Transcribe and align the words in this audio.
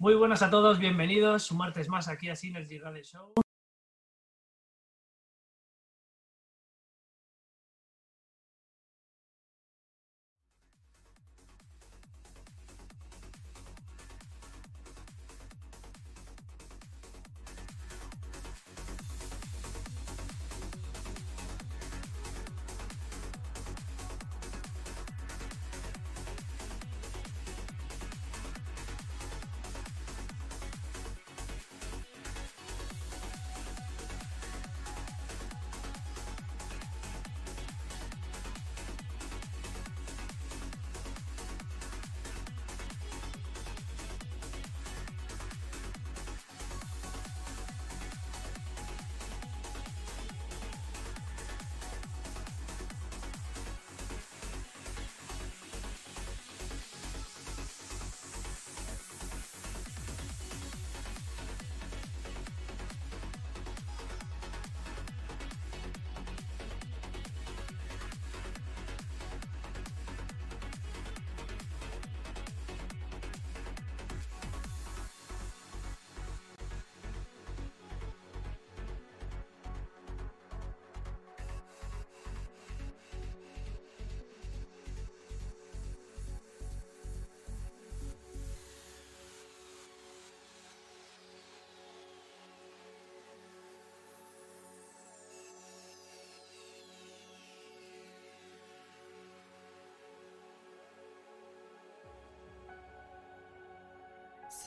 Muy 0.00 0.14
buenas 0.14 0.42
a 0.42 0.50
todos, 0.50 0.78
bienvenidos 0.78 1.50
un 1.50 1.58
martes 1.58 1.88
más 1.88 2.06
aquí 2.06 2.28
a 2.28 2.36
Synergy 2.36 2.78
Radio 2.78 3.02
Show. 3.02 3.32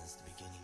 Since 0.02 0.14
the 0.16 0.24
beginning, 0.34 0.61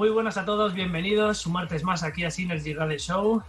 Muy 0.00 0.08
buenas 0.08 0.38
a 0.38 0.46
todos, 0.46 0.72
bienvenidos 0.72 1.44
un 1.44 1.52
martes 1.52 1.84
más 1.84 2.02
aquí 2.02 2.24
a 2.24 2.30
Synergy 2.30 2.72
Radio 2.72 2.96
Show. 2.96 3.42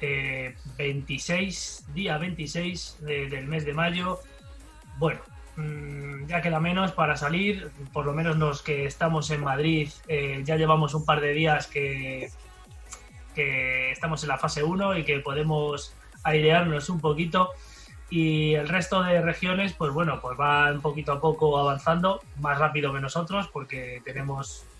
Eh, 0.00 0.54
26, 0.78 1.86
día 1.92 2.18
26 2.18 2.98
de- 3.00 3.28
del 3.28 3.48
mes 3.48 3.64
de 3.64 3.74
mayo. 3.74 4.20
Bueno, 4.98 5.18
mm, 5.56 6.26
ya 6.28 6.40
queda 6.40 6.60
menos 6.60 6.92
para 6.92 7.16
salir, 7.16 7.72
por 7.92 8.06
lo 8.06 8.12
menos 8.12 8.36
los 8.36 8.62
que 8.62 8.86
estamos 8.86 9.28
en 9.32 9.42
Madrid 9.42 9.90
eh, 10.06 10.42
ya 10.44 10.54
llevamos 10.54 10.94
un 10.94 11.04
par 11.04 11.20
de 11.20 11.32
días 11.32 11.66
que, 11.66 12.30
que 13.34 13.90
estamos 13.90 14.22
en 14.22 14.28
la 14.28 14.38
fase 14.38 14.62
1 14.62 14.96
y 14.98 15.02
que 15.02 15.18
podemos 15.18 15.96
airearnos 16.22 16.90
un 16.90 17.00
poquito 17.00 17.50
y 18.08 18.54
el 18.54 18.68
resto 18.68 19.02
de 19.02 19.20
regiones 19.20 19.72
pues 19.72 19.92
bueno 19.92 20.20
pues 20.20 20.36
van 20.36 20.80
poquito 20.80 21.10
a 21.10 21.20
poco 21.20 21.58
avanzando 21.58 22.20
más 22.38 22.56
rápido 22.60 22.92
que 22.94 23.00
nosotros 23.00 23.48
porque 23.52 24.00
tenemos 24.04 24.64
eh, 24.64 24.71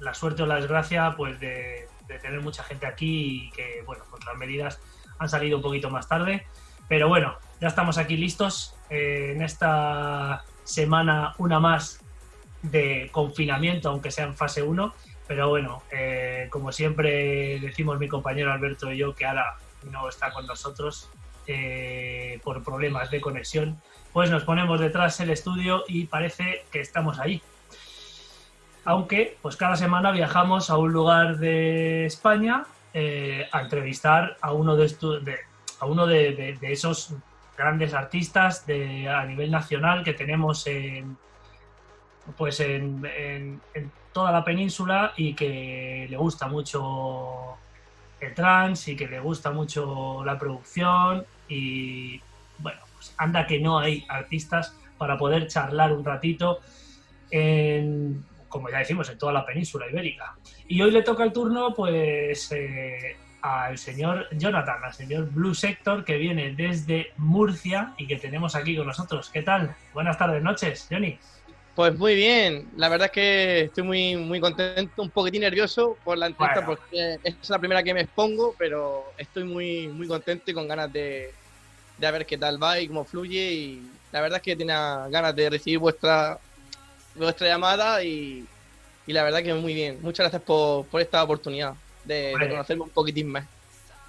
la 0.00 0.14
suerte 0.14 0.42
o 0.42 0.46
la 0.46 0.56
desgracia 0.56 1.14
pues 1.16 1.38
de, 1.40 1.88
tener 2.22 2.40
mucha 2.40 2.64
gente 2.64 2.86
aquí 2.86 3.44
y 3.44 3.50
que 3.50 3.82
bueno 3.84 4.02
pues 4.10 4.24
las 4.24 4.36
medidas 4.36 4.80
han 5.18 5.28
salido 5.28 5.58
un 5.58 5.62
poquito 5.62 5.90
más 5.90 6.08
tarde 6.08 6.46
pero 6.88 7.08
bueno 7.08 7.36
ya 7.60 7.68
estamos 7.68 7.98
aquí 7.98 8.16
listos 8.16 8.74
eh, 8.88 9.32
en 9.34 9.42
esta 9.42 10.42
semana 10.64 11.34
una 11.36 11.60
más 11.60 12.00
de 12.62 13.08
confinamiento 13.12 13.90
aunque 13.90 14.10
sea 14.10 14.24
en 14.24 14.34
fase 14.34 14.62
1 14.62 14.94
pero 15.26 15.48
bueno 15.48 15.82
eh, 15.90 16.48
como 16.50 16.72
siempre 16.72 17.60
decimos 17.60 17.98
mi 17.98 18.08
compañero 18.08 18.52
Alberto 18.52 18.90
y 18.90 18.96
yo 18.96 19.14
que 19.14 19.26
ahora 19.26 19.58
no 19.90 20.08
está 20.08 20.32
con 20.32 20.46
nosotros 20.46 21.10
eh, 21.50 22.40
por 22.44 22.62
problemas 22.62 23.10
de 23.10 23.22
conexión, 23.22 23.80
pues 24.12 24.30
nos 24.30 24.44
ponemos 24.44 24.80
detrás 24.80 25.16
del 25.16 25.30
estudio 25.30 25.82
y 25.88 26.04
parece 26.04 26.66
que 26.70 26.80
estamos 26.80 27.18
ahí. 27.18 27.40
Aunque, 28.92 29.36
pues 29.42 29.54
cada 29.56 29.76
semana 29.76 30.10
viajamos 30.12 30.70
a 30.70 30.78
un 30.78 30.90
lugar 30.94 31.36
de 31.36 32.06
España 32.06 32.64
eh, 32.94 33.46
a 33.52 33.60
entrevistar 33.60 34.38
a 34.40 34.52
uno 34.52 34.76
de, 34.76 34.88
de- 34.88 35.38
uno 35.82 36.06
de, 36.06 36.56
esos 36.62 37.12
grandes 37.54 37.92
artistas 37.92 38.64
a 38.66 39.24
nivel 39.26 39.50
nacional 39.50 40.02
que 40.02 40.14
tenemos 40.14 40.66
en, 40.66 41.18
pues 42.38 42.60
en, 42.60 43.02
en- 43.74 43.92
toda 44.14 44.32
la 44.32 44.42
península 44.42 45.12
y 45.18 45.34
que 45.34 46.06
le 46.08 46.16
gusta 46.16 46.48
mucho 46.48 47.58
el 48.20 48.32
trance 48.34 48.92
y 48.92 48.96
que 48.96 49.06
le 49.06 49.20
gusta 49.20 49.50
mucho 49.50 50.24
la 50.24 50.38
producción 50.38 51.26
y 51.46 52.22
bueno, 52.58 52.80
pues 52.94 53.14
anda 53.18 53.46
que 53.46 53.60
no 53.60 53.78
hay 53.80 54.06
artistas 54.08 54.74
para 54.96 55.18
poder 55.18 55.46
charlar 55.46 55.92
un 55.92 56.02
ratito 56.06 56.60
en, 57.30 58.24
como 58.48 58.70
ya 58.70 58.78
decimos, 58.78 59.08
en 59.10 59.18
toda 59.18 59.32
la 59.32 59.46
península 59.46 59.88
ibérica. 59.88 60.36
Y 60.66 60.80
hoy 60.82 60.90
le 60.90 61.02
toca 61.02 61.24
el 61.24 61.32
turno 61.32 61.74
pues 61.74 62.50
eh, 62.52 63.16
al 63.42 63.78
señor 63.78 64.26
Jonathan, 64.32 64.82
al 64.84 64.94
señor 64.94 65.30
Blue 65.30 65.54
Sector 65.54 66.04
que 66.04 66.16
viene 66.16 66.54
desde 66.54 67.12
Murcia 67.16 67.94
y 67.98 68.06
que 68.06 68.16
tenemos 68.16 68.54
aquí 68.54 68.76
con 68.76 68.86
nosotros. 68.86 69.30
¿Qué 69.30 69.42
tal? 69.42 69.74
Buenas 69.94 70.18
tardes, 70.18 70.42
noches, 70.42 70.86
Johnny. 70.90 71.18
Pues 71.74 71.96
muy 71.96 72.16
bien, 72.16 72.68
la 72.76 72.88
verdad 72.88 73.06
es 73.06 73.12
que 73.12 73.60
estoy 73.62 73.84
muy, 73.84 74.16
muy 74.16 74.40
contento, 74.40 75.00
un 75.00 75.10
poquitín 75.10 75.42
nervioso 75.42 75.96
por 76.02 76.18
la 76.18 76.26
entrevista 76.26 76.62
Bueno. 76.62 76.80
porque 76.90 77.20
es 77.22 77.48
la 77.48 77.58
primera 77.60 77.84
que 77.84 77.94
me 77.94 78.00
expongo, 78.00 78.56
pero 78.58 79.12
estoy 79.16 79.44
muy, 79.44 79.86
muy 79.86 80.08
contento 80.08 80.50
y 80.50 80.54
con 80.54 80.66
ganas 80.66 80.92
de, 80.92 81.32
de 81.98 82.06
a 82.06 82.10
ver 82.10 82.26
qué 82.26 82.36
tal 82.36 82.60
va 82.60 82.80
y 82.80 82.88
cómo 82.88 83.04
fluye 83.04 83.52
y 83.52 83.90
la 84.10 84.20
verdad 84.20 84.38
es 84.38 84.42
que 84.42 84.56
tenía 84.56 85.06
ganas 85.08 85.36
de 85.36 85.50
recibir 85.50 85.78
vuestra, 85.78 86.38
vuestra 87.18 87.48
llamada 87.48 88.02
y, 88.02 88.44
y 89.06 89.12
la 89.12 89.22
verdad 89.24 89.42
que 89.42 89.54
muy 89.54 89.74
bien. 89.74 89.98
Muchas 90.02 90.24
gracias 90.24 90.42
por, 90.42 90.86
por 90.86 91.00
esta 91.00 91.22
oportunidad 91.22 91.74
de, 92.04 92.14
de 92.14 92.32
Hombre. 92.34 92.48
conocerme 92.50 92.82
un 92.84 92.90
poquitín 92.90 93.28
más. 93.30 93.44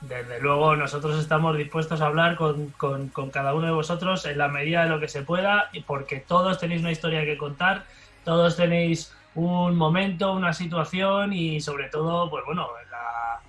Desde 0.02 0.40
luego, 0.40 0.78
nosotros 0.78 1.20
estamos 1.20 1.58
dispuestos 1.58 2.00
a 2.00 2.06
hablar 2.06 2.38
con, 2.38 2.70
con- 2.72 3.10
con 3.10 3.30
cada 3.32 3.54
uno 3.54 3.66
de 3.68 3.74
vosotros 3.74 4.26
en 4.26 4.38
la 4.38 4.48
medida 4.48 4.84
de 4.84 4.90
lo 4.90 5.00
que 5.02 5.10
se 5.10 5.24
pueda, 5.24 5.70
porque 5.86 6.22
todos 6.22 6.58
tenéis 6.58 6.80
una 6.82 6.92
historia 6.92 7.26
que 7.26 7.38
contar, 7.38 7.84
todos 8.24 8.56
tenéis 8.56 9.12
un 9.36 9.76
momento, 9.76 10.32
una 10.32 10.54
situación 10.54 11.34
y 11.34 11.60
sobre 11.60 11.90
todo, 11.90 12.30
pues 12.30 12.46
bueno, 12.46 12.68
en 12.82 12.90
la, 12.92 13.42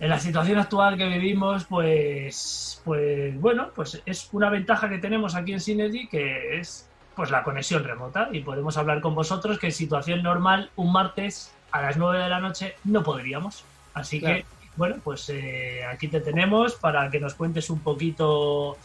en 0.00 0.08
la 0.10 0.18
situación 0.18 0.58
actual 0.58 0.98
que 0.98 1.06
vivimos, 1.08 1.64
pues, 1.64 2.82
pues 2.84 3.40
bueno, 3.40 3.70
pues 3.74 4.02
es 4.04 4.28
una 4.32 4.50
ventaja 4.50 4.90
que 4.90 4.98
tenemos 4.98 5.34
aquí 5.34 5.54
en 5.54 5.60
Synergy 5.60 6.06
que 6.06 6.58
es 6.60 6.86
pues 7.20 7.30
la 7.30 7.42
conexión 7.42 7.84
remota 7.84 8.30
y 8.32 8.40
podemos 8.40 8.78
hablar 8.78 9.02
con 9.02 9.14
vosotros 9.14 9.58
que 9.58 9.66
en 9.66 9.72
situación 9.72 10.22
normal 10.22 10.70
un 10.74 10.90
martes 10.90 11.52
a 11.70 11.82
las 11.82 11.98
9 11.98 12.18
de 12.18 12.30
la 12.30 12.40
noche 12.40 12.76
no 12.84 13.02
podríamos. 13.02 13.62
Así 13.92 14.20
Claro. 14.20 14.36
que 14.36 14.46
bueno, 14.74 14.96
pues 15.04 15.28
eh, 15.28 15.84
aquí 15.84 16.08
te 16.08 16.22
tenemos 16.22 16.76
para 16.76 17.10
que 17.10 17.20
nos 17.20 17.34
cuentes 17.34 17.68
un 17.68 17.80
poquito. 17.80 18.78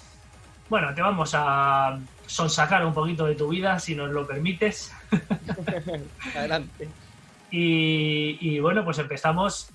Bueno, 0.69 0.93
te 0.93 1.01
vamos 1.01 1.31
a 1.33 1.97
sonsacar 2.25 2.85
un 2.85 2.93
poquito 2.93 3.25
de 3.25 3.35
tu 3.35 3.47
vida, 3.47 3.79
si 3.79 3.95
nos 3.95 4.11
lo 4.11 4.27
permites. 4.27 4.91
Adelante. 6.35 6.89
Y, 7.51 8.37
y 8.41 8.59
bueno, 8.59 8.83
pues 8.83 8.99
empezamos, 8.99 9.69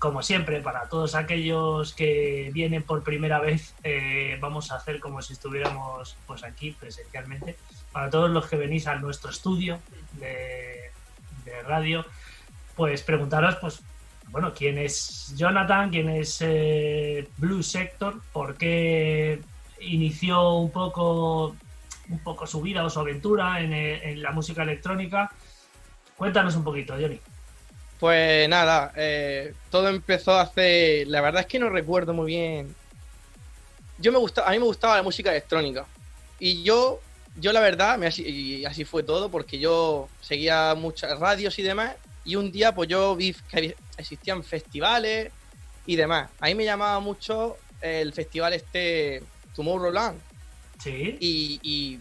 como 0.00 0.20
siempre, 0.24 0.60
para 0.62 0.88
todos 0.88 1.14
aquellos 1.14 1.94
que 1.94 2.50
vienen 2.52 2.82
por 2.82 3.04
primera 3.04 3.38
vez, 3.38 3.72
eh, 3.84 4.36
vamos 4.40 4.72
a 4.72 4.74
hacer 4.78 4.98
como 4.98 5.22
si 5.22 5.34
estuviéramos 5.34 6.16
pues 6.26 6.42
aquí 6.42 6.72
presencialmente. 6.72 7.56
Para 7.92 8.10
todos 8.10 8.30
los 8.30 8.46
que 8.46 8.56
venís 8.56 8.86
a 8.86 8.96
nuestro 8.96 9.30
estudio 9.30 9.80
de, 10.12 10.90
radio, 11.66 12.04
pues 12.74 13.02
preguntaros, 13.02 13.56
pues, 13.56 13.82
bueno, 14.28 14.52
quién 14.54 14.78
es 14.78 15.34
Jonathan, 15.36 15.90
quién 15.90 16.08
es 16.08 16.38
eh, 16.40 17.28
Blue 17.36 17.62
Sector, 17.62 18.20
por 18.32 18.56
qué 18.56 19.40
inició 19.80 20.54
un 20.54 20.70
poco, 20.70 21.56
un 22.08 22.18
poco 22.20 22.46
su 22.46 22.60
vida 22.60 22.84
o 22.84 22.90
su 22.90 23.00
aventura 23.00 23.60
en, 23.60 23.72
eh, 23.72 24.14
la 24.16 24.30
música 24.32 24.62
electrónica. 24.62 25.30
Cuéntanos 26.16 26.56
un 26.56 26.64
poquito, 26.64 26.94
Johnny. 26.94 27.20
Pues 27.98 28.48
nada, 28.48 28.92
eh, 28.96 29.52
todo 29.70 29.88
empezó 29.88 30.38
hace. 30.38 31.04
La 31.06 31.20
verdad 31.20 31.42
es 31.42 31.46
que 31.46 31.58
no 31.58 31.68
recuerdo 31.68 32.14
muy 32.14 32.26
bien. 32.26 32.74
Yo 33.98 34.10
me 34.10 34.18
gustaba, 34.18 34.48
a 34.48 34.52
mí 34.52 34.58
me 34.58 34.64
gustaba 34.64 34.96
la 34.96 35.02
música 35.02 35.30
electrónica. 35.30 35.84
Y 36.38 36.62
yo, 36.62 37.00
yo 37.36 37.52
la 37.52 37.60
verdad, 37.60 37.98
me 37.98 38.06
así, 38.06 38.22
y 38.26 38.64
así 38.64 38.84
fue 38.84 39.02
todo, 39.02 39.30
porque 39.30 39.58
yo 39.58 40.08
seguía 40.20 40.74
muchas 40.74 41.18
radios 41.18 41.58
y 41.58 41.62
demás. 41.62 41.96
Y 42.24 42.36
un 42.36 42.52
día, 42.52 42.74
pues 42.74 42.88
yo 42.88 43.16
vi 43.16 43.34
que 43.48 43.76
existían 43.96 44.42
festivales 44.44 45.32
y 45.86 45.96
demás. 45.96 46.30
A 46.40 46.46
mí 46.46 46.54
me 46.54 46.64
llamaba 46.64 47.00
mucho 47.00 47.58
el 47.80 48.12
festival 48.12 48.52
este 48.52 49.22
Tomorrowland. 49.54 50.20
Sí. 50.78 51.16
Y, 51.20 51.60
y- 51.62 52.00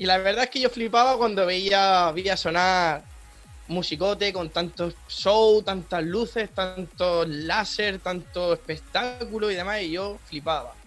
y 0.00 0.06
la 0.06 0.18
verdad 0.18 0.44
es 0.44 0.50
que 0.50 0.60
yo 0.60 0.70
flipaba 0.70 1.16
cuando 1.18 1.44
veía, 1.44 2.12
veía 2.12 2.36
sonar 2.36 3.04
musicote 3.66 4.32
con 4.32 4.48
tantos 4.50 4.94
show, 5.08 5.62
tantas 5.62 6.02
luces, 6.04 6.54
tantos 6.54 7.28
láser, 7.28 7.98
tanto 7.98 8.52
espectáculo 8.54 9.50
y 9.50 9.56
demás, 9.56 9.82
y 9.82 9.90
yo 9.90 10.18
flipaba. 10.24 10.77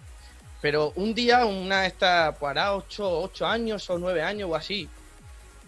Pero 0.62 0.92
un 0.96 1.12
día, 1.12 1.44
una 1.44 1.82
de 1.82 1.88
estas, 1.88 2.36
pues 2.38 2.50
hará 2.50 2.74
8, 2.74 3.30
años 3.44 3.90
o 3.90 3.98
9 3.98 4.22
años 4.22 4.48
o 4.50 4.54
así, 4.54 4.88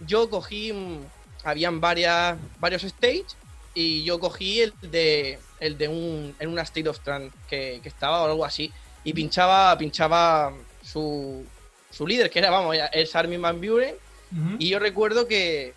yo 0.06 0.30
cogí, 0.30 0.72
mm, 0.72 1.00
habían 1.42 1.80
varias, 1.80 2.38
varios 2.58 2.84
stage 2.84 3.26
y 3.74 4.04
yo 4.04 4.18
cogí 4.18 4.60
el 4.60 4.72
de, 4.80 5.38
el 5.60 5.76
de 5.76 5.88
un, 5.88 6.34
en 6.38 6.48
una 6.48 6.62
State 6.62 6.88
of 6.88 7.00
Trance 7.00 7.36
que, 7.48 7.80
que 7.82 7.88
estaba 7.88 8.22
o 8.22 8.26
algo 8.26 8.44
así 8.44 8.72
y 9.04 9.12
pinchaba, 9.12 9.76
pinchaba 9.76 10.52
su, 10.82 11.44
su 11.90 12.06
líder, 12.06 12.30
que 12.30 12.38
era, 12.38 12.50
vamos, 12.50 12.76
es 12.92 13.14
Armin 13.14 13.40
Van 13.40 13.60
Buren, 13.60 13.94
y 14.58 14.68
yo 14.68 14.80
recuerdo 14.80 15.28
que 15.28 15.74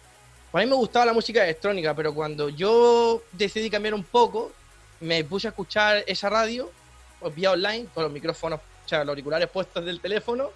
a 0.51 0.57
mí 0.57 0.65
me 0.65 0.73
gustaba 0.73 1.05
la 1.05 1.13
música 1.13 1.43
electrónica, 1.43 1.93
pero 1.93 2.15
cuando 2.15 2.49
yo 2.49 3.21
decidí 3.33 3.69
cambiar 3.69 3.93
un 3.93 4.03
poco, 4.03 4.51
me 4.99 5.23
puse 5.23 5.47
a 5.47 5.51
escuchar 5.51 6.03
esa 6.07 6.27
radio, 6.29 6.71
pues, 7.19 7.35
vía 7.35 7.51
online, 7.51 7.85
con 7.93 8.03
los 8.03 8.11
micrófonos, 8.11 8.59
o 8.87 8.89
sea, 8.89 8.99
los 9.03 9.09
auriculares 9.09 9.49
puestos 9.49 9.83
del 9.83 9.99
teléfono, 9.99 10.49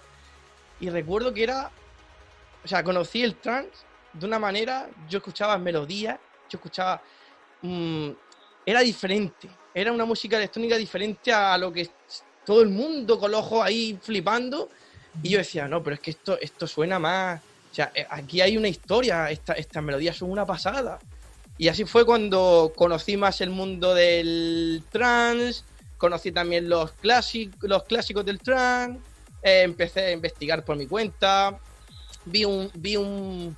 y 0.80 0.88
recuerdo 0.88 1.34
que 1.34 1.42
era, 1.42 1.70
o 2.64 2.66
sea, 2.66 2.82
conocí 2.82 3.22
el 3.22 3.34
trance 3.36 3.84
de 4.14 4.26
una 4.26 4.38
manera, 4.38 4.88
yo 5.06 5.18
escuchaba 5.18 5.58
melodías, 5.58 6.18
yo 6.48 6.56
escuchaba, 6.56 7.02
mm, 7.60 8.08
era 8.64 8.80
diferente, 8.80 9.50
era 9.74 9.92
una 9.92 10.06
música 10.06 10.38
electrónica 10.38 10.78
diferente 10.78 11.30
a 11.30 11.58
lo 11.58 11.70
que 11.70 11.90
todo 12.46 12.62
el 12.62 12.70
mundo 12.70 13.18
con 13.18 13.30
los 13.30 13.40
ojos 13.40 13.62
ahí 13.62 13.98
flipando, 14.02 14.70
y 15.22 15.28
yo 15.28 15.38
decía, 15.38 15.68
no, 15.68 15.82
pero 15.82 15.94
es 15.94 16.00
que 16.00 16.12
esto, 16.12 16.38
esto 16.40 16.66
suena 16.66 16.98
más. 16.98 17.42
O 17.70 17.74
sea, 17.74 17.92
eh, 17.94 18.06
aquí 18.08 18.40
hay 18.40 18.56
una 18.56 18.68
historia, 18.68 19.30
esta- 19.30 19.52
estas 19.52 19.82
melodías 19.82 20.16
son 20.16 20.30
una 20.30 20.46
pasada. 20.46 20.98
Y 21.58 21.68
así 21.68 21.84
fue 21.84 22.06
cuando 22.06 22.72
conocí 22.74 23.18
más 23.18 23.42
el 23.42 23.50
mundo 23.50 23.94
del 23.94 24.82
trance, 24.90 25.64
conocí 26.02 26.32
también 26.32 26.68
los, 26.68 26.90
clásic- 27.00 27.54
los 27.62 27.84
clásicos 27.84 28.24
del 28.24 28.40
trance, 28.40 28.98
eh, 29.40 29.62
empecé 29.62 30.00
a 30.06 30.10
investigar 30.10 30.64
por 30.64 30.76
mi 30.76 30.88
cuenta, 30.88 31.56
vi 32.24 32.44
un, 32.44 32.68
vi 32.74 32.96
un, 32.96 33.56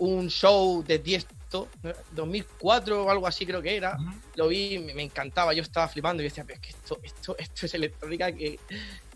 un 0.00 0.28
show 0.28 0.84
de 0.84 0.98
10 0.98 1.26
directo, 1.26 1.68
2004 2.12 3.04
o 3.04 3.10
algo 3.10 3.26
así 3.26 3.46
creo 3.46 3.62
que 3.62 3.76
era. 3.76 3.96
Lo 4.34 4.48
vi, 4.48 4.78
me, 4.78 4.92
me 4.94 5.02
encantaba, 5.04 5.54
yo 5.54 5.62
estaba 5.62 5.88
flipando 5.88 6.22
y 6.22 6.24
decía, 6.24 6.44
pero 6.44 6.60
es 6.60 6.60
que 6.60 6.70
esto, 6.70 6.98
esto, 7.02 7.34
esto 7.38 7.64
es 7.66 7.72
electrónica 7.74 8.30
que, 8.32 8.58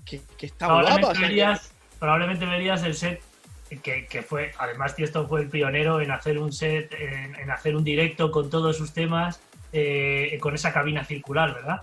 que, 0.06 0.22
que 0.38 0.46
está 0.46 0.66
guapa. 0.66 0.80
probablemente, 0.80 1.06
o 1.06 1.14
sea, 1.14 1.20
que- 1.20 1.28
verías, 1.28 1.72
probablemente 1.98 2.46
verías 2.46 2.82
el 2.84 2.94
set 2.94 3.20
que, 3.82 4.06
que 4.06 4.22
fue, 4.22 4.52
además 4.58 4.96
Tiesto 4.96 5.28
fue 5.28 5.42
el 5.42 5.48
pionero 5.50 6.00
en 6.00 6.10
hacer 6.12 6.38
un 6.38 6.50
set, 6.52 6.92
en, 6.94 7.34
en 7.36 7.50
hacer 7.50 7.76
un 7.76 7.84
directo 7.84 8.30
con 8.30 8.48
todos 8.48 8.76
sus 8.76 8.92
temas, 8.92 9.38
eh, 9.72 10.38
con 10.40 10.54
esa 10.54 10.72
cabina 10.72 11.04
circular, 11.04 11.52
¿verdad? 11.54 11.80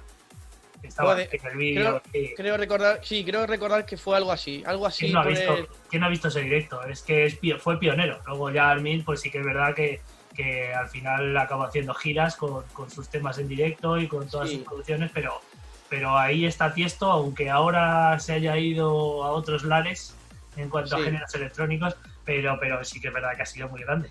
Estaba 0.83 1.21
en 1.21 1.29
el 1.51 1.57
vídeo. 1.57 2.01
sí. 2.13 2.33
Creo 2.35 2.55
recordar, 2.57 3.01
sí, 3.03 3.23
creo 3.25 3.45
recordar 3.45 3.85
que 3.85 3.97
fue 3.97 4.15
algo 4.17 4.31
así, 4.31 4.63
algo 4.65 4.85
así. 4.85 5.05
¿Quién 5.05 5.13
no, 5.13 5.19
ha 5.21 5.25
visto, 5.25 5.53
el- 5.57 5.67
quién 5.89 6.03
ha 6.03 6.09
visto 6.09 6.27
ese 6.29 6.41
directo? 6.41 6.83
Es 6.83 7.01
que 7.01 7.25
es 7.25 7.39
fue 7.59 7.79
pionero. 7.79 8.19
Luego 8.25 8.51
ya 8.51 8.69
Armin, 8.69 9.03
pues 9.03 9.21
sí 9.21 9.29
que 9.31 9.39
es 9.39 9.45
verdad 9.45 9.73
que, 9.75 9.99
que 10.35 10.73
al 10.73 10.87
final 10.87 11.35
acabó 11.37 11.63
haciendo 11.63 11.93
giras 11.93 12.35
con, 12.35 12.63
con 12.73 12.89
sus 12.89 13.09
temas 13.09 13.37
en 13.39 13.47
directo 13.47 13.97
y 13.99 14.07
con 14.07 14.29
todas 14.29 14.49
Sí. 14.49 14.57
sus 14.57 14.65
producciones, 14.65 15.11
pero, 15.13 15.41
pero 15.89 16.17
ahí 16.17 16.45
está 16.45 16.73
Tiesto, 16.73 17.11
aunque 17.11 17.49
ahora 17.49 18.17
se 18.19 18.33
haya 18.33 18.57
ido 18.57 19.23
a 19.23 19.31
otros 19.31 19.63
lares 19.63 20.15
en 20.55 20.69
cuanto 20.69 20.95
a 20.95 21.01
géneros 21.03 21.33
electrónicos, 21.35 21.95
pero, 22.23 22.57
pero 22.59 22.83
sí 22.83 22.99
que 23.01 23.07
es 23.09 23.13
verdad 23.13 23.35
que 23.35 23.41
ha 23.41 23.45
sido 23.45 23.67
muy 23.69 23.81
grande. 23.81 24.09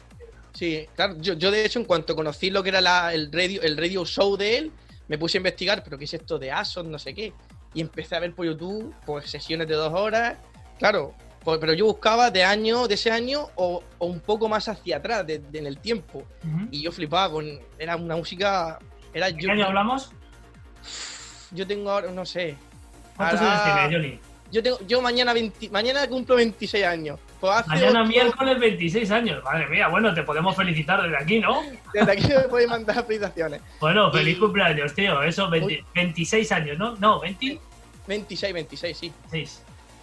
Sí, 0.52 0.86
claro, 0.94 1.14
yo, 1.20 1.34
yo 1.34 1.50
de 1.50 1.64
hecho 1.64 1.78
en 1.78 1.84
cuanto 1.84 2.16
conocí 2.16 2.50
lo 2.50 2.62
que 2.62 2.70
era 2.70 2.80
la- 2.80 3.12
el, 3.14 3.30
radio, 3.32 3.62
el 3.62 3.76
radio 3.76 4.04
show 4.04 4.36
de 4.36 4.58
él, 4.58 4.72
me 5.08 5.18
puse 5.18 5.38
a 5.38 5.40
investigar, 5.40 5.82
pero 5.84 5.96
qué 5.98 6.04
es 6.04 6.14
esto 6.14 6.38
de 6.38 6.50
ASOS, 6.52 6.84
no 6.86 6.98
sé 6.98 7.14
qué. 7.14 7.32
Y 7.74 7.80
empecé 7.80 8.16
a 8.16 8.20
ver 8.20 8.34
por 8.34 8.46
YouTube, 8.46 8.94
pues 9.04 9.30
sesiones 9.30 9.68
de 9.68 9.74
dos 9.74 9.92
horas. 9.92 10.36
Claro, 10.78 11.14
pues, 11.44 11.58
pero 11.58 11.72
yo 11.74 11.86
buscaba 11.86 12.30
de 12.30 12.42
año, 12.44 12.88
de 12.88 12.94
ese 12.94 13.10
año 13.10 13.48
o, 13.54 13.82
o 13.98 14.06
un 14.06 14.20
poco 14.20 14.48
más 14.48 14.68
hacia 14.68 14.96
atrás, 14.96 15.26
de- 15.26 15.38
de- 15.38 15.58
en 15.58 15.66
el 15.66 15.78
tiempo. 15.78 16.24
Y 16.70 16.82
yo 16.82 16.90
flipaba 16.92 17.30
con. 17.32 17.46
Era 17.78 17.96
una 17.96 18.16
música. 18.16 18.78
Era 19.14 19.26
¿De 19.26 19.32
yo, 19.34 19.46
qué 19.46 19.50
año 19.52 19.66
hablamos? 19.66 20.10
yo 21.52 21.66
tengo 21.66 21.90
ahora, 21.90 22.10
no 22.10 22.24
sé. 22.26 22.56
¿Cuántos 23.16 23.40
ahora- 23.40 23.84
años 23.84 23.88
tiene, 23.90 23.96
Johnny? 24.08 24.20
Yo 24.52 24.62
tengo, 24.62 24.78
yo 24.86 25.02
mañana 25.02 25.32
20 25.32 25.70
mañana 25.70 26.06
cumplo 26.08 26.36
26 26.36 26.84
años. 26.84 27.18
Pues 27.40 27.52
hace 27.52 27.68
Mañana 27.68 28.00
ocho- 28.02 28.08
miércoles 28.08 28.58
26 28.60 29.10
años. 29.10 29.44
Madre 29.44 29.66
mía, 29.68 29.88
bueno, 29.88 30.14
te 30.14 30.22
podemos 30.22 30.56
felicitar 30.56 31.02
desde 31.02 31.16
aquí, 31.16 31.38
¿no? 31.40 31.62
Desde 31.92 32.12
aquí 32.12 32.28
me 32.28 32.40
podéis 32.48 32.68
mandar 32.70 33.04
felicitaciones. 33.04 33.60
Bueno, 33.80 34.10
feliz 34.10 34.38
cumpleaños, 34.38 34.94
tío. 34.94 35.22
Eso, 35.22 35.48
20 35.50 35.66
Uy. 35.74 35.84
26 35.94 36.52
años, 36.52 36.78
¿no? 36.78 36.96
No, 36.96 37.20
26. 37.20 37.60
26, 38.06 38.52
26, 38.54 38.96
sí. 38.96 39.12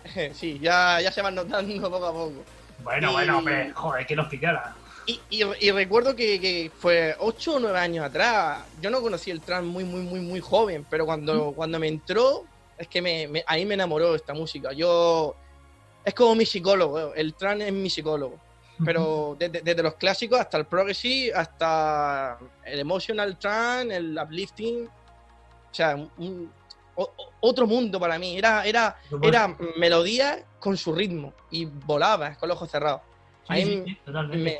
Sí, 0.33 0.59
ya, 0.61 0.99
ya 1.01 1.11
se 1.11 1.21
van 1.21 1.35
notando 1.35 1.89
poco 1.89 2.05
a 2.05 2.11
poco. 2.11 2.33
Bueno, 2.83 3.09
Y- 3.09 3.13
bueno, 3.13 3.37
hombre, 3.39 3.71
joder, 3.73 4.05
que 4.05 4.15
nos 4.15 4.27
pillara. 4.27 4.75
Y, 5.05 5.19
y- 5.29 5.43
y 5.59 5.71
recuerdo 5.71 6.15
que, 6.15 6.39
que 6.39 6.71
fue 6.77 7.15
8 7.19 7.55
o 7.55 7.59
9 7.59 7.77
años 7.79 8.05
atrás. 8.05 8.59
Yo 8.81 8.89
no 8.89 9.01
conocí 9.01 9.31
el 9.31 9.41
trance 9.41 9.65
muy, 9.65 9.83
muy, 9.83 10.01
muy, 10.01 10.19
muy 10.19 10.39
joven, 10.39 10.85
pero 10.89 11.05
cuando, 11.05 11.51
cuando 11.53 11.79
me 11.79 11.87
entró, 11.87 12.43
es 12.77 12.87
que 12.87 13.01
me, 13.01 13.27
me- 13.27 13.43
ahí 13.47 13.65
me 13.65 13.73
enamoró 13.73 14.13
esta 14.15 14.33
música. 14.33 14.71
Yo. 14.73 15.35
Es 16.05 16.13
como 16.13 16.35
mi 16.35 16.45
psicólogo, 16.45 17.13
el 17.13 17.33
trance 17.35 17.67
es 17.67 17.73
mi 17.73 17.89
psicólogo. 17.89 18.39
Pero 18.83 19.35
desde, 19.39 19.61
desde 19.61 19.83
los 19.83 19.95
clásicos 19.95 20.39
hasta 20.39 20.57
el 20.57 20.65
progressive, 20.65 21.33
hasta 21.33 22.37
el 22.65 22.79
emotional 22.79 23.37
trance, 23.37 23.95
el 23.95 24.17
uplifting. 24.17 24.87
O 24.87 25.73
sea, 25.75 25.95
un- 25.95 26.51
o- 26.95 27.13
otro 27.39 27.65
mundo 27.67 27.99
para 27.99 28.17
mí. 28.19 28.37
Era, 28.37 28.65
era, 28.65 28.97
era 29.27 29.55
melodía 29.77 30.43
con 30.59 30.75
su 30.75 30.93
ritmo 30.93 31.33
y 31.51 31.65
volaba 31.65 32.35
con 32.35 32.49
los 32.49 32.57
ojos 32.57 32.71
cerrados. 32.71 33.01
Sí, 33.47 33.53
ahí 33.53 33.63
sí. 33.85 33.97
Me- 34.43 34.59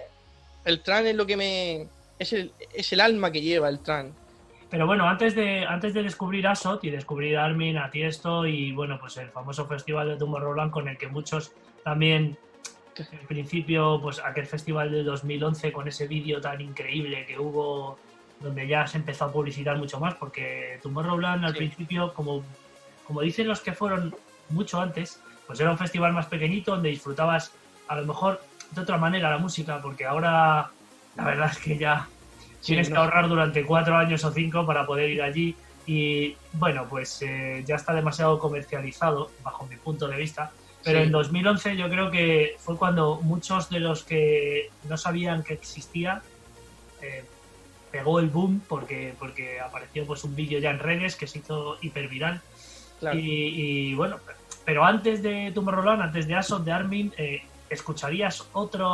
el 0.65 0.81
tran 0.81 1.07
es 1.07 1.15
lo 1.15 1.25
que 1.25 1.35
me. 1.35 1.89
Es 2.19 2.31
el, 2.33 2.53
es 2.71 2.93
el 2.93 3.01
alma 3.01 3.31
que 3.31 3.41
lleva 3.41 3.67
el 3.67 3.79
tran. 3.79 4.15
Pero 4.73 4.87
bueno, 4.87 5.07
antes 5.07 5.35
de, 5.35 5.67
antes 5.67 5.93
de 5.93 6.01
descubrir 6.01 6.47
Asot 6.47 6.83
y 6.83 6.89
descubrir 6.89 7.37
Armin, 7.37 7.77
a 7.77 7.91
Tiesto 7.91 8.47
y 8.47 8.71
bueno, 8.71 8.97
pues 8.99 9.15
el 9.17 9.29
famoso 9.29 9.67
festival 9.67 10.07
de 10.09 10.15
Tomorrowland 10.17 10.71
con 10.71 10.87
el 10.87 10.97
que 10.97 11.07
muchos 11.07 11.51
también, 11.83 12.39
en 12.97 13.27
principio, 13.27 13.99
pues 14.01 14.17
aquel 14.17 14.47
festival 14.47 14.89
de 14.91 15.03
2011 15.03 15.71
con 15.71 15.87
ese 15.87 16.07
vídeo 16.07 16.41
tan 16.41 16.59
increíble 16.59 17.23
que 17.27 17.37
hubo, 17.37 17.99
donde 18.39 18.65
ya 18.67 18.87
se 18.87 18.97
empezó 18.97 19.25
a 19.25 19.31
publicitar 19.31 19.77
mucho 19.77 19.99
más, 19.99 20.15
porque 20.15 20.79
Tomorrowland 20.81 21.45
al 21.45 21.51
Sí. 21.51 21.57
principio, 21.59 22.11
como, 22.15 22.43
como 23.05 23.21
dicen 23.21 23.47
los 23.47 23.61
que 23.61 23.73
fueron 23.73 24.15
mucho 24.49 24.81
antes, 24.81 25.21
pues 25.45 25.59
era 25.59 25.69
un 25.69 25.77
festival 25.77 26.13
más 26.13 26.25
pequeñito 26.25 26.71
donde 26.71 26.89
disfrutabas 26.89 27.53
a 27.87 27.95
lo 27.97 28.07
mejor 28.07 28.41
de 28.71 28.81
otra 28.81 28.97
manera 28.97 29.29
la 29.29 29.37
música, 29.37 29.79
porque 29.83 30.07
ahora 30.07 30.71
la 31.15 31.25
verdad 31.25 31.51
es 31.51 31.59
que 31.59 31.77
ya 31.77 32.07
Tienes 32.63 32.89
que 32.89 32.95
ahorrar 32.95 33.27
durante 33.27 33.63
cuatro 33.65 33.95
años 33.97 34.23
o 34.23 34.31
cinco 34.31 34.65
para 34.65 34.85
poder 34.85 35.09
ir 35.09 35.21
allí 35.21 35.55
y 35.85 36.35
bueno, 36.53 36.85
pues 36.89 37.21
eh, 37.21 37.61
ya 37.65 37.75
está 37.75 37.93
demasiado 37.93 38.39
comercializado 38.39 39.31
bajo 39.43 39.65
mi 39.67 39.75
punto 39.75 40.07
de 40.07 40.15
vista. 40.17 40.51
Pero 40.83 40.99
Sí. 40.99 41.05
en 41.05 41.11
2011 41.11 41.77
yo 41.77 41.89
creo 41.89 42.11
que 42.11 42.55
fue 42.59 42.77
cuando 42.77 43.19
muchos 43.21 43.69
de 43.69 43.79
los 43.79 44.03
que 44.03 44.69
no 44.89 44.97
sabían 44.97 45.43
que 45.43 45.53
existía 45.53 46.21
eh, 47.01 47.23
pegó 47.91 48.19
el 48.19 48.27
boom 48.29 48.61
porque, 48.67 49.13
porque 49.19 49.59
apareció 49.59 50.05
pues 50.05 50.23
un 50.23 50.35
vídeo 50.35 50.59
ya 50.59 50.71
en 50.71 50.79
redes 50.79 51.15
que 51.15 51.27
se 51.27 51.39
hizo 51.39 51.77
hiperviral 51.81 52.41
Claro. 52.99 53.19
y, 53.19 53.89
y, 53.91 53.93
bueno, 53.95 54.17
pero 54.65 54.85
antes 54.85 55.21
de 55.21 55.51
Tomorrowland, 55.53 56.01
antes 56.01 56.25
de 56.27 56.35
Asot, 56.35 56.63
de 56.63 56.71
Armin, 56.71 57.13
eh, 57.17 57.41
¿escucharías 57.69 58.47
otro, 58.53 58.87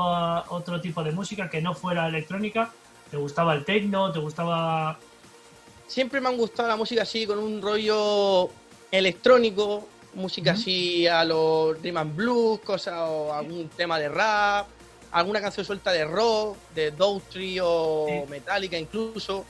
otro 0.49 0.81
tipo 0.81 1.03
de 1.03 1.11
música 1.11 1.49
que 1.49 1.61
no 1.61 1.75
fuera 1.75 2.07
electrónica? 2.07 2.71
¿Te 3.11 3.17
gustaba 3.17 3.53
el 3.53 3.65
techno? 3.65 4.11
¿Te 4.11 4.19
gustaba...? 4.19 4.99
Siempre 5.87 6.21
me 6.21 6.29
han 6.29 6.37
gustado 6.37 6.69
la 6.69 6.75
música 6.75 7.01
así, 7.01 7.25
con 7.25 7.39
un 7.39 7.61
rollo 7.61 8.49
electrónico, 8.91 9.87
música 10.13 10.51
así 10.51 11.07
a 11.07 11.23
los 11.23 11.81
rhythm 11.81 11.97
and 11.97 12.15
blues, 12.15 12.59
cosas, 12.59 12.95
o 12.99 13.33
algún 13.33 13.69
tema 13.69 13.97
de 13.97 14.09
rap, 14.09 14.67
alguna 15.11 15.41
canción 15.41 15.65
suelta 15.65 15.91
de 15.91 16.05
rock, 16.05 16.57
de 16.75 16.91
Daughtry 16.91 17.59
o 17.61 18.05
Sí. 18.07 18.29
Metallica 18.29 18.77
incluso. 18.77 19.45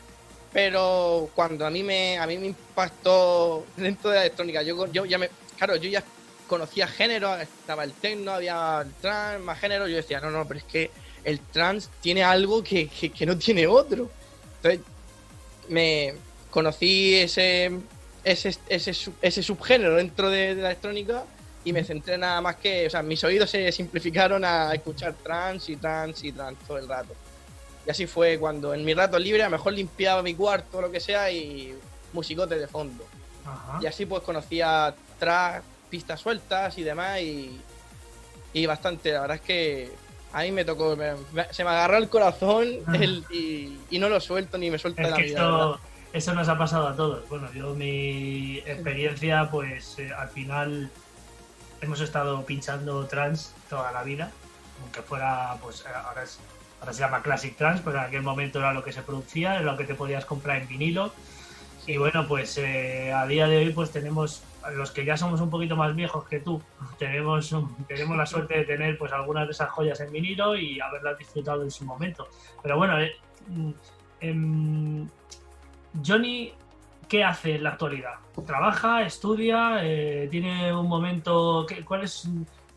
Pero 0.54 1.30
cuando 1.36 1.66
a 1.66 1.70
mí 1.70 1.84
me 1.84 2.18
a 2.18 2.26
mí 2.26 2.38
me 2.38 2.48
impactó 2.48 3.66
dentro 3.76 4.10
de 4.10 4.16
la 4.16 4.22
electrónica, 4.24 4.62
yo, 4.64 4.90
yo 4.92 5.06
ya 5.06 5.18
me. 5.18 5.30
Claro, 5.58 5.76
yo 5.76 5.90
ya 5.90 6.04
conocía 6.48 6.88
géneros, 6.88 7.40
estaba 7.42 7.84
el 7.84 7.92
techno, 7.94 8.32
había 8.32 8.82
el 8.82 8.94
trance, 8.96 9.40
más 9.44 9.60
género, 9.60 9.88
yo 9.88 9.98
decía, 9.98 10.20
no, 10.22 10.32
no, 10.32 10.48
pero 10.48 10.60
es 10.60 10.66
que 10.66 10.90
el 11.24 11.40
trance 11.40 11.90
tiene 12.02 12.24
algo 12.24 12.64
que, 12.64 12.88
que- 12.88 13.10
que 13.12 13.26
no 13.26 13.38
tiene 13.38 13.68
otro. 13.68 14.10
Entonces, 14.58 14.82
me 15.68 16.14
conocí 16.50 17.16
ese, 17.16 17.72
ese, 18.24 18.56
ese, 18.68 19.12
ese 19.22 19.44
subgénero 19.44 19.96
dentro 19.96 20.30
de, 20.30 20.56
de 20.56 20.62
la 20.62 20.70
electrónica 20.70 21.24
y 21.64 21.74
me 21.74 21.84
centré 21.84 22.18
nada 22.18 22.42
más 22.42 22.56
que, 22.56 22.88
o 22.88 22.90
sea, 22.90 23.04
mis 23.04 23.24
oídos 23.24 23.50
se 23.50 23.72
simplificaron 23.72 24.44
a 24.46 24.74
escuchar 24.74 25.14
trance 25.14 25.72
y 25.72 25.76
trance 25.76 26.26
y 26.28 26.32
trance 26.32 26.62
todo 26.68 26.78
el 26.78 26.88
rato. 26.88 27.14
Y 27.86 27.90
así 27.92 28.08
fue 28.08 28.38
cuando 28.40 28.74
en 28.74 28.84
mi 28.84 28.94
rato 28.94 29.18
libre 29.20 29.44
a 29.44 29.46
lo 29.46 29.52
mejor 29.52 29.74
limpiaba 29.74 30.22
mi 30.24 30.34
cuarto 30.36 30.78
o 30.78 30.82
lo 30.82 30.92
que 30.92 31.00
sea 31.00 31.32
y 31.32 31.76
musicote 32.14 32.58
de 32.58 32.68
fondo. 32.68 33.06
Ajá. 33.46 33.80
Y 33.82 33.86
así 33.86 34.06
pues 34.06 34.24
conocía 34.24 34.94
tracks, 35.20 35.64
pistas 35.90 36.20
sueltas 36.20 36.78
y 36.78 36.84
demás 36.84 37.20
y, 37.22 37.60
y 38.54 38.66
bastante, 38.66 39.12
la 39.12 39.22
verdad 39.22 39.36
es 39.38 39.42
que 39.44 39.92
a 40.34 40.42
mí 40.44 40.52
me 40.52 40.66
tocó, 40.66 40.96
me- 40.96 41.16
me- 41.34 41.52
se 41.54 41.64
me 41.64 41.70
agarró 41.72 41.98
el 41.98 42.10
corazón 42.10 42.68
el- 42.94 43.26
y, 43.32 43.80
y 43.90 44.00
no 44.00 44.10
lo 44.10 44.20
suelto 44.20 44.58
ni 44.58 44.70
me 44.70 44.78
suelta 44.78 45.02
Es 45.02 45.08
de 45.08 45.12
la 45.12 45.18
vida. 45.18 45.28
esto, 45.30 45.80
eso 46.14 46.34
nos 46.34 46.48
ha 46.50 46.58
pasado 46.58 46.88
a 46.88 46.96
todos. 46.96 47.28
Bueno, 47.30 47.52
yo 47.54 47.74
mi 47.74 48.58
experiencia, 48.66 49.50
pues 49.52 49.98
eh, 50.00 50.12
al 50.18 50.30
final 50.30 50.90
hemos 51.82 52.02
estado 52.02 52.46
pinchando 52.46 53.06
trans 53.08 53.54
toda 53.70 53.92
la 53.92 54.04
vida, 54.04 54.32
aunque 54.82 55.02
fuera, 55.02 55.56
pues 55.62 55.82
eh, 55.82 55.90
ahora, 55.96 56.24
es- 56.24 56.40
ahora 56.82 56.94
se 56.94 57.00
llama 57.00 57.22
Classic 57.22 57.56
Trans, 57.56 57.82
pero 57.82 57.98
en 58.00 58.06
aquel 58.06 58.22
momento 58.22 58.60
era 58.60 58.74
lo 58.74 58.84
que 58.84 58.92
se 58.94 59.02
producía, 59.02 59.54
era 59.56 59.64
lo 59.72 59.78
que 59.78 59.84
te 59.86 59.96
podías 59.96 60.26
comprar 60.26 60.62
en 60.62 60.68
vinilo. 60.68 61.12
Y 61.88 61.98
bueno, 61.98 62.28
pues 62.28 62.58
eh, 62.58 63.12
a 63.14 63.26
día 63.26 63.48
de 63.48 63.58
hoy 63.58 63.74
pues 63.74 63.90
tenemos, 63.92 64.44
los 64.74 64.92
que 64.92 65.06
ya 65.06 65.16
somos 65.18 65.42
un 65.42 65.50
poquito 65.50 65.76
más 65.76 65.96
viejos 65.96 66.26
que 66.28 66.40
tú, 66.40 66.62
tenemos, 66.98 67.56
tenemos 67.88 68.18
la 68.18 68.26
suerte 68.26 68.58
de 68.58 68.66
tener 68.66 68.98
pues 68.98 69.12
algunas 69.14 69.46
de 69.48 69.52
esas 69.52 69.70
joyas 69.70 70.00
en 70.02 70.12
vinilo 70.12 70.56
y 70.56 70.80
haberlas 70.80 71.18
disfrutado 71.18 71.64
en 71.64 71.72
su 71.72 71.86
momento. 71.86 72.28
Pero 72.62 72.78
bueno, 72.78 73.00
eh, 73.02 73.16
mm, 73.48 73.72
em, 74.22 75.08
Johnny, 76.06 76.54
¿qué 77.08 77.24
hace 77.24 77.56
en 77.56 77.64
la 77.64 77.72
actualidad? 77.72 78.14
¿Trabaja? 78.46 79.04
¿Estudia? 79.04 79.80
eh, 79.82 80.28
¿Tiene 80.32 80.74
un 80.74 80.88
momento? 80.88 81.66
¿qué- 81.68 81.84
cuál, 81.84 82.04
es, 82.04 82.28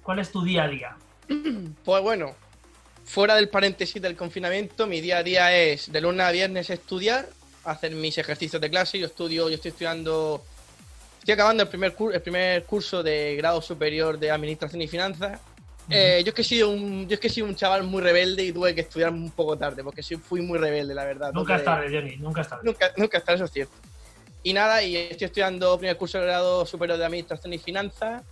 ¿Cuál 0.02 0.18
es 0.18 0.30
tu 0.32 0.42
día 0.42 0.64
a 0.64 0.68
día? 0.68 0.96
Pues 1.84 2.02
bueno, 2.02 2.34
fuera 3.04 3.34
del 3.34 3.48
paréntesis 3.48 4.00
del 4.00 4.16
confinamiento, 4.16 4.86
mi 4.86 5.00
día 5.00 5.18
a 5.18 5.22
día 5.22 5.56
es 5.56 5.90
de 5.92 6.00
lunes 6.00 6.24
a 6.26 6.30
viernes 6.30 6.70
estudiar, 6.70 7.28
hacer 7.64 7.92
mis 7.92 8.16
ejercicios 8.18 8.60
de 8.62 8.70
clase. 8.70 8.98
Yo 8.98 9.06
estudio, 9.06 9.48
yo 9.48 9.54
estoy 9.56 9.70
estudiando, 9.70 10.42
estoy 11.22 11.34
acabando 11.34 11.62
el 11.62 11.68
primer, 11.68 11.94
el 12.12 12.20
primer 12.20 12.64
curso 12.64 13.00
de 13.00 13.36
grado 13.36 13.62
superior 13.62 14.18
de 14.18 14.32
Administración 14.32 14.82
y 14.82 14.88
Finanzas 14.88 15.38
Eh, 15.88 16.22
yo 16.24 16.30
es 16.30 16.34
que 16.34 16.42
he 16.42 16.44
sido 16.44 16.70
un, 16.70 17.08
yo 17.08 17.14
es 17.14 17.20
que 17.20 17.28
he 17.28 17.30
sido 17.30 17.46
un 17.46 17.54
chaval 17.54 17.82
muy 17.82 18.02
rebelde 18.02 18.44
y 18.44 18.52
tuve 18.52 18.74
que 18.74 18.80
estudiar 18.82 19.10
un 19.10 19.30
poco 19.30 19.56
tarde, 19.58 19.82
porque 19.84 20.02
sí 20.02 20.16
fui 20.16 20.40
muy 20.40 20.58
rebelde, 20.58 20.94
la 20.94 21.04
verdad. 21.04 21.32
Nunca 21.32 21.56
es 21.56 21.64
tarde, 21.64 21.86
Johnny, 21.94 22.16
nunca 22.16 22.40
es 22.40 22.48
tarde. 22.48 22.62
Nunca, 22.64 22.92
nunca 22.96 23.18
está, 23.18 23.34
eso 23.34 23.44
es 23.44 23.52
cierto. 23.52 23.74
Y 24.42 24.52
nada, 24.52 24.82
y 24.82 24.96
estoy 24.96 25.26
estudiando 25.26 25.78
primer 25.78 25.96
curso 25.96 26.18
de 26.18 26.24
grado 26.24 26.66
superior 26.66 26.98
de 26.98 27.04
Administración 27.04 27.52
y 27.52 27.58
Finanzas 27.58 28.22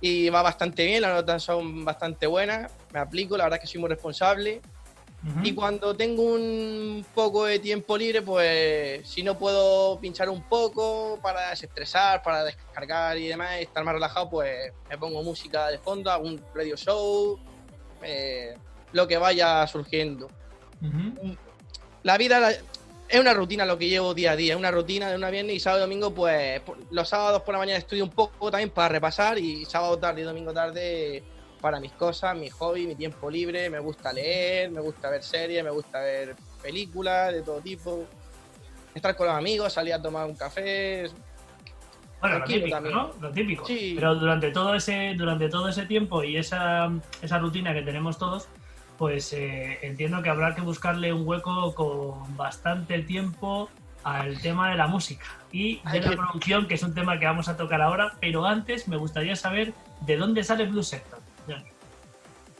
y 0.00 0.28
va 0.28 0.42
bastante 0.42 0.84
bien, 0.84 1.02
las 1.02 1.14
notas 1.14 1.42
son 1.42 1.84
bastante 1.84 2.26
buenas, 2.26 2.70
me 2.92 3.00
aplico, 3.00 3.36
la 3.36 3.44
verdad 3.44 3.58
es 3.58 3.62
que 3.62 3.72
soy 3.72 3.80
muy 3.80 3.88
responsable. 3.88 4.60
Y 5.42 5.54
cuando 5.54 5.94
tengo 5.96 6.22
un 6.22 7.04
poco 7.14 7.46
de 7.46 7.58
tiempo 7.58 7.96
libre, 7.98 8.22
pues 8.22 9.08
si 9.08 9.22
no 9.24 9.36
puedo 9.36 9.98
pinchar 9.98 10.28
un 10.30 10.42
poco 10.42 11.18
para 11.20 11.50
desestresar, 11.50 12.22
para 12.22 12.44
descargar 12.44 13.18
y 13.18 13.26
demás, 13.26 13.58
y 13.58 13.62
estar 13.64 13.82
más 13.82 13.94
relajado, 13.94 14.30
pues 14.30 14.72
me 14.88 14.96
pongo 14.98 15.22
música 15.24 15.68
de 15.68 15.78
fondo, 15.78 16.10
hago 16.12 16.26
un 16.26 16.40
radio 16.54 16.76
show, 16.76 17.38
eh, 18.02 18.54
lo 18.92 19.08
que 19.08 19.18
vaya 19.18 19.66
surgiendo. 19.66 20.28
La 22.04 22.16
vida 22.18 22.38
la- 22.38 22.52
es 23.08 23.20
una 23.20 23.34
rutina 23.34 23.64
lo 23.64 23.78
que 23.78 23.88
llevo 23.88 24.14
día 24.14 24.32
a 24.32 24.36
día, 24.36 24.52
es 24.54 24.58
una 24.58 24.70
rutina 24.70 25.10
de 25.10 25.16
una 25.16 25.30
viernes 25.30 25.56
y 25.56 25.60
sábado 25.60 25.80
y 25.80 25.86
domingo, 25.86 26.12
pues 26.14 26.60
los 26.90 27.08
sábados 27.08 27.42
por 27.42 27.52
la 27.54 27.58
mañana 27.58 27.78
estudio 27.78 28.04
un 28.04 28.10
poco 28.10 28.50
también 28.50 28.70
para 28.70 28.88
repasar 28.90 29.38
y 29.38 29.64
sábado 29.64 29.98
tarde 29.98 30.20
y 30.20 30.24
domingo 30.24 30.52
tarde 30.52 31.22
para 31.60 31.80
mis 31.80 31.92
cosas, 31.92 32.36
mi 32.36 32.50
hobby, 32.50 32.86
mi 32.86 32.94
tiempo 32.94 33.30
libre, 33.30 33.70
me 33.70 33.78
gusta 33.78 34.12
leer, 34.12 34.70
me 34.70 34.80
gusta 34.80 35.10
ver 35.10 35.22
series, 35.22 35.64
me 35.64 35.70
gusta 35.70 36.00
ver 36.00 36.36
películas 36.62 37.32
de 37.32 37.42
todo 37.42 37.60
tipo, 37.60 38.04
estar 38.94 39.16
con 39.16 39.26
los 39.26 39.36
amigos, 39.36 39.72
salir 39.72 39.94
a 39.94 40.02
tomar 40.02 40.26
un 40.26 40.36
café, 40.36 41.08
Bueno, 42.20 42.38
lo 42.38 42.44
típico, 42.44 42.70
también. 42.70 42.94
¿no? 42.94 43.12
Lo 43.20 43.30
típico. 43.30 43.66
Sí. 43.66 43.92
Pero 43.94 44.14
durante 44.14 44.50
todo 44.50 44.74
ese, 44.74 45.14
durante 45.16 45.48
todo 45.48 45.68
ese 45.68 45.86
tiempo 45.86 46.22
y 46.24 46.36
esa, 46.36 46.90
esa 47.22 47.38
rutina 47.38 47.72
que 47.74 47.82
tenemos 47.82 48.18
todos, 48.18 48.48
pues 48.96 49.32
eh, 49.32 49.78
entiendo 49.82 50.22
que 50.22 50.30
habrá 50.30 50.54
que 50.54 50.62
buscarle 50.62 51.12
un 51.12 51.26
hueco 51.26 51.74
con 51.74 52.36
bastante 52.36 53.00
tiempo 53.02 53.68
al 54.02 54.40
tema 54.40 54.70
de 54.70 54.76
la 54.76 54.86
música 54.86 55.26
y 55.50 55.80
de 55.90 56.00
la 56.00 56.12
producción, 56.12 56.68
que 56.68 56.74
es 56.74 56.82
un 56.82 56.94
tema 56.94 57.18
que 57.18 57.26
vamos 57.26 57.48
a 57.48 57.56
tocar 57.56 57.82
ahora, 57.82 58.12
pero 58.20 58.46
antes 58.46 58.86
me 58.88 58.96
gustaría 58.96 59.34
saber 59.34 59.74
de 60.02 60.16
dónde 60.16 60.44
sale 60.44 60.64
Blue 60.64 60.84
Sector. 60.84 61.15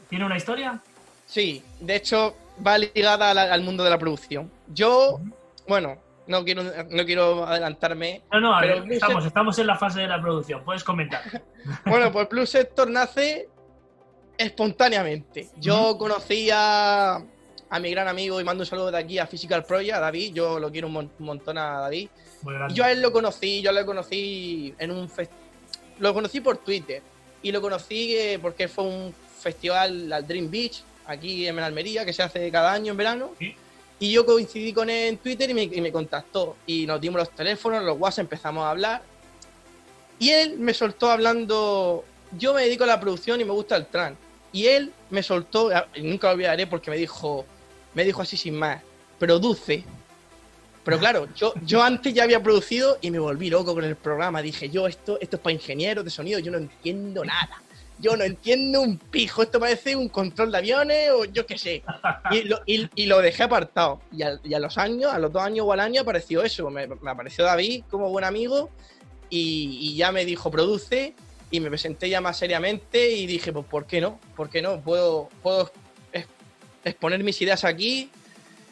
¿Tiene 0.09 0.25
una 0.25 0.37
historia? 0.37 0.79
Sí, 1.25 1.61
de 1.79 1.95
hecho 1.95 2.35
va 2.65 2.77
ligada 2.77 3.33
la- 3.33 3.53
al 3.53 3.61
mundo 3.61 3.83
de 3.83 3.89
la 3.89 3.97
producción. 3.97 4.49
Yo, 4.73 5.19
bueno, 5.67 5.97
no 6.27 6.43
quiero, 6.45 6.63
no 6.63 7.05
quiero 7.05 7.45
adelantarme, 7.45 8.21
No, 8.31 8.39
no, 8.39 8.55
a 8.55 8.61
Pero 8.61 8.81
ver, 8.83 8.93
estamos, 8.93 9.15
Sector- 9.23 9.27
estamos 9.27 9.59
en 9.59 9.67
la 9.67 9.75
fase 9.77 9.99
de 10.01 10.07
la 10.07 10.21
producción, 10.21 10.63
puedes 10.63 10.83
comentar. 10.83 11.21
Bueno, 11.85 12.11
pues 12.11 12.29
Blue 12.29 12.45
Sector 12.45 12.89
nace 12.89 13.49
espontáneamente. 14.37 15.49
Yo 15.57 15.97
conocí 15.97 16.49
a, 16.53 17.15
a 17.69 17.79
mi 17.79 17.91
gran 17.91 18.07
amigo 18.07 18.39
y 18.39 18.43
mando 18.43 18.61
un 18.61 18.65
saludo 18.65 18.91
de 18.91 18.97
aquí 18.99 19.19
a 19.19 19.27
Physical 19.27 19.63
Project, 19.65 19.95
a 19.95 19.99
David. 19.99 20.33
Yo 20.33 20.59
lo 20.59 20.71
quiero 20.71 20.87
un, 20.87 20.93
mon- 20.93 21.11
un 21.19 21.25
montón 21.25 21.57
a 21.57 21.81
David. 21.81 22.09
Y 22.69 22.73
yo 22.73 22.83
a 22.83 22.91
él 22.91 23.01
lo 23.01 23.11
conocí, 23.11 23.61
yo 23.61 23.71
lo 23.71 23.85
conocí 23.85 24.73
en 24.79 24.91
un 24.91 25.09
fest- 25.09 25.31
Lo 25.99 26.13
conocí 26.13 26.39
por 26.39 26.57
Twitter. 26.57 27.01
Y 27.41 27.51
lo 27.51 27.61
conocí 27.61 28.15
eh, 28.15 28.39
porque 28.41 28.67
fue 28.67 28.83
un 28.85 29.13
festival 29.51 30.11
al 30.11 30.27
Dream 30.27 30.49
Beach, 30.49 30.83
aquí 31.05 31.47
en 31.47 31.57
Almería, 31.59 32.05
que 32.05 32.13
se 32.13 32.23
hace 32.23 32.51
cada 32.51 32.71
año 32.73 32.91
en 32.91 32.97
verano. 32.97 33.31
Sí. 33.39 33.55
Y 33.99 34.11
yo 34.11 34.25
coincidí 34.25 34.73
con 34.73 34.89
él 34.89 35.09
en 35.09 35.17
Twitter 35.17 35.49
y 35.49 35.53
me, 35.53 35.63
y 35.63 35.81
me 35.81 35.91
contactó. 35.91 36.55
Y 36.67 36.85
nos 36.85 36.99
dimos 37.01 37.19
los 37.19 37.31
teléfonos, 37.31 37.83
los 37.83 37.97
WhatsApp, 37.97 38.25
empezamos 38.25 38.63
a 38.63 38.71
hablar. 38.71 39.01
Y 40.19 40.29
él 40.29 40.57
me 40.59 40.73
soltó 40.73 41.09
hablando. 41.09 42.03
Yo 42.37 42.53
me 42.53 42.63
dedico 42.63 42.83
a 42.83 42.87
la 42.87 42.99
producción 42.99 43.39
y 43.41 43.45
me 43.45 43.51
gusta 43.51 43.75
el 43.75 43.87
trans. 43.87 44.17
Y 44.51 44.67
él 44.67 44.91
me 45.09 45.23
soltó, 45.23 45.69
y 45.95 46.01
nunca 46.01 46.27
lo 46.27 46.33
olvidaré 46.33 46.67
porque 46.67 46.91
me 46.91 46.97
dijo, 46.97 47.45
me 47.93 48.03
dijo 48.03 48.21
así 48.21 48.37
sin 48.37 48.55
más, 48.55 48.81
produce. 49.19 49.83
Pero 50.83 50.99
claro, 50.99 51.27
yo, 51.35 51.53
yo 51.65 51.83
antes 51.83 52.13
ya 52.13 52.23
había 52.23 52.41
producido 52.41 52.97
y 53.01 53.11
me 53.11 53.19
volví 53.19 53.49
loco 53.49 53.73
con 53.73 53.83
el 53.83 53.95
programa. 53.95 54.41
Dije, 54.41 54.69
yo 54.69 54.87
esto, 54.87 55.17
esto 55.19 55.35
es 55.35 55.41
para 55.41 55.53
ingenieros 55.53 56.05
de 56.05 56.11
sonido, 56.11 56.39
yo 56.39 56.51
no 56.51 56.57
entiendo 56.57 57.25
nada. 57.25 57.61
Yo 57.99 58.15
no 58.15 58.23
entiendo 58.23 58.81
un 58.81 58.97
pijo, 58.99 59.41
esto 59.41 59.59
parece 59.59 59.95
un 59.95 60.07
control 60.09 60.51
de 60.51 60.57
aviones 60.59 61.09
o 61.11 61.25
yo 61.25 61.45
qué 61.45 61.57
sé. 61.57 61.83
Y 62.31 62.43
lo, 62.43 62.59
y- 62.65 62.89
y 62.95 63.05
lo 63.05 63.19
dejé 63.21 63.43
apartado. 63.43 64.01
Y 64.11 64.21
a, 64.23 64.39
y 64.43 64.53
a 64.53 64.59
los 64.59 64.77
años, 64.77 65.11
a 65.13 65.17
los 65.19 65.31
dos 65.31 65.41
años 65.43 65.65
o 65.67 65.73
al 65.73 65.79
año 65.79 66.01
apareció 66.01 66.43
eso. 66.43 66.69
Me, 66.69 66.85
me 66.87 67.09
apareció 67.11 67.43
David 67.45 67.83
como 67.89 68.09
buen 68.09 68.25
amigo 68.25 68.69
y, 69.29 69.95
ya 69.95 70.11
me 70.11 70.25
dijo, 70.25 70.51
produce. 70.51 71.13
Y 71.49 71.59
me 71.61 71.69
presenté 71.69 72.09
ya 72.09 72.19
más 72.19 72.37
seriamente 72.37 73.11
y 73.11 73.25
dije, 73.25 73.53
pues 73.53 73.65
¿por 73.65 73.85
qué 73.87 74.01
no? 74.01 74.19
¿Por 74.35 74.49
qué 74.49 74.61
no? 74.61 74.81
Puedo, 74.81 75.29
puedo 75.41 75.71
ex- 76.11 76.27
exponer 76.83 77.23
mis 77.23 77.41
ideas 77.41 77.63
aquí, 77.63 78.09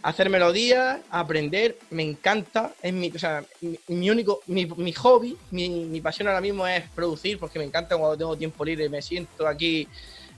hacer 0.06 0.30
melodías, 0.30 1.00
aprender, 1.10 1.78
me 1.90 2.04
encanta. 2.04 2.72
Es 2.82 2.94
mi, 2.94 3.10
o 3.10 3.18
sea, 3.18 3.44
mi, 3.62 3.80
mi 3.88 4.10
único, 4.12 4.40
mi, 4.46 4.68
mi 4.68 4.94
hobby, 4.94 5.36
mi, 5.50 5.68
mi 5.86 6.00
pasión 6.00 6.28
ahora 6.28 6.42
mismo 6.42 6.68
es 6.68 6.88
producir, 6.92 7.40
porque 7.40 7.58
me 7.58 7.66
encanta 7.66 7.98
cuando 7.98 8.16
tengo 8.16 8.38
tiempo 8.38 8.64
libre, 8.64 8.88
me 8.88 9.02
siento 9.02 9.48
aquí 9.48 9.88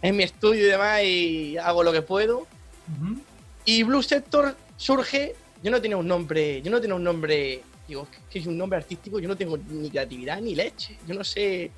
en 0.02 0.16
mi 0.16 0.24
estudio 0.24 0.62
y 0.66 0.70
demás 0.70 1.04
y 1.04 1.58
hago 1.58 1.84
lo 1.84 1.92
que 1.92 2.02
puedo. 2.02 2.40
Ujú. 2.40 3.20
Y 3.66 3.84
Blue 3.84 4.02
Sector 4.02 4.56
surge, 4.78 5.36
yo 5.62 5.70
no 5.70 5.82
tenía 5.82 5.98
un 5.98 6.08
nombre, 6.08 6.62
yo 6.62 6.72
no 6.72 6.80
tenía 6.80 6.96
un 6.96 7.04
nombre, 7.04 7.62
digo, 7.90 8.08
que 8.30 8.40
es 8.40 8.48
un 8.48 8.58
nombre 8.58 8.78
artístico, 8.78 9.20
yo 9.20 9.28
no 9.28 9.36
tengo 9.36 9.58
ni 9.58 9.90
creatividad 9.90 10.40
ni 10.40 10.56
leche, 10.56 10.98
yo 11.06 11.14
no 11.14 11.26
sé. 11.26 11.72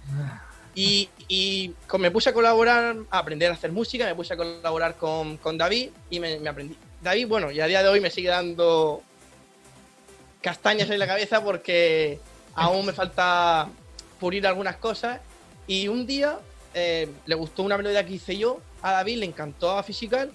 Y, 0.75 1.09
y 1.27 1.69
con- 1.87 2.01
me 2.01 2.11
puse 2.11 2.29
a 2.29 2.33
colaborar, 2.33 2.95
a 3.09 3.17
aprender 3.17 3.49
a 3.49 3.55
hacer 3.55 3.71
música, 3.71 4.05
me 4.05 4.13
puse 4.13 4.35
a 4.35 4.37
colaborar 4.37 4.95
con, 4.95 5.37
con 5.37 5.57
David 5.57 5.89
y 6.11 6.19
me, 6.19 6.39
me 6.39 6.49
aprendí. 6.49 6.75
David, 7.01 7.27
bueno, 7.27 7.51
y 7.51 7.59
a 7.61 7.67
día 7.67 7.81
de 7.81 7.89
hoy 7.89 8.01
me 8.01 8.09
sigue 8.09 8.29
dando 8.29 9.01
castañas 10.41 10.89
en 10.89 10.99
la 10.99 11.07
cabeza 11.07 11.43
porque 11.43 12.19
aún 12.55 12.85
me 12.85 12.93
falta 12.93 13.69
pulir 14.19 14.45
algunas 14.45 14.77
cosas. 14.77 15.21
Y 15.67 15.87
un 15.87 16.05
día 16.05 16.39
eh, 16.73 17.07
le 17.25 17.35
gustó 17.35 17.63
una 17.63 17.77
melodía 17.77 18.05
que 18.05 18.13
hice 18.13 18.37
yo 18.37 18.59
a 18.81 18.91
David, 18.91 19.19
le 19.19 19.25
encantó 19.25 19.71
a 19.71 19.83
Physical 19.83 20.31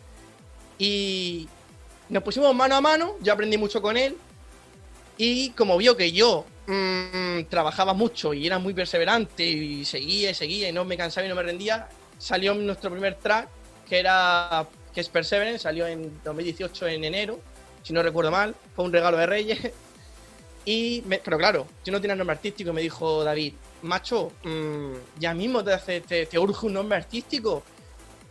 y 0.78 1.48
nos 2.08 2.22
pusimos 2.22 2.54
mano 2.54 2.76
a 2.76 2.80
mano, 2.80 3.16
yo 3.20 3.32
aprendí 3.32 3.56
mucho 3.56 3.80
con 3.80 3.96
él 3.96 4.16
y 5.16 5.50
como 5.50 5.76
vio 5.76 5.96
que 5.96 6.12
yo 6.12 6.44
mm, 6.66 7.44
trabajaba 7.48 7.94
mucho 7.94 8.34
y 8.34 8.46
era 8.46 8.58
muy 8.58 8.74
perseverante 8.74 9.44
y 9.44 9.84
seguía 9.84 10.30
y 10.30 10.34
seguía 10.34 10.68
y 10.68 10.72
no 10.72 10.84
me 10.84 10.96
cansaba 10.96 11.26
y 11.26 11.28
no 11.28 11.36
me 11.36 11.42
rendía, 11.42 11.88
salió 12.18 12.54
nuestro 12.54 12.90
primer 12.90 13.14
track 13.14 13.48
que 13.88 13.98
era 13.98 14.66
que 14.94 15.00
es 15.00 15.08
Perseverance, 15.08 15.58
salió 15.64 15.86
en 15.86 16.20
2018 16.24 16.86
en 16.88 17.04
enero, 17.04 17.40
si 17.82 17.92
no 17.92 18.02
recuerdo 18.02 18.30
mal, 18.30 18.54
fue 18.74 18.84
un 18.84 18.92
regalo 18.92 19.16
de 19.16 19.26
Reyes. 19.26 19.58
Y 20.66 21.02
me- 21.06 21.18
pero 21.18 21.36
claro, 21.36 21.66
yo 21.84 21.92
no 21.92 22.00
tenía 22.00 22.16
nombre 22.16 22.34
artístico 22.36 22.72
me 22.72 22.80
dijo 22.80 23.22
David, 23.22 23.52
macho, 23.82 24.32
mm, 24.44 24.94
ya 25.18 25.34
mismo 25.34 25.62
te, 25.62 25.74
hace, 25.74 26.00
te, 26.00 26.24
te 26.24 26.38
urge 26.38 26.64
un 26.64 26.72
nombre 26.72 26.96
artístico. 26.96 27.62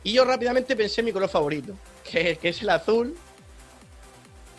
Y 0.03 0.13
yo 0.13 0.25
rápidamente 0.25 0.75
pensé 0.75 1.01
en 1.01 1.05
mi 1.05 1.11
color 1.13 1.29
favorito, 1.29 1.75
que, 2.11 2.37
que 2.37 2.49
es 2.49 2.59
el 2.63 2.71
azul. 2.71 3.15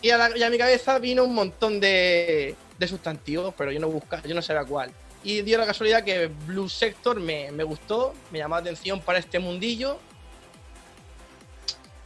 Y 0.01 0.09
a, 0.09 0.17
la- 0.17 0.37
y 0.37 0.43
a 0.43 0.49
mi 0.49 0.57
cabeza 0.57 0.99
vino 0.99 1.25
un 1.25 1.33
montón 1.35 1.81
de, 1.81 2.55
de 2.79 2.87
sustantivos, 2.87 3.53
pero 3.57 3.73
yo 3.73 3.79
no 3.81 3.89
buscaba, 3.89 4.23
yo 4.23 4.33
no 4.35 4.41
sabía 4.41 4.63
cuál. 4.63 4.91
Y 5.25 5.41
dio 5.41 5.57
la 5.57 5.65
casualidad 5.65 6.03
que 6.05 6.27
Blue 6.27 6.69
Sector 6.69 7.19
me, 7.19 7.51
me 7.51 7.65
gustó, 7.65 8.13
me 8.31 8.39
llamó 8.39 8.55
la 8.55 8.61
atención 8.61 9.01
para 9.01 9.19
este 9.19 9.37
mundillo. 9.39 9.99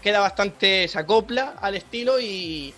Queda 0.01 0.19
bastante, 0.19 0.87
se 0.87 0.97
acopla 0.99 1.55
al 1.61 1.75
estilo 1.75 2.19
y, 2.19 2.73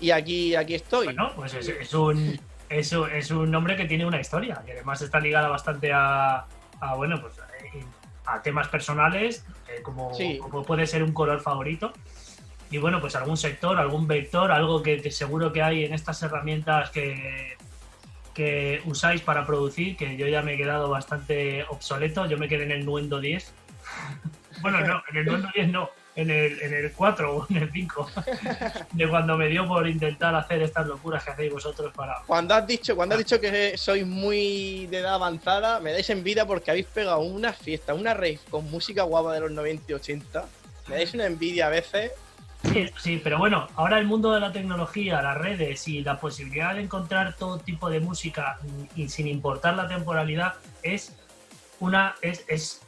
y 0.00 0.10
aquí, 0.10 0.54
aquí 0.56 0.74
estoy. 0.74 1.06
Bueno, 1.06 1.32
pues 1.36 1.54
es, 1.54 1.68
es 1.68 1.94
un, 1.94 2.40
es, 2.68 2.92
un- 2.92 3.10
es 3.10 3.30
un 3.30 3.50
nombre 3.50 3.76
que 3.76 3.84
tiene 3.84 4.04
una 4.04 4.20
historia, 4.20 4.62
que 4.66 4.72
además 4.72 5.00
está 5.02 5.20
ligada 5.20 5.48
bastante 5.48 5.92
a, 5.92 6.44
a, 6.80 6.94
bueno, 6.96 7.20
pues 7.20 7.34
a 8.26 8.42
temas 8.42 8.68
personales, 8.68 9.44
eh, 9.68 9.82
como, 9.82 10.12
Sí. 10.14 10.38
como 10.38 10.62
puede 10.64 10.86
ser 10.86 11.02
un 11.02 11.12
color 11.12 11.40
favorito. 11.40 11.92
Y 12.72 12.78
bueno, 12.78 13.00
pues 13.00 13.16
algún 13.16 13.36
sector, 13.36 13.78
algún 13.78 14.06
vector, 14.06 14.52
algo 14.52 14.82
que, 14.82 15.00
que 15.02 15.10
seguro 15.10 15.52
que 15.52 15.62
hay 15.62 15.84
en 15.84 15.92
estas 15.94 16.22
herramientas 16.22 16.90
que, 16.90 17.56
que 18.34 18.80
usáis 18.84 19.20
para 19.22 19.44
producir, 19.46 19.96
que 19.96 20.16
yo 20.16 20.26
ya 20.28 20.42
me 20.42 20.54
he 20.54 20.56
quedado 20.56 20.88
bastante 20.88 21.64
obsoleto, 21.68 22.26
yo 22.26 22.38
me 22.38 22.48
quedé 22.48 22.64
en 22.64 22.70
el 22.72 22.84
Nuendo 22.84 23.18
10. 23.20 23.52
bueno, 24.62 24.80
no, 24.80 25.02
en 25.10 25.16
el 25.16 25.24
Nuendo 25.26 25.48
10 25.54 25.68
no, 25.70 25.90
en 26.20 26.30
el, 26.30 26.60
en 26.60 26.74
el 26.74 26.92
4 26.92 27.36
o 27.36 27.46
en 27.48 27.56
el 27.56 27.72
5, 27.72 28.10
de 28.92 29.08
cuando 29.08 29.36
me 29.36 29.48
dio 29.48 29.66
por 29.66 29.88
intentar 29.88 30.34
hacer 30.34 30.62
estas 30.62 30.86
locuras 30.86 31.24
que 31.24 31.30
hacéis 31.30 31.52
vosotros 31.52 31.92
para... 31.94 32.22
Cuando 32.26 32.54
has 32.54 32.66
dicho, 32.66 32.94
cuando 32.94 33.14
has 33.14 33.20
dicho 33.20 33.40
que 33.40 33.76
sois 33.78 34.06
muy 34.06 34.86
de 34.86 34.98
edad 34.98 35.14
avanzada, 35.14 35.80
me 35.80 35.92
dais 35.92 36.10
envidia 36.10 36.46
porque 36.46 36.70
habéis 36.70 36.86
pegado 36.86 37.20
una 37.20 37.52
fiesta, 37.52 37.94
una 37.94 38.12
rave 38.12 38.38
con 38.50 38.70
música 38.70 39.02
guapa 39.04 39.32
de 39.32 39.40
los 39.40 39.50
90 39.50 39.84
y 39.88 39.94
80. 39.94 40.44
Me 40.88 40.96
dais 40.96 41.14
una 41.14 41.26
envidia 41.26 41.68
a 41.68 41.70
veces. 41.70 42.12
Sí, 42.70 42.90
sí, 42.98 43.20
pero 43.24 43.38
bueno, 43.38 43.68
ahora 43.74 43.98
el 43.98 44.06
mundo 44.06 44.32
de 44.32 44.40
la 44.40 44.52
tecnología, 44.52 45.22
las 45.22 45.38
redes 45.38 45.88
y 45.88 46.02
la 46.02 46.20
posibilidad 46.20 46.74
de 46.74 46.82
encontrar 46.82 47.34
todo 47.36 47.58
tipo 47.58 47.88
de 47.88 48.00
música 48.00 48.58
y 48.94 49.08
sin 49.08 49.26
importar 49.26 49.74
la 49.74 49.88
temporalidad 49.88 50.54
es 50.82 51.16
una 51.78 52.14
es, 52.20 52.44
es, 52.48 52.82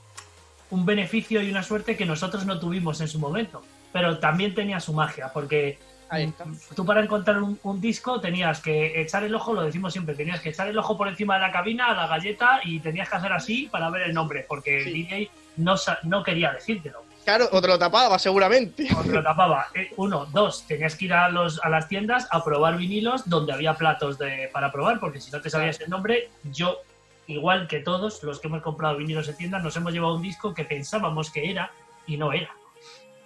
un 0.72 0.86
beneficio 0.86 1.42
y 1.42 1.50
una 1.50 1.62
suerte 1.62 1.96
que 1.96 2.06
nosotros 2.06 2.46
no 2.46 2.58
tuvimos 2.58 3.00
en 3.02 3.08
su 3.08 3.18
momento. 3.18 3.62
Pero 3.92 4.18
también 4.18 4.54
tenía 4.54 4.80
su 4.80 4.94
magia, 4.94 5.30
porque 5.32 5.78
Ahí 6.08 6.24
está. 6.24 6.44
tú 6.74 6.84
para 6.86 7.02
encontrar 7.02 7.42
un, 7.42 7.58
un 7.62 7.80
disco 7.80 8.20
tenías 8.20 8.60
que 8.60 9.00
echar 9.00 9.22
el 9.22 9.34
ojo, 9.34 9.52
lo 9.52 9.62
decimos 9.62 9.92
siempre, 9.92 10.14
tenías 10.14 10.40
que 10.40 10.48
echar 10.48 10.68
el 10.68 10.78
ojo 10.78 10.96
por 10.96 11.08
encima 11.08 11.34
de 11.34 11.42
la 11.42 11.52
cabina 11.52 11.86
a 11.88 11.94
la 11.94 12.06
galleta 12.06 12.60
y 12.64 12.80
tenías 12.80 13.08
que 13.10 13.16
hacer 13.16 13.32
así 13.32 13.68
para 13.70 13.90
ver 13.90 14.02
el 14.02 14.14
nombre, 14.14 14.46
porque 14.48 14.82
el. 14.82 14.92
DJ 14.94 15.30
no, 15.56 15.74
no 16.04 16.22
quería 16.22 16.52
decírtelo. 16.52 17.02
Claro, 17.24 17.48
o 17.52 17.60
te 17.60 17.68
lo 17.68 17.78
tapaba 17.78 18.18
seguramente. 18.18 18.88
O 18.96 19.02
te 19.02 19.12
lo 19.12 19.22
tapaba. 19.22 19.66
Eh, 19.74 19.90
Uno, 19.96 20.26
dos, 20.26 20.66
tenías 20.66 20.96
que 20.96 21.04
ir 21.06 21.12
a, 21.12 21.28
los, 21.28 21.62
a 21.62 21.68
las 21.68 21.88
tiendas 21.88 22.26
a 22.30 22.42
probar 22.42 22.76
vinilos 22.76 23.28
donde 23.28 23.52
había 23.52 23.74
platos 23.74 24.18
de, 24.18 24.50
para 24.52 24.72
probar, 24.72 25.00
porque 25.00 25.20
si 25.20 25.30
no 25.30 25.40
te 25.40 25.48
sabías 25.50 25.80
el 25.80 25.88
nombre, 25.88 26.30
yo, 26.44 26.78
igual 27.26 27.68
que 27.68 27.80
todos 27.80 28.22
los 28.22 28.40
que 28.40 28.48
hemos 28.48 28.62
comprado 28.62 28.96
vinilos 28.96 29.28
en 29.28 29.36
tiendas, 29.36 29.62
nos 29.62 29.76
hemos 29.76 29.92
llevado 29.92 30.14
un 30.16 30.22
disco 30.22 30.52
que 30.54 30.64
pensábamos 30.64 31.30
que 31.30 31.50
era 31.50 31.70
y 32.06 32.16
no 32.16 32.32
era. 32.32 32.50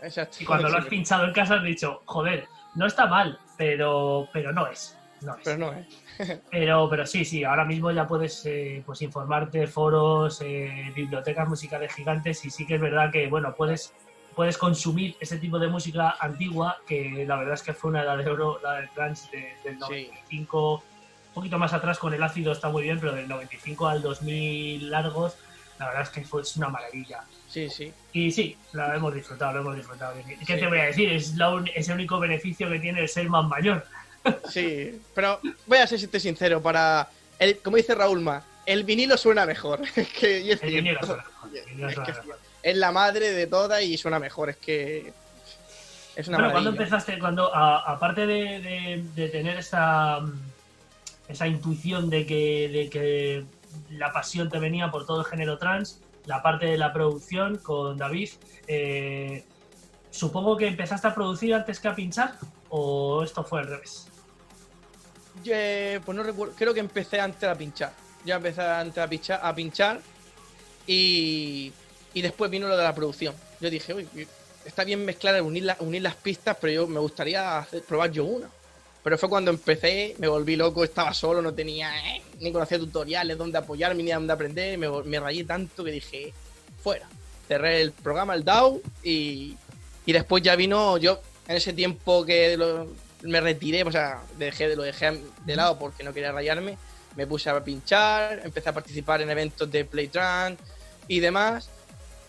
Exacto. 0.03 0.37
Y 0.41 0.45
cuando 0.45 0.69
lo 0.69 0.79
has 0.79 0.87
pinchado 0.87 1.25
en 1.25 1.33
casa 1.33 1.55
has 1.55 1.65
dicho, 1.65 2.03
joder, 2.05 2.47
no 2.75 2.87
está 2.87 3.07
mal, 3.07 3.39
pero, 3.57 4.29
pero 4.33 4.53
no 4.53 4.67
es. 4.67 4.97
No 5.23 5.33
es. 5.35 5.41
Pero 5.45 5.57
no, 5.59 5.73
¿eh? 5.73 5.87
Pero, 6.51 6.89
pero 6.89 7.05
sí, 7.07 7.25
sí, 7.27 7.45
ahora 7.45 7.65
mismo 7.67 7.91
ya 7.91 8.07
puedes 8.07 8.45
eh, 8.47 8.83
pues 8.87 9.03
informarte, 9.03 9.67
foros, 9.67 10.41
eh, 10.43 10.91
bibliotecas 10.95 11.47
musicales 11.47 11.93
gigantes 11.95 12.43
y 12.47 12.51
sí 12.51 12.67
que 12.67 12.77
es 12.77 12.81
verdad 12.81 13.11
que, 13.13 13.27
bueno, 13.29 13.55
puedes, 13.55 13.93
puedes 14.35 14.57
consumir 14.57 15.15
ese 15.21 15.39
tipo 15.39 15.59
de 15.59 15.69
música 15.69 16.17
antigua 16.21 16.79
que 16.87 17.25
la 17.29 17.37
verdad 17.37 17.53
es 17.55 17.63
que 17.63 17.75
fue 17.75 17.91
una 17.91 18.03
edad 18.03 18.17
de 18.17 18.31
oro, 18.31 18.59
la 18.63 18.75
del 18.77 18.89
trance 18.91 19.29
de- 19.31 19.57
del 19.63 19.75
Sí. 19.75 19.81
95, 19.81 20.75
un 20.75 20.96
poquito 21.37 21.59
más 21.59 21.72
atrás 21.75 21.99
con 21.99 22.14
el 22.14 22.22
ácido 22.22 22.51
está 22.53 22.70
muy 22.70 22.83
bien, 22.85 22.99
pero 22.99 23.12
del 23.14 23.29
95 23.29 23.87
al 23.88 24.01
2000 24.01 24.90
largos, 24.90 25.35
la 25.79 25.87
verdad 25.87 26.03
es 26.03 26.09
que 26.09 26.25
fue 26.25 26.40
es 26.40 26.57
una 26.57 26.70
maravilla. 26.70 27.20
Sí, 27.49 27.68
sí. 27.68 27.92
Y 28.14 28.33
sí, 28.33 28.57
la 28.72 28.94
hemos 28.96 29.12
disfrutado, 29.14 29.53
lo 29.53 29.61
hemos 29.61 29.77
disfrutado. 29.77 30.14
¿Qué 30.27 30.37
Sí. 30.55 30.61
te 30.61 30.66
voy 30.66 30.79
a 30.79 30.85
decir? 30.85 31.12
Es, 31.12 31.37
la 31.37 31.51
un- 31.51 31.68
es 31.75 31.88
el 31.88 31.94
único 31.96 32.18
beneficio 32.18 32.70
que 32.70 32.79
tiene 32.81 33.01
el 33.03 33.09
ser 33.09 33.29
más 33.29 33.44
mayor. 33.46 33.85
Sí, 34.51 34.99
pero 35.14 35.38
voy 35.66 35.79
a 35.79 35.87
ser 35.87 36.01
sincero, 36.20 36.61
para, 36.62 37.07
el, 37.38 37.59
como 37.59 37.77
dice 37.77 37.94
Raúl 37.94 38.20
Ma, 38.20 38.42
el 38.64 38.83
vinilo 38.85 39.16
suena 39.18 39.44
mejor. 39.46 39.83
Es 39.94 40.09
que, 40.09 40.40
y 40.40 40.51
es 40.53 40.62
El 40.62 40.70
vinilo 40.75 41.01
suena 41.05 41.22
mejor, 41.22 41.51
el 41.59 41.64
vinilo 41.66 41.88
Es 41.90 41.99
que 42.01 42.14
es 42.62 42.77
la 42.79 42.90
madre 42.92 43.31
de 43.33 43.46
todas 43.46 43.83
y 43.83 43.96
suena 43.99 44.18
mejor, 44.18 44.49
es 44.51 44.57
que 44.57 45.12
es 46.16 46.27
una 46.29 46.38
Pero 46.38 46.51
cuando 46.51 46.70
maravilla. 46.72 46.85
empezaste, 46.96 47.18
cuando 47.20 47.55
aparte 47.55 48.27
de, 48.27 48.61
de- 48.61 49.05
de 49.14 49.29
tener 49.29 49.59
esa, 49.59 50.18
mm, 50.20 50.40
esa 51.29 51.47
intuición 51.47 52.11
de 52.11 52.27
que, 52.27 52.69
de 52.69 52.91
que 52.91 53.45
la 53.91 54.12
pasión 54.12 54.49
te 54.49 54.59
venía 54.59 54.91
por 54.91 55.07
todo 55.07 55.21
el 55.21 55.27
género 55.27 55.59
trans, 55.59 56.01
la 56.25 56.43
parte 56.43 56.67
de 56.67 56.79
la 56.79 56.93
producción 56.93 57.59
con 57.59 57.97
David, 57.97 58.31
eh, 58.67 59.45
supongo 60.11 60.57
que 60.57 60.67
empezaste 60.67 61.07
a 61.09 61.15
producir 61.15 61.55
antes 61.55 61.79
que 61.81 61.89
a 61.89 61.95
pinchar 61.95 62.35
o 62.69 63.23
esto 63.23 63.45
fue 63.45 63.61
al 63.61 63.69
revés. 63.69 64.09
Pues 65.45 66.17
no 66.17 66.23
recuerdo, 66.23 66.55
creo 66.57 66.75
que 66.75 66.81
empecé 66.81 67.21
antes 67.21 67.49
a 67.49 67.55
pinchar. 67.55 67.93
Ya 68.25 68.37
empecé 68.37 68.62
antes 68.62 68.99
a 68.99 69.09
pinchar, 69.09 69.41
a 69.43 69.55
pinchar 69.55 70.01
y, 70.87 71.73
y 72.15 72.23
después 72.23 72.51
vino 72.51 72.67
lo 72.67 72.77
de 72.77 72.83
la 72.83 72.95
producción. 72.95 73.35
Yo 73.61 73.71
dije, 73.71 73.95
uy, 73.95 74.09
está 74.65 74.85
bien 74.85 75.05
mezclar, 75.05 75.41
unir, 75.43 75.75
unir 75.79 76.03
las 76.03 76.17
pistas, 76.17 76.57
pero 76.61 76.73
yo 76.73 76.87
me 76.87 76.99
gustaría 76.99 77.67
probar 77.87 78.11
yo 78.11 78.25
una. 78.25 78.51
Pero 79.07 79.19
fue 79.19 79.29
cuando 79.29 79.53
empecé, 79.53 80.16
me 80.19 80.27
volví 80.27 80.57
loco, 80.57 80.83
estaba 80.83 81.14
solo, 81.14 81.40
no 81.40 81.55
tenía, 81.55 81.97
eh, 82.16 82.23
ni 82.40 82.51
conocía 82.51 82.77
tutoriales, 82.77 83.38
dónde 83.38 83.57
apoyarme, 83.57 84.03
ni 84.03 84.11
dónde 84.11 84.33
aprender, 84.33 84.77
me, 84.79 85.21
rayé 85.21 85.45
tanto 85.45 85.85
que 85.85 85.92
dije, 85.92 86.35
fuera. 86.83 87.07
Cerré 87.47 87.83
el 87.83 87.92
programa, 87.92 88.35
el 88.35 88.42
DAO, 88.45 88.81
y, 89.05 89.55
y 90.07 90.12
después 90.12 90.42
ya 90.42 90.57
vino, 90.57 90.99
yo 90.99 91.21
en 91.47 91.55
ese 91.55 91.73
tiempo 91.73 92.27
que 92.27 92.57
lo- 92.57 92.88
me 93.23 93.40
retiré, 93.40 93.85
o 93.85 93.92
sea, 93.92 94.23
dejé, 94.38 94.75
lo 94.75 94.83
dejé 94.83 95.21
de 95.45 95.55
lado 95.55 95.79
porque 95.79 96.03
no 96.03 96.12
quería 96.12 96.33
rayarme, 96.33 96.77
me 97.14 97.29
puse 97.29 97.49
a 97.49 97.62
pinchar, 97.62 98.40
empecé 98.42 98.71
a 98.71 98.73
participar 98.75 99.23
en 99.23 99.31
eventos 99.31 99.71
de 99.71 99.85
Playtrans 99.85 100.59
y 101.07 101.21
demás. 101.21 101.71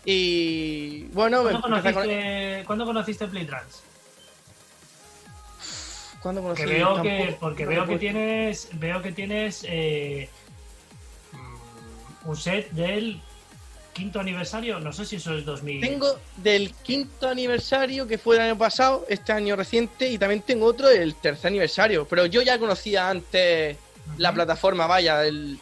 Y 0.05 1.05
bueno, 1.05 1.41
me 1.41 1.49
¿Cuándo 1.53 1.75
a 1.75 1.81
con- 1.81 1.93
conociste, 1.93 2.63
¿cuándo 2.67 2.85
conociste 2.85 3.25
Playtrans? 3.25 3.86
Que 6.55 6.65
veo 6.65 7.01
que, 7.01 7.37
porque 7.39 7.65
veo 7.65 7.85
que 7.85 7.97
tienes, 7.97 8.69
veo 8.73 9.01
que 9.01 9.11
tienes 9.11 9.65
eh, 9.67 10.29
mm, 11.33 12.29
un 12.29 12.37
set 12.37 12.69
del 12.71 13.21
quinto 13.93 14.19
aniversario, 14.19 14.79
no 14.79 14.93
sé 14.93 15.05
si 15.05 15.15
eso 15.15 15.35
es 15.35 15.43
2000. 15.43 15.81
Tengo 15.81 16.19
del 16.37 16.71
quinto 16.83 17.27
aniversario 17.27 18.05
que 18.07 18.17
fue 18.19 18.35
el 18.35 18.43
año 18.43 18.57
pasado, 18.57 19.05
este 19.09 19.33
año 19.33 19.55
reciente, 19.55 20.07
y 20.07 20.17
también 20.19 20.41
tengo 20.43 20.67
otro 20.67 20.87
del 20.87 21.15
tercer 21.15 21.47
aniversario. 21.47 22.07
Pero 22.07 22.27
yo 22.27 22.43
ya 22.43 22.59
conocía 22.59 23.09
antes 23.09 23.75
la 24.17 24.31
plataforma, 24.33 24.85
vaya, 24.85 25.25
el- 25.25 25.59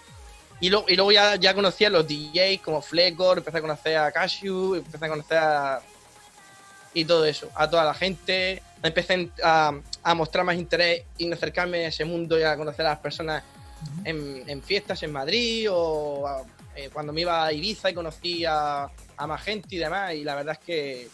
y, 0.60 0.70
luego, 0.70 0.86
y 0.90 0.96
luego 0.96 1.12
ya, 1.14 1.36
ya 1.36 1.54
conocía 1.54 1.88
a 1.88 1.92
los 1.92 2.08
DJs 2.08 2.62
como 2.62 2.82
Flecor, 2.82 3.38
empecé 3.38 3.58
a 3.58 3.62
conocer 3.62 3.98
a 3.98 4.12
Cashew, 4.12 4.76
empecé 4.76 5.06
a 5.06 5.10
conocer 5.10 5.38
a. 5.38 5.82
y 6.94 7.04
todo 7.06 7.26
eso, 7.26 7.50
a 7.56 7.70
toda 7.70 7.84
la 7.86 7.94
gente. 7.94 8.62
Empecé 8.86 9.30
a, 9.44 9.72
a 10.04 10.14
mostrar 10.16 10.46
más 10.46 10.56
interés 10.56 11.04
y 11.18 11.32
acercarme 11.32 11.86
a 11.86 11.88
ese 11.90 12.06
mundo 12.06 12.40
y 12.40 12.44
a 12.44 12.56
conocer 12.56 12.86
a 12.86 12.90
las 12.90 13.00
personas 13.00 13.44
en, 14.04 14.44
en 14.48 14.62
fiestas 14.64 15.02
en 15.04 15.12
Madrid 15.12 15.68
o 15.72 16.28
a- 16.28 16.44
eh, 16.76 16.90
cuando 16.92 17.14
me 17.14 17.22
iba 17.22 17.46
a 17.46 17.54
Ibiza 17.54 17.90
y 17.90 17.94
conocí 17.94 18.44
a, 18.46 18.84
a 19.18 19.28
más 19.28 19.42
gente 19.42 19.68
y 19.76 19.78
demás. 19.78 20.14
Y 20.14 20.24
la 20.26 20.36
verdad 20.36 20.58
es 20.60 20.66
que 20.66 21.08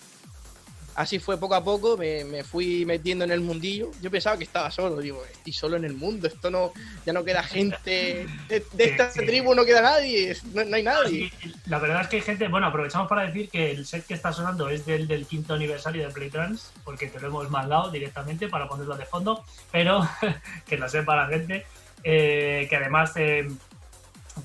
así 0.96 1.20
fue 1.20 1.38
poco 1.38 1.56
a 1.56 1.64
poco, 1.64 1.98
me, 1.98 2.24
me 2.26 2.44
fui 2.44 2.86
metiendo 2.86 3.26
en 3.26 3.32
el 3.32 3.42
mundillo. 3.42 3.92
Yo 4.02 4.12
pensaba 4.12 4.38
que 4.38 4.44
estaba 4.44 4.72
solo, 4.72 4.98
digo, 5.00 5.24
estoy 5.32 5.54
solo 5.54 5.78
en 5.78 5.86
el 5.86 5.94
mundo, 5.94 6.28
esto 6.28 6.50
no, 6.50 6.72
ya 7.06 7.14
no 7.14 7.24
queda 7.24 7.44
gente, 7.44 8.28
de, 8.48 8.66
de 8.74 8.84
esta 8.84 9.12
tribu 9.12 9.56
no 9.56 9.66
queda 9.66 9.82
nadie, 9.82 10.36
no, 10.54 10.64
no 10.64 10.76
hay 10.76 10.84
nadie. 10.84 11.32
La 11.68 11.80
verdad 11.80 12.02
es 12.02 12.08
que 12.08 12.16
hay 12.18 12.22
gente, 12.22 12.48
bueno, 12.48 12.68
aprovechamos 12.68 13.08
para 13.08 13.26
decir 13.26 13.50
que 13.50 13.72
el 13.72 13.86
set 13.86 14.06
que 14.06 14.14
está 14.14 14.34
sonando 14.34 14.70
es 14.70 14.86
del, 14.86 15.08
del 15.08 15.26
quinto 15.26 15.54
aniversario 15.54 16.08
de 16.08 16.14
Playtrans, 16.14 16.72
porque 16.84 17.08
te 17.08 17.20
lo 17.20 17.28
hemos 17.28 17.50
mandado 17.50 17.92
directamente 17.92 18.48
para 18.48 18.68
ponerlo 18.68 18.98
de 18.98 19.06
fondo, 19.06 19.44
pero 19.72 20.08
que 20.68 20.78
lo 20.78 20.90
sepa 20.90 21.16
la 21.16 21.28
gente, 21.28 21.66
eh, 22.04 22.68
que 22.70 22.76
además, 22.76 23.14
eh, 23.16 23.48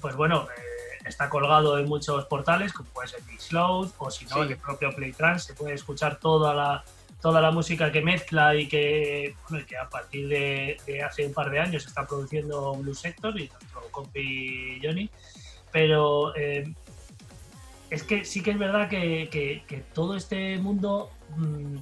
pues 0.00 0.14
bueno, 0.16 0.46
eh, 0.56 0.75
está 1.06 1.28
colgado 1.28 1.78
en 1.78 1.86
muchos 1.88 2.24
portales, 2.26 2.72
como 2.72 2.88
puede 2.90 3.08
ser 3.08 3.22
Mixcloud, 3.24 3.90
o 3.98 4.10
si 4.10 4.24
no, 4.26 4.34
Sí. 4.36 4.40
en 4.42 4.48
el 4.52 4.56
propio 4.58 4.94
Playtrans, 4.94 5.44
se 5.44 5.54
puede 5.54 5.74
escuchar 5.74 6.18
toda 6.18 6.54
la 6.54 6.84
toda 7.22 7.40
la 7.40 7.50
música 7.50 7.90
que 7.90 8.02
mezcla 8.02 8.54
y 8.54 8.68
que, 8.68 9.34
bueno, 9.48 9.64
que 9.66 9.76
a 9.76 9.88
partir 9.88 10.28
de, 10.28 10.76
de 10.86 11.02
hace 11.02 11.26
un 11.26 11.32
par 11.32 11.50
de 11.50 11.58
años 11.58 11.84
está 11.86 12.06
produciendo 12.06 12.74
Blue 12.74 12.94
Sector 12.94 13.40
y 13.40 13.48
nuestro 13.48 13.80
compi 13.90 14.78
Johnny 14.82 15.10
pero 15.72 16.36
eh, 16.36 16.72
es 17.90 18.02
que 18.04 18.24
sí 18.24 18.42
que 18.42 18.50
es 18.52 18.58
verdad 18.58 18.88
que, 18.88 19.28
que- 19.30 19.64
que 19.66 19.78
todo 19.78 20.14
este 20.16 20.58
mundo 20.58 21.10
mm, 21.36 21.78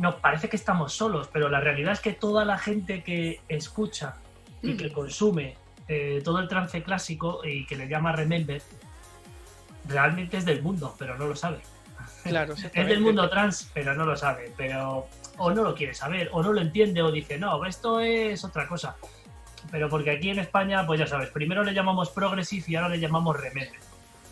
nos 0.00 0.14
parece 0.16 0.48
que 0.48 0.56
estamos 0.56 0.92
solos, 0.94 1.28
pero 1.32 1.48
la 1.48 1.60
realidad 1.60 1.92
es 1.92 2.00
que 2.00 2.12
toda 2.12 2.44
la 2.44 2.56
gente 2.56 3.02
que 3.02 3.40
escucha 3.48 4.16
y 4.62 4.76
que 4.76 4.90
consume 4.92 5.56
eh, 5.88 6.20
todo 6.24 6.38
el 6.38 6.48
trance 6.48 6.82
clásico 6.82 7.40
y 7.44 7.66
que 7.66 7.76
le 7.76 7.88
llama 7.88 8.12
Remember, 8.12 8.62
realmente 9.86 10.36
es 10.38 10.44
del 10.44 10.62
mundo, 10.62 10.94
pero 10.98 11.16
no 11.18 11.26
lo 11.26 11.36
sabe. 11.36 11.60
Claro, 12.22 12.54
Es 12.72 12.86
del 12.86 13.00
mundo 13.00 13.28
trans, 13.28 13.70
pero 13.74 13.94
no 13.94 14.04
lo 14.06 14.16
sabe, 14.16 14.52
pero 14.56 15.08
o 15.36 15.50
no 15.50 15.62
lo 15.62 15.74
quiere 15.74 15.94
saber, 15.94 16.30
o 16.32 16.42
no 16.42 16.52
lo 16.52 16.60
entiende, 16.60 17.02
o 17.02 17.10
dice, 17.10 17.38
no, 17.38 17.64
esto 17.66 18.00
es 18.00 18.44
otra 18.44 18.66
cosa. 18.68 18.96
Pero 19.70 19.88
porque 19.88 20.10
aquí 20.10 20.30
en 20.30 20.38
España, 20.38 20.86
pues 20.86 21.00
ya 21.00 21.06
sabes, 21.06 21.30
primero 21.30 21.64
le 21.64 21.72
llamamos 21.74 22.10
progressive 22.10 22.64
y 22.68 22.76
ahora 22.76 22.90
le 22.90 23.00
llamamos 23.00 23.38
remember. 23.38 23.80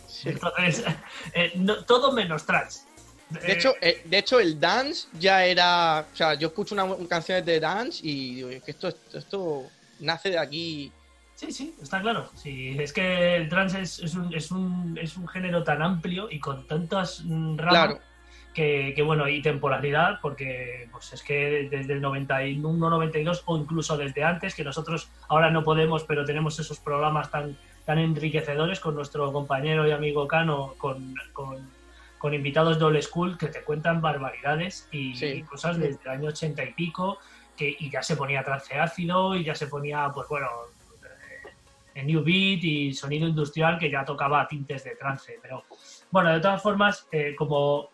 Sí. 0.07 0.29
Entonces, 0.31 0.85
eh, 1.35 1.53
no- 1.57 1.85
todo 1.85 2.12
menos 2.12 2.47
trans. 2.47 2.87
De 3.31 3.53
hecho, 3.53 3.75
eh, 3.81 4.03
de 4.05 4.19
hecho, 4.19 4.38
el 4.38 4.61
dance 4.61 5.09
ya 5.19 5.45
era. 5.47 6.07
O 6.12 6.17
sea, 6.17 6.35
yo 6.35 6.49
escucho 6.49 6.75
una, 6.75 6.87
canciones 7.09 7.47
de 7.47 7.59
dance 7.61 8.01
y 8.07 8.35
digo, 8.37 8.51
es 8.51 8.62
que 8.62 8.73
esto, 8.73 8.88
esto, 8.88 9.19
esto 9.19 9.62
nace 10.01 10.29
de 10.31 10.38
aquí. 10.38 10.93
Sí, 11.42 11.50
sí, 11.52 11.74
está 11.83 12.00
claro. 12.00 12.28
Sí, 12.35 12.76
es 12.78 12.92
que 12.92 13.35
el 13.35 13.48
trans 13.48 13.74
es, 13.74 13.98
es 13.98 14.14
un, 14.14 14.33
es, 14.33 14.50
un, 14.52 14.96
es 15.00 15.16
un 15.16 15.26
género 15.26 15.64
tan 15.64 15.83
amplio 15.83 16.28
y 16.31 16.38
con 16.38 16.66
tantas 16.68 17.24
mm, 17.24 17.57
ramas 17.59 17.72
Claro. 17.72 17.98
que, 18.55 18.92
que, 18.94 19.02
bueno, 19.02 19.26
y 19.28 19.42
temporalidad, 19.42 20.20
porque 20.22 20.88
pues 20.92 21.12
es 21.14 21.22
que 21.24 21.68
desde 21.68 21.94
el 21.94 22.00
91, 22.00 22.90
92 22.90 23.42
o 23.46 23.59
incluso 23.59 23.96
desde 23.96 24.22
antes, 24.22 24.55
que 24.55 24.62
nosotros 24.62 25.11
ahora 25.28 25.50
no 25.50 25.64
podemos, 25.64 26.05
pero 26.05 26.24
tenemos 26.24 26.61
esos 26.61 26.78
programas 26.78 27.28
tan, 27.33 27.57
tan 27.85 27.98
enriquecedores 27.98 28.78
con 28.78 28.94
nuestro 28.94 29.33
compañero 29.33 29.88
y 29.88 29.90
amigo 29.90 30.28
Cano, 30.28 30.74
con, 30.78 31.14
con, 31.33 31.68
con 32.18 32.35
invitados 32.35 32.78
de 32.78 32.85
Old 32.85 33.02
School 33.02 33.37
que 33.37 33.48
te 33.48 33.62
cuentan 33.62 34.00
barbaridades 34.00 34.87
y, 34.92 35.16
Sí. 35.16 35.26
y 35.26 35.42
cosas 35.42 35.76
desde 35.76 35.98
el 36.05 36.11
año 36.11 36.28
80 36.28 36.62
y 36.62 36.72
pico, 36.74 37.18
que, 37.57 37.74
y 37.81 37.90
ya 37.90 38.00
se 38.02 38.16
ponía 38.16 38.44
trance 38.44 38.78
ácido 38.78 39.35
y 39.35 39.42
ya 39.44 39.55
se 39.57 39.66
ponía, 39.66 40.09
pues 40.14 40.28
bueno, 40.28 40.46
en 41.94 42.07
New 42.07 42.22
Beat 42.22 42.64
y 42.64 42.94
sonido 42.94 43.26
industrial 43.28 43.78
que 43.78 43.90
ya 43.90 44.05
tocaba 44.05 44.46
tintes 44.48 44.85
de 44.85 44.96
trance. 44.96 45.38
Pero 45.42 45.64
bueno, 46.11 46.31
de 46.33 46.40
todas 46.40 46.62
formas, 46.62 47.07
eh, 47.12 47.35
como 47.37 47.90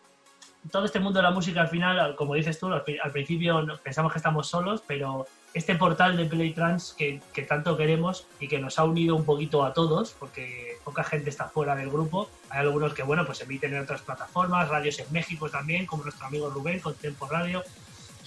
todo 0.71 0.85
este 0.85 0.99
mundo 0.99 1.19
de 1.19 1.23
la 1.23 1.31
música 1.31 1.61
al 1.61 1.69
final, 1.69 2.15
como 2.15 2.35
dices 2.35 2.59
tú, 2.59 2.67
al, 2.67 2.83
pri- 2.83 2.99
al 3.01 3.11
principio 3.11 3.65
pensamos 3.83 4.11
que 4.11 4.19
estamos 4.19 4.47
solos, 4.47 4.83
pero 4.85 5.25
este 5.53 5.75
portal 5.75 6.15
de 6.17 6.25
Playtrans 6.25 6.93
que, 6.97 7.21
que 7.33 7.43
tanto 7.43 7.75
queremos 7.77 8.27
y 8.39 8.47
que 8.47 8.59
nos 8.59 8.77
ha 8.77 8.83
unido 8.83 9.15
un 9.15 9.25
poquito 9.25 9.63
a 9.63 9.73
todos, 9.73 10.11
porque 10.19 10.77
poca 10.83 11.03
gente 11.03 11.29
está 11.29 11.47
fuera 11.47 11.75
del 11.75 11.89
grupo, 11.89 12.29
hay 12.49 12.59
algunos 12.59 12.93
que, 12.93 13.03
bueno, 13.03 13.25
pues 13.25 13.41
emiten 13.41 13.73
en 13.73 13.81
otras 13.81 14.01
plataformas, 14.01 14.69
radios 14.69 14.99
en 14.99 15.11
México 15.11 15.49
también, 15.49 15.85
como 15.85 16.03
nuestro 16.03 16.27
amigo 16.27 16.49
Rubén 16.49 16.79
con 16.81 16.93
Tempo 16.93 17.27
Radio. 17.27 17.63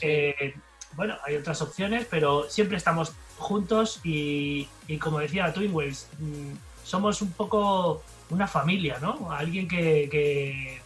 Eh, 0.01 0.55
bueno, 0.97 1.17
hay 1.25 1.37
otras 1.37 1.61
opciones, 1.63 2.07
pero 2.11 2.49
siempre 2.51 2.77
estamos 2.77 3.13
juntos 3.39 4.01
y, 4.05 4.69
y 4.87 4.99
como 4.99 5.19
decía 5.19 5.53
Twin 5.53 5.75
Wheels, 5.75 6.07
mm, 6.19 6.53
somos 6.85 7.23
un 7.23 7.33
poco 7.33 8.03
una 8.31 8.47
familia, 8.47 8.99
¿no? 9.01 9.31
Alguien 9.33 9.69
que, 9.69 10.09
que, 10.11 10.81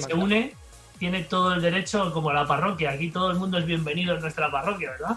se 0.00 0.14
une 0.14 0.54
tiene 0.98 1.22
todo 1.24 1.54
el 1.54 1.62
derecho 1.62 2.12
como 2.12 2.32
la 2.32 2.46
parroquia. 2.46 2.90
Aquí 2.90 3.10
todo 3.10 3.30
el 3.30 3.36
mundo 3.38 3.58
es 3.58 3.66
bienvenido 3.66 4.14
en 4.14 4.20
nuestra 4.20 4.50
parroquia, 4.50 4.90
¿verdad? 4.92 5.16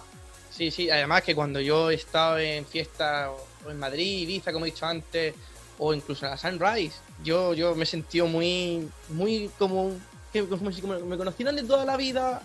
Sí, 0.49 0.71
sí, 0.71 0.89
además 0.89 1.21
que 1.23 1.35
cuando 1.35 1.59
yo 1.59 1.91
he 1.91 1.95
estado 1.95 2.39
en 2.39 2.65
fiestas 2.65 3.29
o 3.65 3.69
en 3.69 3.77
Madrid, 3.77 4.21
Ibiza, 4.21 4.51
como 4.53 4.65
he 4.65 4.71
dicho 4.71 4.85
antes, 4.85 5.35
o 5.77 5.93
incluso 5.93 6.25
en 6.25 6.31
la 6.31 6.37
Sunrise, 6.37 6.95
yo, 7.23 7.53
yo 7.53 7.75
me 7.75 7.83
he 7.83 7.85
sentido 7.85 8.25
muy, 8.27 8.87
muy 9.09 9.51
como, 9.59 9.91
que- 10.31 10.47
como 10.47 10.71
si 10.71 10.81
me 10.81 11.17
conocieran 11.17 11.55
de 11.55 11.63
toda 11.63 11.83
la 11.85 11.97
vida 11.97 12.41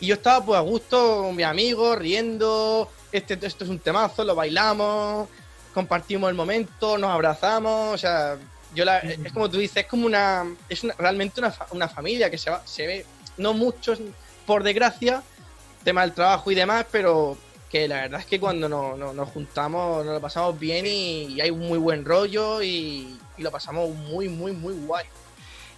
y 0.00 0.06
yo 0.06 0.14
estaba 0.14 0.44
pues 0.44 0.58
a 0.58 0.62
gusto 0.62 1.22
con 1.22 1.36
mis 1.36 1.46
amigos, 1.46 1.96
riendo, 1.98 2.90
este, 3.12 3.38
esto 3.46 3.64
es 3.64 3.70
un 3.70 3.78
temazo, 3.78 4.24
lo 4.24 4.34
bailamos, 4.34 5.28
compartimos 5.72 6.28
el 6.30 6.34
momento, 6.36 6.98
nos 6.98 7.10
abrazamos, 7.10 7.94
o 7.94 7.98
sea, 7.98 8.36
yo 8.74 8.84
la, 8.84 8.98
es 8.98 9.32
como 9.32 9.48
tú 9.48 9.58
dices, 9.58 9.78
es 9.78 9.86
como 9.86 10.06
una, 10.06 10.44
es 10.68 10.82
una- 10.84 10.94
realmente 10.98 11.40
una, 11.40 11.54
una 11.70 11.88
familia 11.88 12.30
que 12.30 12.38
se, 12.38 12.50
va, 12.50 12.62
se 12.66 12.86
ve, 12.86 13.06
no 13.36 13.52
muchos, 13.52 14.00
por 14.46 14.62
desgracia, 14.62 15.22
tema 15.84 16.02
del 16.02 16.12
trabajo 16.12 16.50
y 16.50 16.54
demás, 16.54 16.86
pero 16.90 17.36
que 17.70 17.88
la 17.88 18.02
verdad 18.02 18.20
es 18.20 18.26
que 18.26 18.38
cuando 18.40 18.68
nos, 18.68 18.96
nos- 18.98 19.14
nos 19.14 19.28
juntamos 19.30 20.04
nos 20.04 20.14
lo 20.14 20.20
pasamos 20.20 20.58
bien 20.58 20.86
y, 20.86 21.24
y 21.34 21.40
hay 21.40 21.50
un 21.50 21.60
muy 21.60 21.78
buen 21.78 22.04
rollo 22.04 22.62
y, 22.62 23.18
y 23.36 23.42
lo 23.42 23.50
pasamos 23.50 23.90
muy, 23.90 24.28
muy, 24.28 24.52
muy 24.52 24.74
guay. 24.74 25.06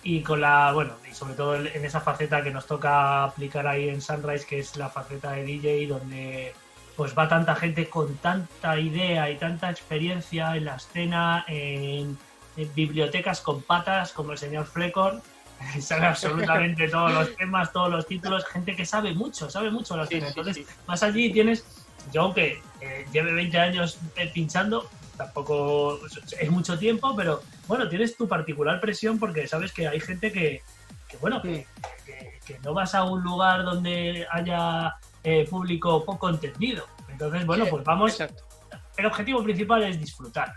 Y 0.09 0.21
con 0.23 0.41
la, 0.41 0.71
bueno, 0.71 0.93
y 1.11 1.13
sobre 1.13 1.35
todo 1.35 1.57
en 1.57 1.85
esa 1.85 2.01
faceta 2.01 2.41
que 2.41 2.53
nos 2.53 2.65
toca 2.65 3.25
aplicar 3.25 3.67
ahí 3.67 3.89
en 3.89 4.01
Sunrise, 4.01 4.47
que 4.47 4.61
es 4.61 4.77
la 4.77 4.89
faceta 4.89 5.33
de 5.33 5.43
DJ, 5.43 5.89
donde 5.89 6.55
pues 6.95 7.19
va 7.19 7.29
tanta 7.29 7.57
gente 7.57 7.89
con 7.89 8.15
tanta 8.19 8.79
idea 8.79 9.29
y 9.29 9.37
tanta 9.37 9.69
experiencia 9.69 10.57
en 10.57 10.67
la 10.67 10.77
escena, 10.77 11.45
en, 11.49 12.17
en 12.57 12.75
bibliotecas 12.77 13.41
con 13.41 13.63
patas, 13.63 14.13
como 14.13 14.31
el 14.31 14.39
señor 14.39 14.67
Flecor, 14.67 15.21
sabe 15.81 16.07
absolutamente 16.07 16.89
todos 16.97 17.13
los 17.13 17.35
temas, 17.35 17.73
todos 17.73 17.91
los 17.91 18.07
títulos, 18.07 18.47
gente 18.47 18.77
que 18.77 18.87
sabe 18.87 19.13
mucho, 19.13 19.51
sabe 19.51 19.73
mucho 19.73 19.97
la 19.97 20.05
escena. 20.05 20.27
sí, 20.27 20.39
Entonces, 20.39 20.57
sí. 20.57 20.67
más 20.87 21.03
allí 21.03 21.33
tienes, 21.33 21.65
yo 22.13 22.23
aunque 22.23 22.63
eh, 22.81 23.07
lleve 23.13 23.33
20 23.33 23.59
años 23.59 23.99
eh, 24.15 24.31
pinchando, 24.33 24.89
tampoco 25.17 25.99
es 26.41 26.51
mucho 26.51 26.79
tiempo, 26.79 27.15
pero 27.17 27.43
bueno, 27.67 27.89
tienes 27.89 28.17
tu 28.17 28.29
particular 28.29 28.81
presión 28.81 29.19
porque 29.19 29.47
sabes 29.47 29.73
que 29.73 29.89
hay 29.89 30.01
gente 30.01 30.33
que, 30.33 30.63
que, 31.09 31.17
bueno, 31.19 31.41
que, 31.43 31.67
que- 32.05 32.37
que 32.47 32.59
no 32.61 32.73
vas 32.75 32.95
a 32.95 33.03
un 33.03 33.23
lugar 33.25 33.65
donde 33.65 34.25
haya 34.31 34.95
eh, 35.25 35.45
público 35.51 36.05
poco 36.05 36.29
entendido. 36.29 36.87
Entonces, 37.09 37.45
bueno, 37.45 37.65
Sí, 37.65 37.71
pues 37.73 37.83
vamos, 37.85 38.13
Exacto. 38.13 38.45
el 38.97 39.07
objetivo 39.07 39.43
principal 39.43 39.83
es 39.83 39.99
disfrutar. 39.99 40.53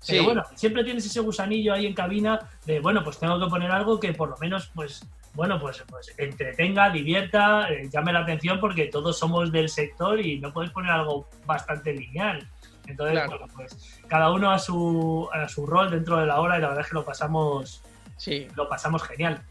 Sí, 0.00 0.12
Pero 0.12 0.24
bueno, 0.24 0.44
siempre 0.54 0.82
tienes 0.84 1.04
ese 1.04 1.20
gusanillo 1.20 1.74
ahí 1.74 1.84
en 1.84 1.92
cabina 1.94 2.38
de, 2.64 2.80
bueno, 2.80 3.02
pues 3.04 3.18
tengo 3.18 3.38
que 3.38 3.46
poner 3.50 3.70
algo 3.70 3.98
que 4.00 4.14
por 4.14 4.30
lo 4.30 4.36
menos, 4.38 4.70
pues, 4.74 5.04
bueno, 5.34 5.60
pues, 5.60 5.84
pues 5.90 6.14
entretenga, 6.16 6.88
divierta, 6.88 7.68
eh, 7.68 7.90
llame 7.92 8.12
la 8.14 8.20
atención 8.20 8.58
porque 8.58 8.86
todos 8.86 9.18
somos 9.18 9.52
del 9.52 9.68
sector 9.68 10.18
y 10.18 10.38
no 10.38 10.52
puedes 10.52 10.70
poner 10.70 10.92
algo 10.92 11.28
bastante 11.44 11.92
lineal. 11.92 12.48
Entonces, 12.86 13.12
Claro. 13.14 13.30
bueno, 13.38 13.46
pues 13.54 14.00
cada 14.08 14.32
uno 14.32 14.50
a 14.50 14.58
su, 14.58 15.28
a 15.32 15.48
su 15.48 15.66
rol 15.66 15.90
dentro 15.90 16.18
de 16.18 16.26
la 16.26 16.40
hora 16.40 16.58
y 16.58 16.60
la 16.60 16.68
verdad 16.68 16.82
es 16.84 16.90
que 16.90 16.94
lo 16.94 17.04
pasamos, 17.04 17.82
sí. 18.16 18.46
lo 18.54 18.68
pasamos 18.68 19.02
genial. 19.02 19.42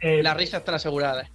Eh, 0.00 0.22
Las 0.22 0.36
risas 0.36 0.60
están 0.60 0.74
aseguradas. 0.76 1.28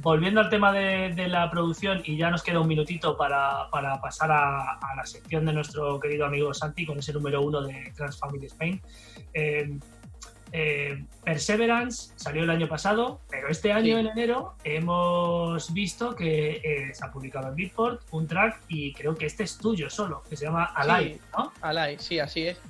volviendo 0.00 0.40
al 0.40 0.48
tema 0.48 0.72
de, 0.72 1.12
de 1.14 1.28
la 1.28 1.50
producción, 1.50 2.00
y 2.04 2.16
ya 2.16 2.30
nos 2.30 2.42
queda 2.42 2.60
un 2.60 2.68
minutito 2.68 3.16
para, 3.16 3.68
para 3.70 4.00
pasar 4.00 4.30
a, 4.32 4.72
a 4.74 4.96
la 4.96 5.04
sección 5.04 5.44
de 5.46 5.52
nuestro 5.52 6.00
querido 6.00 6.24
amigo 6.26 6.52
Santi 6.54 6.86
con 6.86 6.98
ese 6.98 7.12
número 7.12 7.42
uno 7.42 7.60
de 7.62 7.92
Trans 7.94 8.18
Family 8.18 8.46
Spain. 8.46 8.80
Eh, 9.34 9.78
eh, 10.52 11.04
Perseverance 11.24 12.12
salió 12.16 12.42
el 12.42 12.50
año 12.50 12.68
pasado, 12.68 13.20
pero 13.30 13.48
este 13.48 13.72
año 13.72 13.94
Sí. 13.96 14.00
en 14.00 14.06
enero 14.08 14.54
hemos 14.64 15.72
visto 15.72 16.14
que 16.14 16.60
eh, 16.62 16.94
se 16.94 17.04
ha 17.04 17.10
publicado 17.10 17.48
en 17.48 17.56
Beatport 17.56 18.02
un 18.10 18.26
track 18.26 18.60
y 18.68 18.92
creo 18.92 19.14
que 19.14 19.26
este 19.26 19.44
es 19.44 19.56
tuyo 19.58 19.88
solo, 19.88 20.22
que 20.28 20.36
se 20.36 20.44
llama 20.44 20.64
Alive, 20.66 21.18
¿no? 21.36 21.52
Alay, 21.62 21.96
sí, 21.98 22.18
así 22.18 22.48
es. 22.48 22.60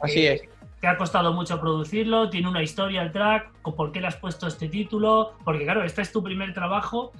Así 0.00 0.26
Eh, 0.26 0.32
es. 0.34 0.42
¿Te 0.80 0.88
ha 0.88 0.96
costado 0.96 1.32
mucho 1.32 1.60
producirlo? 1.60 2.28
¿Tiene 2.28 2.48
una 2.48 2.62
historia 2.62 3.02
el 3.02 3.12
track? 3.12 3.52
¿O 3.62 3.76
¿Por 3.76 3.92
qué 3.92 4.00
le 4.00 4.08
has 4.08 4.16
puesto 4.16 4.48
este 4.48 4.68
título? 4.68 5.34
Porque 5.44 5.62
claro, 5.64 5.84
este 5.84 6.02
es 6.02 6.10
tu 6.10 6.22
primer 6.24 6.52
trabajo 6.54 7.12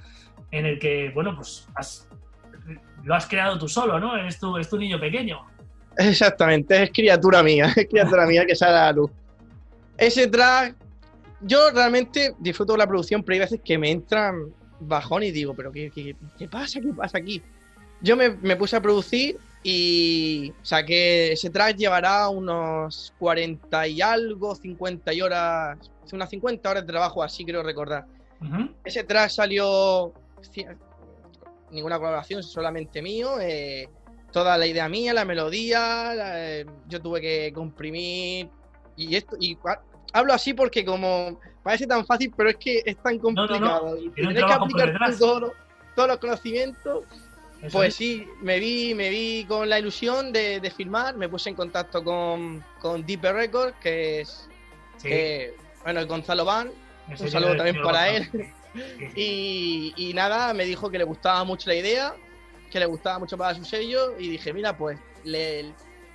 en 0.51 0.67
el 0.67 0.79
que, 0.81 1.11
bueno, 1.15 1.37
pues 1.37 1.69
has- 1.77 2.09
lo 3.05 3.15
has 3.15 3.27
creado 3.27 3.59
tú 3.59 3.69
solo, 3.69 4.01
¿no? 4.01 4.17
Eres 4.17 4.41
tu, 4.41 4.57
es 4.57 4.69
tu 4.69 4.79
niño 4.79 4.99
pequeño. 4.99 5.47
Exactamente, 5.99 6.83
es 6.83 6.91
criatura 6.91 7.43
mía, 7.43 7.73
es 7.77 7.87
criatura 7.89 8.27
mía 8.27 8.45
que 8.47 8.57
sale 8.57 8.77
a 8.77 8.85
la 8.85 8.93
luz. 8.93 9.11
Ese 9.99 10.27
track, 10.27 10.75
yo 11.41 11.71
realmente 11.71 12.35
disfruto 12.39 12.73
de 12.73 12.79
la 12.79 12.87
producción, 12.87 13.23
pero 13.23 13.35
hay 13.35 13.41
veces 13.41 13.61
que 13.65 13.79
me 13.79 13.91
entran 13.91 14.53
bajón 14.81 15.23
y 15.23 15.31
digo, 15.31 15.55
pero 15.55 15.71
¿qué, 15.71 15.91
qué, 15.95 16.17
qué 16.39 16.49
pasa? 16.49 16.81
¿Qué 16.81 16.89
pasa 16.89 17.19
aquí? 17.19 17.43
Yo 18.01 18.17
me, 18.17 18.31
me 18.31 18.57
puse 18.57 18.77
a 18.77 18.81
producir 18.81 19.39
y 19.63 20.53
saqué 20.63 21.33
ese 21.33 21.51
track, 21.51 21.77
llevará 21.77 22.29
unos 22.29 23.15
40 23.19 23.87
y 23.87 24.01
algo, 24.01 24.55
50 24.57 25.13
y 25.13 25.21
horas, 25.21 25.79
unas 26.13 26.31
50 26.31 26.69
horas 26.69 26.83
de 26.85 26.93
trabajo, 26.93 27.23
así 27.23 27.45
creo 27.45 27.63
recordar. 27.63 28.07
Ujú. 28.41 28.71
Ese 28.85 29.05
track 29.05 29.31
salió 29.31 30.13
ninguna 31.71 31.99
colaboración, 31.99 32.43
solamente 32.43 33.01
mío. 33.03 33.39
eh, 33.41 33.89
toda 34.33 34.57
la 34.59 34.67
idea 34.67 34.89
mía, 34.89 35.13
la 35.15 35.25
melodía, 35.25 36.15
la- 36.15 36.51
eh, 36.51 36.67
yo 36.89 37.01
tuve 37.01 37.21
que 37.21 37.53
comprimir 37.55 38.49
y 38.97 39.15
esto. 39.15 39.37
Y 39.39 39.59
hablo 40.13 40.33
así 40.33 40.55
porque 40.55 40.85
como 40.85 41.39
parece 41.63 41.87
tan 41.87 42.05
fácil, 42.07 42.33
pero 42.37 42.51
es 42.51 42.57
que 42.57 42.83
es 42.85 42.97
tan 42.97 43.17
no, 43.19 43.31
no. 43.31 43.47
complicado. 43.47 43.97
Un 43.97 44.15
tienes 44.15 44.45
que 44.45 44.53
aplicar 44.53 45.17
todos 45.19 45.41
los- 45.97 46.19
conocimientos. 46.19 47.05
Eso 47.61 47.79
Pues 47.79 47.91
es. 47.91 47.95
sí, 47.95 48.27
me 48.41 48.59
vi, 48.59 48.93
me 48.93 49.09
vi 49.09 49.45
con 49.47 49.69
la 49.69 49.79
ilusión 49.79 50.33
de, 50.33 50.59
de 50.59 50.71
filmar, 50.71 51.17
me 51.17 51.29
puse 51.29 51.49
en 51.51 51.55
contacto 51.55 52.03
con, 52.03 52.65
con 52.81 53.07
Deeper 53.07 53.35
Records, 53.35 53.77
que 53.81 54.23
es 54.23 54.49
Sí, 54.97 55.09
que, 55.09 55.55
bueno, 55.85 56.05
Gonzalo 56.07 56.45
Van, 56.45 56.71
eso 57.09 57.25
un 57.25 57.31
saludo 57.31 57.57
también 57.57 57.81
para 57.83 58.07
sí. 58.25 58.31
Y, 59.15 59.95
y 59.97 60.13
nada, 60.15 60.53
me 60.55 60.65
dijo 60.65 60.91
que 60.91 60.99
le 60.99 61.05
gustaba 61.05 61.45
mucho 61.45 61.69
la 61.71 61.77
idea, 61.77 62.15
que 62.73 62.81
le 62.81 62.87
gustaba 62.87 63.19
mucho 63.19 63.37
para 63.37 63.55
su 63.55 63.65
sello, 63.65 64.19
y 64.19 64.29
dije, 64.29 64.53
mira, 64.53 64.77
pues 64.77 64.99
le, 65.25 65.73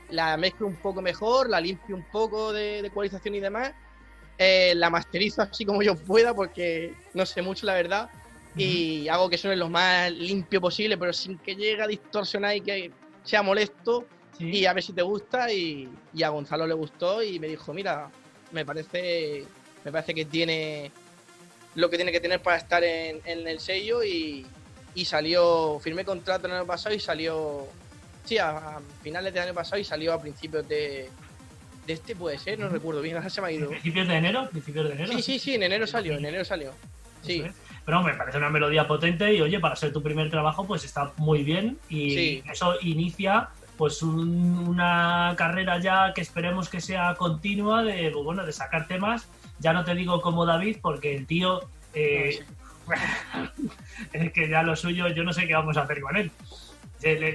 la 0.10 0.36
mezclo 0.38 0.68
un 0.68 0.76
poco 0.76 1.02
mejor, 1.02 1.50
la 1.50 1.62
limpio 1.62 1.96
un 1.96 2.06
poco 2.12 2.52
de, 2.52 2.82
de 2.82 2.88
ecualización 2.88 3.36
y 3.36 3.40
demás, 3.40 3.72
eh, 4.38 4.74
la 4.76 4.90
masterizo 4.90 5.42
así 5.44 5.66
como 5.66 5.82
yo 5.82 5.96
pueda, 5.96 6.34
porque 6.34 6.94
no 7.14 7.26
sé 7.26 7.42
mucho 7.42 7.66
la 7.66 7.74
verdad, 7.76 8.10
y 8.56 9.08
hago 9.08 9.30
que 9.30 9.38
suene 9.38 9.56
lo 9.56 9.70
más 9.70 10.12
limpio 10.12 10.60
posible, 10.60 10.98
pero 10.98 11.14
sin 11.14 11.38
que 11.38 11.56
llegue 11.56 11.82
a 11.82 11.88
distorsionar 11.88 12.56
y 12.56 12.62
que 12.62 12.92
sea 13.24 13.42
molesto, 13.44 14.06
Sí. 14.38 14.50
y 14.52 14.66
a 14.68 14.74
ver 14.74 14.84
si 14.84 14.94
te 14.94 15.02
gusta, 15.02 15.52
y, 15.52 15.90
y 16.14 16.22
a 16.22 16.30
Gonzalo 16.30 16.68
le 16.68 16.76
gustó, 16.76 17.24
y 17.24 17.40
me 17.40 17.48
dijo, 17.48 17.74
mira, 17.74 18.10
me 18.52 18.64
parece, 18.66 19.46
me 19.84 19.92
parece 19.92 20.14
que 20.14 20.26
tiene 20.26 20.92
lo 21.74 21.90
que 21.90 21.98
tiene 21.98 22.12
que 22.12 22.20
tener 22.20 22.40
para 22.42 22.58
estar 22.58 22.84
en, 22.84 23.20
en 23.26 23.48
el 23.48 23.60
sello 23.60 24.04
y, 24.04 24.46
y 24.98 25.06
salió, 25.06 25.80
firmé 25.80 26.04
contrato 26.04 26.48
el 26.48 26.54
año 26.54 26.66
pasado 26.66 26.96
y 26.96 27.00
salió, 27.00 27.68
sí, 28.26 28.40
a, 28.40 28.50
a 28.50 28.80
finales 29.04 29.32
del 29.32 29.44
año 29.44 29.54
pasado 29.54 29.80
y 29.80 29.84
salió 29.84 30.12
a 30.12 30.20
principios 30.20 30.68
de, 30.68 31.08
de 31.86 31.94
este, 31.94 32.16
puede 32.16 32.40
ser, 32.40 32.58
no 32.58 32.68
recuerdo 32.68 33.02
bien, 33.02 33.16
ahora 33.18 33.30
se 33.30 33.40
me 33.40 33.48
ha 33.48 33.52
ido. 33.52 33.70
¿Principios 33.70 34.08
de 34.08 34.16
enero? 34.16 34.50
¿Principios 34.50 34.88
de 34.88 34.96
enero? 34.96 35.14
Sí, 35.14 35.22
sí, 35.22 35.38
sí, 35.40 35.54
en 35.54 35.62
enero 35.64 35.86
salió, 35.86 36.14
en 36.18 36.26
enero 36.26 36.44
salió. 36.44 36.72
Sí, 37.22 37.44
es. 37.46 37.54
Pero 37.86 38.02
me 38.02 38.14
parece 38.16 38.38
una 38.40 38.50
melodía 38.50 38.88
potente 38.88 39.32
y 39.34 39.40
oye, 39.42 39.60
para 39.60 39.76
ser 39.76 39.94
tu 39.94 40.02
primer 40.02 40.30
trabajo, 40.32 40.66
pues 40.66 40.84
está 40.84 41.14
muy 41.18 41.44
bien 41.44 41.78
y 41.90 42.10
Sí. 42.12 42.44
eso 42.52 42.74
inicia 42.82 43.50
pues 43.78 44.02
un- 44.02 44.68
una 44.68 45.36
carrera 45.38 45.80
ya 45.80 46.12
que 46.16 46.22
esperemos 46.22 46.68
que 46.70 46.82
sea 46.82 47.14
continua 47.14 47.84
de 47.84 48.10
pues, 48.12 48.26
bueno 48.26 48.46
de 48.46 48.52
sacar 48.52 48.88
temas. 48.88 49.28
Ya 49.60 49.74
no 49.74 49.84
te 49.86 49.94
digo 49.94 50.20
como 50.22 50.46
David, 50.48 50.78
porque 50.82 51.16
el 51.16 51.28
tío 51.28 51.62
eh, 51.94 52.44
es 54.14 54.32
que 54.34 54.50
ya 54.50 54.64
lo 54.64 54.76
suyo, 54.76 55.08
yo 55.10 55.24
no 55.24 55.34
sé 55.34 55.48
qué 55.48 55.54
vamos 55.54 55.78
a 55.78 55.82
hacer 55.82 56.02
con 56.02 56.16
él. 56.16 56.32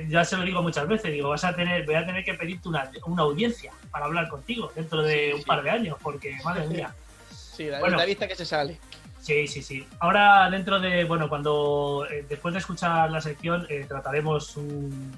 Ya 0.09 0.25
se 0.25 0.37
lo 0.37 0.43
digo 0.43 0.61
muchas 0.63 0.89
veces, 0.89 1.13
digo, 1.13 1.29
vas 1.29 1.45
a 1.45 1.55
tener, 1.55 1.87
voy 1.87 1.95
a 1.95 2.05
tener 2.05 2.25
que 2.25 2.35
pedirte 2.35 2.69
una, 2.69 2.91
una 3.07 3.23
audiencia 3.23 3.71
para 3.91 4.07
hablar 4.07 4.29
contigo 4.29 4.73
dentro 4.75 5.03
de 5.03 5.29
Sí, 5.29 5.33
un 5.35 5.39
sí. 5.41 5.45
par 5.47 5.63
de 5.63 5.71
años, 5.71 5.97
porque 6.03 6.37
madre 6.45 6.67
mía. 6.67 6.95
Sí, 7.31 7.67
la, 7.67 7.81
Bueno. 7.81 7.99
la 7.99 8.07
vista 8.07 8.27
que 8.27 8.35
se 8.35 8.47
sale. 8.47 8.79
Sí, 9.21 9.47
sí, 9.47 9.63
sí. 9.63 9.87
Ahora 10.01 10.49
dentro 10.51 10.81
de, 10.81 11.05
bueno, 11.05 11.29
cuando 11.29 12.07
eh, 12.11 12.25
después 12.29 12.55
de 12.55 12.61
escuchar 12.61 13.11
la 13.11 13.21
sección 13.21 13.67
eh, 13.69 13.85
trataremos 13.87 14.57
un- 14.57 15.13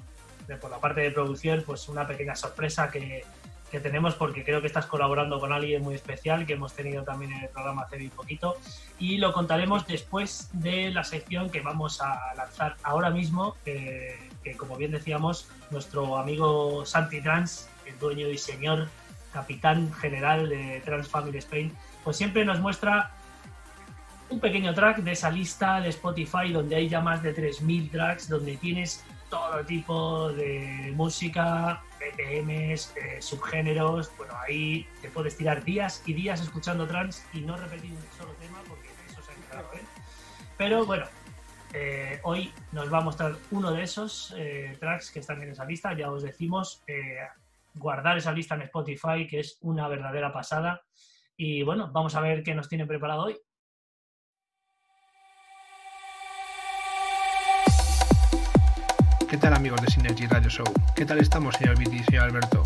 de- 0.45 0.57
por 0.57 0.69
la 0.69 0.77
parte 0.79 0.99
de 1.01 1.11
producción, 1.11 1.63
pues 1.65 1.87
una 1.89 2.05
pequeña 2.05 2.35
sorpresa 2.35 2.91
que, 2.91 3.23
tenemos 3.79 4.15
porque 4.15 4.43
creo 4.43 4.61
que 4.61 4.67
estás 4.67 4.85
colaborando 4.85 5.39
con 5.39 5.53
alguien 5.53 5.81
muy 5.81 5.95
especial 5.95 6.45
que 6.45 6.53
hemos 6.53 6.73
tenido 6.73 7.03
también 7.03 7.31
en 7.33 7.43
el 7.43 7.49
programa 7.49 7.83
hace 7.83 7.97
bien 7.97 8.11
poquito. 8.11 8.57
Y 8.99 9.17
lo 9.17 9.33
contaremos 9.33 9.85
después 9.87 10.49
de 10.53 10.91
la 10.91 11.03
sección 11.03 11.49
que 11.49 11.61
vamos 11.61 12.01
a 12.01 12.33
lanzar 12.35 12.75
ahora 12.83 13.09
mismo, 13.09 13.55
que 13.63 14.29
como 14.57 14.75
bien 14.75 14.91
decíamos, 14.91 15.49
nuestro 15.71 16.17
amigo 16.17 16.85
Santi 16.85 17.21
Trans, 17.21 17.69
el 17.85 17.97
dueño 17.99 18.29
y 18.29 18.37
señor 18.37 18.89
capitán 19.33 19.91
general 19.93 20.47
de 20.49 20.81
Trans 20.85 21.09
Family 21.09 21.39
Spain, 21.39 21.75
pues 22.03 22.15
siempre 22.15 22.45
nos 22.45 22.59
muestra 22.59 23.11
un 24.29 24.39
pequeño 24.39 24.73
track 24.73 24.97
de 24.97 25.11
esa 25.11 25.29
lista 25.29 25.81
de 25.81 25.89
Spotify 25.89 26.51
donde 26.51 26.75
hay 26.75 26.89
ya 26.89 27.01
más 27.01 27.21
de 27.21 27.35
3.000 27.35 27.91
tracks, 27.91 28.29
donde 28.29 28.57
tienes 28.57 29.03
todo 29.35 29.65
tipo 29.65 30.31
de 30.31 30.93
música, 30.95 31.83
BPMs, 31.99 32.95
eh, 32.95 33.21
subgéneros. 33.21 34.09
Bueno, 34.17 34.33
ahí 34.47 34.87
te 35.01 35.09
puedes 35.09 35.35
tirar 35.35 35.63
días 35.63 36.01
y 36.05 36.13
días 36.13 36.39
escuchando 36.41 36.87
trance 36.87 37.23
y 37.33 37.41
no 37.41 37.57
repetir 37.57 37.91
un 37.91 38.17
solo 38.17 38.31
tema 38.39 38.59
porque 38.67 38.87
eso 39.07 39.21
se 39.21 39.31
ha 39.31 39.35
encargado 39.35 39.73
él. 39.73 39.85
Pero 40.57 40.85
bueno, 40.85 41.05
eh, 41.73 42.21
hoy 42.23 42.53
nos 42.71 42.91
va 42.91 42.99
a 42.99 43.01
mostrar 43.01 43.35
uno 43.51 43.73
de 43.73 43.83
esos 43.83 44.33
eh, 44.37 44.77
tracks 44.79 45.11
que 45.11 45.19
están 45.19 45.41
en 45.41 45.49
esa 45.49 45.65
lista. 45.65 45.93
Ya 45.93 46.09
os 46.09 46.23
decimos, 46.23 46.81
eh, 46.87 47.17
guardar 47.73 48.17
esa 48.17 48.31
lista 48.31 48.55
en 48.55 48.61
Spotify, 48.61 49.27
que 49.29 49.41
es 49.41 49.57
una 49.61 49.89
verdadera 49.89 50.31
pasada. 50.31 50.81
Y 51.35 51.63
bueno, 51.63 51.89
vamos 51.91 52.15
a 52.15 52.21
ver 52.21 52.41
qué 52.41 52.55
nos 52.55 52.69
tiene 52.69 52.85
preparado 52.85 53.23
hoy. 53.23 53.37
¿Qué 59.29 59.37
tal 59.37 59.55
amigos 59.55 59.81
de 59.81 59.87
Synergy 59.87 60.27
Radio 60.27 60.49
Show? 60.49 60.65
¿Qué 60.95 61.03
tal 61.03 61.17
estamos, 61.17 61.55
señor 61.55 61.77
Viti 61.79 61.97
y 61.97 62.03
señor 62.03 62.25
Alberto? 62.25 62.61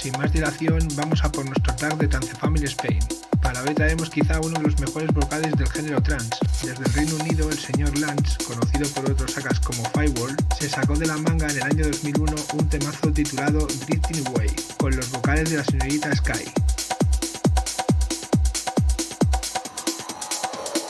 Sin 0.00 0.12
más 0.18 0.32
dilación, 0.32 0.88
vamos 0.96 1.22
a 1.22 1.30
por 1.30 1.44
nuestro 1.44 1.74
tag 1.76 1.98
de 1.98 2.08
Trance 2.08 2.34
Family 2.36 2.64
Spain. 2.64 3.00
Para 3.42 3.62
hoy 3.62 3.74
traemos 3.74 4.08
quizá 4.08 4.40
uno 4.40 4.58
de 4.58 4.62
los 4.62 4.80
mejores 4.80 5.12
vocales 5.12 5.52
del 5.52 5.68
género 5.68 6.02
trance. 6.02 6.30
Desde 6.62 6.82
el 6.82 6.92
Reino 6.94 7.16
Unido, 7.16 7.50
el 7.50 7.58
señor 7.58 7.96
Lance, 7.98 8.38
conocido 8.44 8.88
por 8.90 9.10
otros 9.10 9.32
sagas 9.32 9.60
como 9.60 9.84
Firewall, 9.90 10.34
se 10.58 10.68
sacó 10.68 10.96
de 10.96 11.06
la 11.06 11.18
manga 11.18 11.46
en 11.48 11.56
el 11.56 11.62
año 11.62 11.86
2001 11.88 12.34
un 12.54 12.68
temazo 12.68 13.12
titulado 13.12 13.66
Drifting 13.66 14.26
Away, 14.28 14.50
con 14.78 14.96
los 14.96 15.10
vocales 15.10 15.50
de 15.50 15.58
la 15.58 15.64
señorita 15.64 16.14
Sky. 16.16 16.71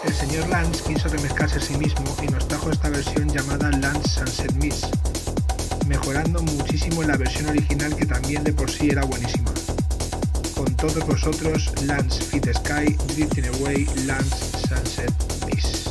El 0.04 0.12
señor 0.12 0.48
Lance 0.48 0.82
quiso 0.84 1.08
remezclarse 1.08 1.58
a 1.58 1.60
sí 1.60 1.76
mismo 1.76 2.04
y 2.22 2.26
nos 2.26 2.48
trajo 2.48 2.70
esta 2.70 2.88
versión 2.88 3.28
llamada 3.28 3.70
Lance 3.70 4.08
Sunset 4.08 4.52
Miss, 4.54 4.82
mejorando 5.86 6.42
muchísimo 6.42 7.04
la 7.04 7.16
versión 7.16 7.48
original 7.48 7.94
que 7.94 8.06
también 8.06 8.42
de 8.42 8.52
por 8.52 8.68
sí 8.68 8.88
era 8.90 9.04
buenísima. 9.04 9.52
Con 10.56 10.74
todos 10.76 11.06
vosotros, 11.06 11.72
Lance 11.84 12.20
Fit 12.20 12.48
Sky, 12.52 12.96
Drifting 13.14 13.46
Away, 13.60 13.86
Lance 14.06 14.36
Sunset 14.68 15.12
Miss. 15.46 15.81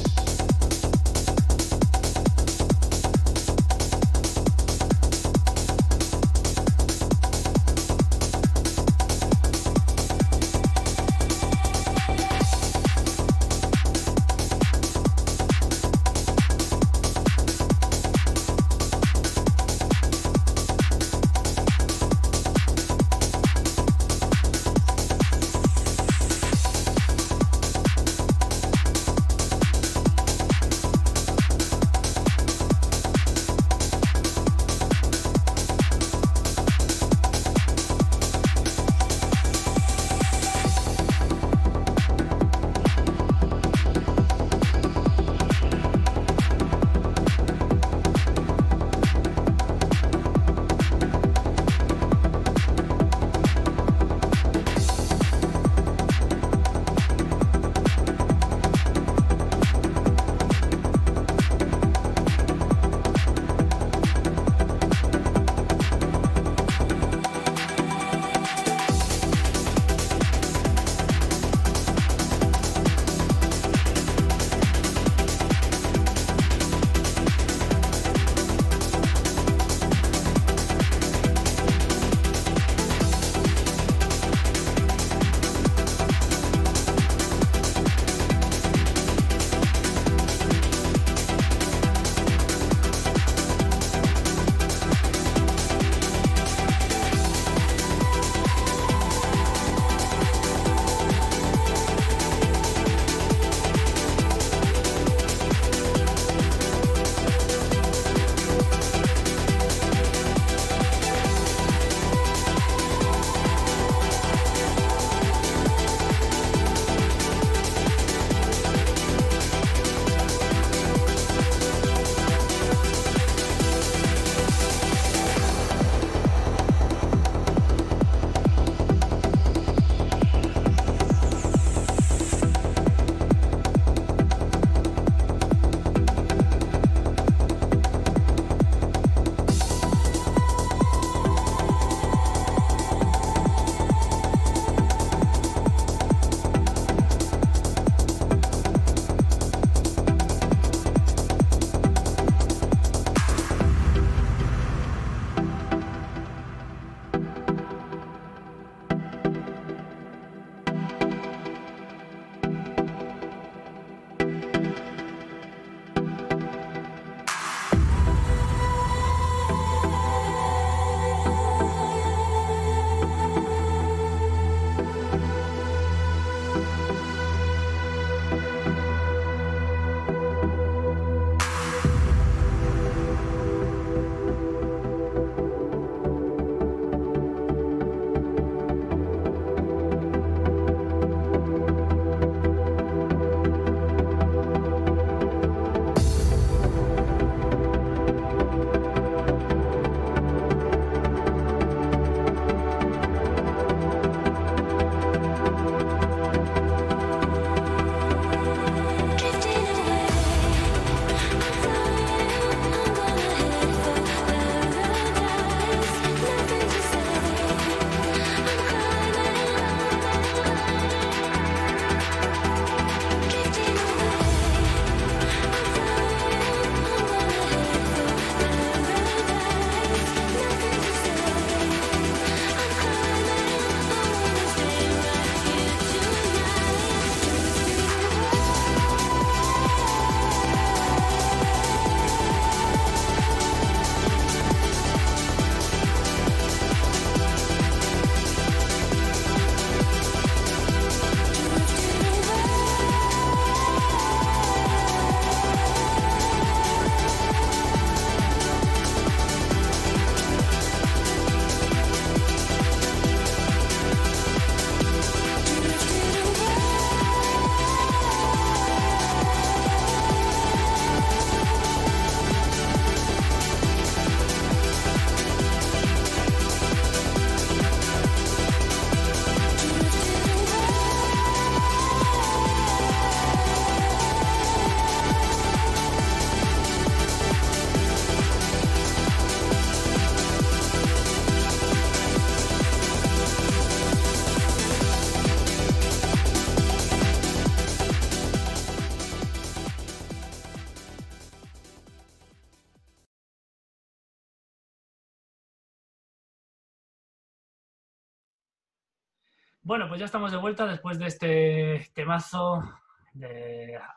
Pues 309.91 309.99
ya 309.99 310.05
estamos 310.05 310.31
de 310.31 310.37
vuelta 310.37 310.65
después 310.65 310.97
de 310.99 311.07
este 311.07 311.91
temazo 311.93 312.63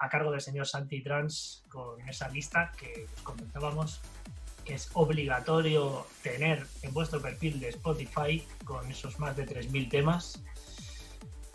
a 0.00 0.08
cargo 0.08 0.32
del 0.32 0.40
señor 0.40 0.66
Santi 0.66 1.00
Trans 1.00 1.62
con 1.68 2.00
esa 2.08 2.28
lista 2.30 2.72
que 2.76 3.06
os 3.14 3.22
comentábamos 3.22 4.00
que 4.64 4.74
es 4.74 4.90
obligatorio 4.94 6.04
tener 6.20 6.66
en 6.82 6.92
vuestro 6.92 7.22
perfil 7.22 7.60
de 7.60 7.68
Spotify 7.68 8.44
con 8.64 8.90
esos 8.90 9.20
más 9.20 9.36
de 9.36 9.46
3.000 9.46 9.88
temas. 9.88 10.42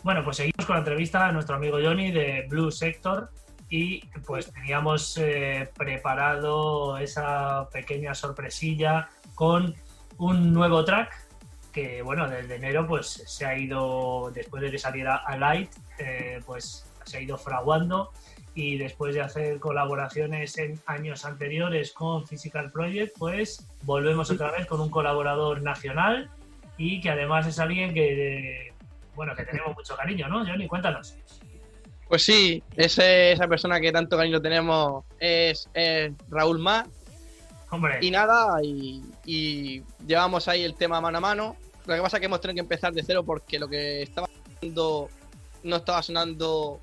Bueno, 0.02 0.24
pues 0.24 0.38
seguimos 0.38 0.64
con 0.64 0.76
la 0.76 0.80
entrevista 0.80 1.26
a 1.26 1.32
nuestro 1.32 1.56
amigo 1.56 1.76
Johnny 1.78 2.10
de 2.10 2.46
Blue 2.48 2.70
Sector 2.70 3.30
y 3.68 4.06
pues 4.24 4.50
teníamos 4.50 5.18
eh, 5.18 5.70
preparado 5.76 6.96
esa 6.96 7.68
pequeña 7.68 8.14
sorpresilla 8.14 9.10
con 9.34 9.74
un 10.16 10.54
nuevo 10.54 10.82
track 10.82 11.29
que 11.72 12.02
bueno, 12.02 12.28
desde 12.28 12.56
enero 12.56 12.86
pues 12.86 13.06
se 13.26 13.46
ha 13.46 13.56
ido, 13.56 14.30
después 14.34 14.62
de 14.62 14.70
que 14.70 14.78
saliera 14.78 15.16
a 15.16 15.36
Light, 15.36 15.70
eh, 15.98 16.40
pues 16.46 16.84
se 17.04 17.18
ha 17.18 17.20
ido 17.20 17.36
fraguando 17.38 18.10
y 18.54 18.76
después 18.78 19.14
de 19.14 19.20
hacer 19.20 19.58
colaboraciones 19.60 20.58
en 20.58 20.80
años 20.86 21.24
anteriores 21.24 21.92
con 21.92 22.26
Physical 22.26 22.70
Project, 22.72 23.16
pues 23.18 23.64
volvemos 23.82 24.30
otra 24.30 24.50
vez 24.50 24.66
con 24.66 24.80
un 24.80 24.90
colaborador 24.90 25.62
nacional 25.62 26.28
y 26.76 27.00
que 27.00 27.10
además 27.10 27.46
es 27.46 27.58
alguien 27.58 27.94
que, 27.94 28.72
bueno, 29.14 29.34
que 29.36 29.44
tenemos 29.44 29.74
mucho 29.76 29.94
cariño, 29.96 30.28
¿no? 30.28 30.44
Johnny, 30.44 30.66
cuéntanos. 30.66 31.16
Pues 32.08 32.24
sí, 32.24 32.60
ese- 32.76 33.32
esa 33.32 33.46
persona 33.46 33.80
que 33.80 33.92
tanto 33.92 34.16
cariño 34.16 34.40
tenemos 34.42 35.04
es, 35.20 35.68
es 35.74 36.10
Raúl 36.28 36.58
Más. 36.58 36.88
Hombre, 37.70 37.98
Y 38.02 38.10
nada, 38.10 38.62
y, 38.62 39.02
y 39.24 39.82
llevamos 40.06 40.48
ahí 40.48 40.62
el 40.64 40.74
tema 40.74 41.00
mano 41.00 41.18
a 41.18 41.20
mano. 41.20 41.56
Lo 41.86 41.94
que 41.94 42.00
pasa 42.02 42.16
es 42.16 42.20
que 42.20 42.26
hemos 42.26 42.40
tenido 42.40 42.54
que 42.56 42.60
empezar 42.60 42.92
de 42.92 43.02
cero 43.02 43.22
porque 43.24 43.58
lo 43.58 43.68
que 43.68 44.02
estaba 44.02 44.28
sonando 44.60 45.08
no 45.62 45.76
estaba 45.76 46.02
sonando 46.02 46.80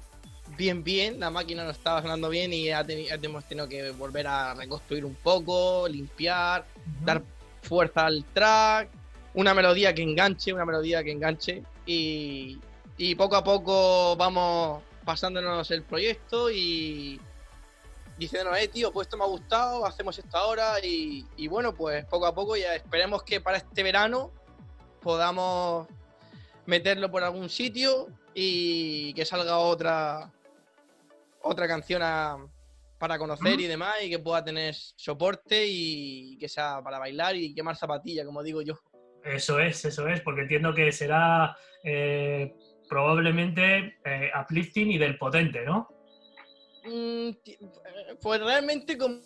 bien 0.58 0.84
bien, 0.84 1.20
la 1.20 1.30
máquina 1.30 1.64
no 1.66 1.72
estaba 1.72 2.02
sonando 2.02 2.30
bien 2.30 2.54
y 2.54 2.70
ha 2.72 2.84
teni- 2.86 3.08
hemos 3.22 3.44
tenido 3.46 3.68
que 3.68 3.92
volver 3.92 4.28
a 4.28 4.54
reconstruir 4.54 5.04
un 5.06 5.16
poco, 5.16 5.88
limpiar, 5.90 6.66
dar 7.04 7.22
fuerza 7.62 8.06
al 8.06 8.24
track, 8.34 8.90
una 9.34 9.54
melodía 9.54 9.94
que 9.94 10.02
enganche, 10.04 10.54
una 10.54 10.66
melodía 10.66 11.04
que 11.04 11.12
enganche. 11.12 11.64
Y, 11.86 12.60
y 12.98 13.16
poco 13.16 13.36
a 13.36 13.44
poco 13.44 14.16
vamos 14.16 14.82
pasándonos 15.06 15.70
el 15.72 15.84
proyecto 15.84 16.50
y 16.50 17.20
diciéndonos, 18.18 18.60
eh, 18.60 18.68
tío, 18.68 18.92
pues 18.92 19.08
esto 19.08 19.18
me 19.18 19.24
ha 19.24 19.28
gustado, 19.28 19.86
hacemos 19.86 20.18
esto 20.18 20.38
ahora 20.38 20.74
y, 20.84 21.26
y 21.38 21.48
bueno, 21.48 21.74
pues 21.74 22.06
poco 22.06 22.26
a 22.26 22.34
poco 22.34 22.56
ya 22.56 22.76
esperemos 22.76 23.24
que 23.24 23.40
para 23.42 23.58
este 23.58 23.84
verano 23.84 24.32
podamos 25.02 25.88
meterlo 26.66 27.10
por 27.10 27.24
algún 27.24 27.50
sitio 27.50 28.08
y 28.34 29.14
que 29.14 29.26
salga 29.26 29.58
otra 29.60 30.32
otra 31.42 31.68
canción 31.68 32.02
a- 32.04 32.38
para 32.98 33.18
conocer 33.20 33.60
y 33.60 33.68
demás 33.68 33.96
y 34.04 34.10
que 34.10 34.18
pueda 34.20 34.44
tener 34.44 34.74
soporte 34.74 35.66
y 35.68 36.36
que 36.40 36.50
sea 36.50 36.82
para 36.84 36.98
bailar 36.98 37.36
y 37.36 37.54
quemar 37.54 37.76
zapatilla, 37.76 38.26
como 38.26 38.42
digo 38.42 38.62
yo. 38.64 38.74
Eso 39.24 39.60
es, 39.60 39.86
eso 39.86 40.08
es, 40.08 40.20
porque 40.22 40.42
entiendo 40.42 40.74
que 40.74 40.92
será 40.92 41.56
eh, 41.84 42.56
probablemente 42.90 43.98
eh, 44.04 44.32
uplifting 44.42 44.92
y 44.92 44.98
del 44.98 45.18
potente, 45.18 45.64
¿no? 45.64 45.88
Mm, 46.88 47.30
eh, 47.46 47.58
pues 48.22 48.42
realmente 48.42 48.98
como 48.98 49.20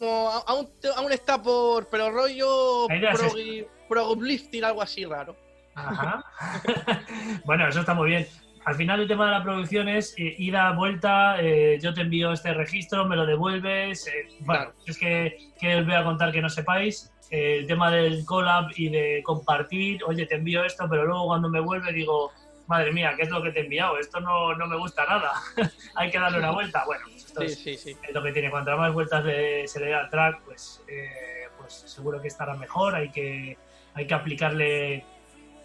aún, 0.47 0.69
aún 0.95 1.11
está 1.11 1.41
por, 1.41 1.87
pero 1.89 2.09
rollo 2.11 2.89
es 2.89 3.01
prog- 3.01 3.67
prog-uplifting, 3.87 4.63
algo 4.63 4.81
así 4.81 5.05
raro. 5.05 5.35
Ajá. 5.75 6.23
bueno, 7.45 7.67
eso 7.67 7.79
está 7.81 7.93
muy 7.93 8.09
bien. 8.09 8.27
Al 8.65 8.75
final 8.75 8.99
el 8.99 9.07
tema 9.07 9.25
de 9.25 9.31
la 9.31 9.43
producción 9.43 9.89
es 9.89 10.13
eh, 10.19 10.35
ida, 10.37 10.71
vuelta, 10.73 11.37
eh, 11.41 11.79
yo 11.81 11.93
te 11.93 12.01
envío 12.01 12.31
este 12.31 12.53
registro, 12.53 13.05
me 13.05 13.15
lo 13.15 13.25
devuelves. 13.25 14.05
eh, 14.07 14.11
bueno, 14.41 14.65
Claro. 14.65 14.73
es 14.85 14.97
que, 14.99 15.37
que 15.59 15.75
os 15.77 15.85
voy 15.85 15.95
a 15.95 16.03
contar 16.03 16.31
que 16.31 16.41
no 16.41 16.49
sepáis. 16.49 17.11
el 17.31 17.65
tema 17.65 17.89
del 17.89 18.25
collab 18.25 18.67
y 18.75 18.89
de 18.89 19.21
compartir, 19.23 20.03
oye, 20.03 20.25
te 20.25 20.35
envío 20.35 20.63
esto, 20.65 20.85
pero 20.89 21.05
luego 21.05 21.25
cuando 21.27 21.49
me 21.49 21.59
vuelve 21.61 21.91
digo, 21.93 22.29
madre 22.71 22.91
mía, 22.91 23.13
¿qué 23.15 23.23
es 23.23 23.29
lo 23.29 23.43
que 23.43 23.51
te 23.51 23.59
he 23.59 23.63
enviado? 23.63 23.97
Esto 23.99 24.19
no, 24.21 24.55
no 24.55 24.65
me 24.65 24.77
gusta 24.77 25.05
nada. 25.05 25.31
Hay 25.95 26.09
que 26.09 26.17
darle 26.17 26.39
una 26.39 26.51
vuelta. 26.51 26.83
Bueno, 26.85 27.03
pues 27.11 27.25
esto 27.25 27.41
Sí, 27.41 27.45
es, 27.47 27.59
sí, 27.59 27.77
sí. 27.77 27.97
es 28.07 28.13
lo 28.13 28.23
que 28.23 28.31
tiene. 28.31 28.49
Cuantas 28.49 28.77
más 28.77 28.93
vueltas 28.93 29.23
le- 29.25 29.67
se 29.67 29.79
le 29.81 29.87
dé 29.87 29.93
al 29.93 30.09
track, 30.09 30.41
pues, 30.45 30.81
eh, 30.87 31.47
pues 31.59 31.73
seguro 31.73 32.21
que 32.21 32.29
estará 32.29 32.55
mejor. 32.55 32.95
Hay 32.95 33.11
que, 33.11 33.57
hay 33.93 34.07
que 34.07 34.13
aplicarle 34.13 35.05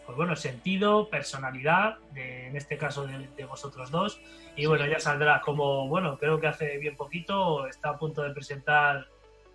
pues 0.05 0.17
bueno, 0.17 0.37
sentido, 0.37 1.09
personalidad, 1.11 1.99
de- 2.13 2.47
en 2.49 2.57
este 2.57 2.77
caso 2.79 3.07
de, 3.07 3.27
de 3.29 3.45
vosotros 3.45 3.91
dos. 3.91 4.21
Y 4.55 4.67
bueno, 4.67 4.87
ya 4.87 5.01
saldrá 5.01 5.41
como, 5.41 5.89
bueno, 5.89 6.17
creo 6.19 6.39
que 6.39 6.47
hace 6.47 6.79
bien 6.79 6.97
poquito, 6.97 7.67
está 7.67 7.91
a 7.91 7.99
punto 7.99 8.23
de 8.23 8.31
presentar 8.33 9.07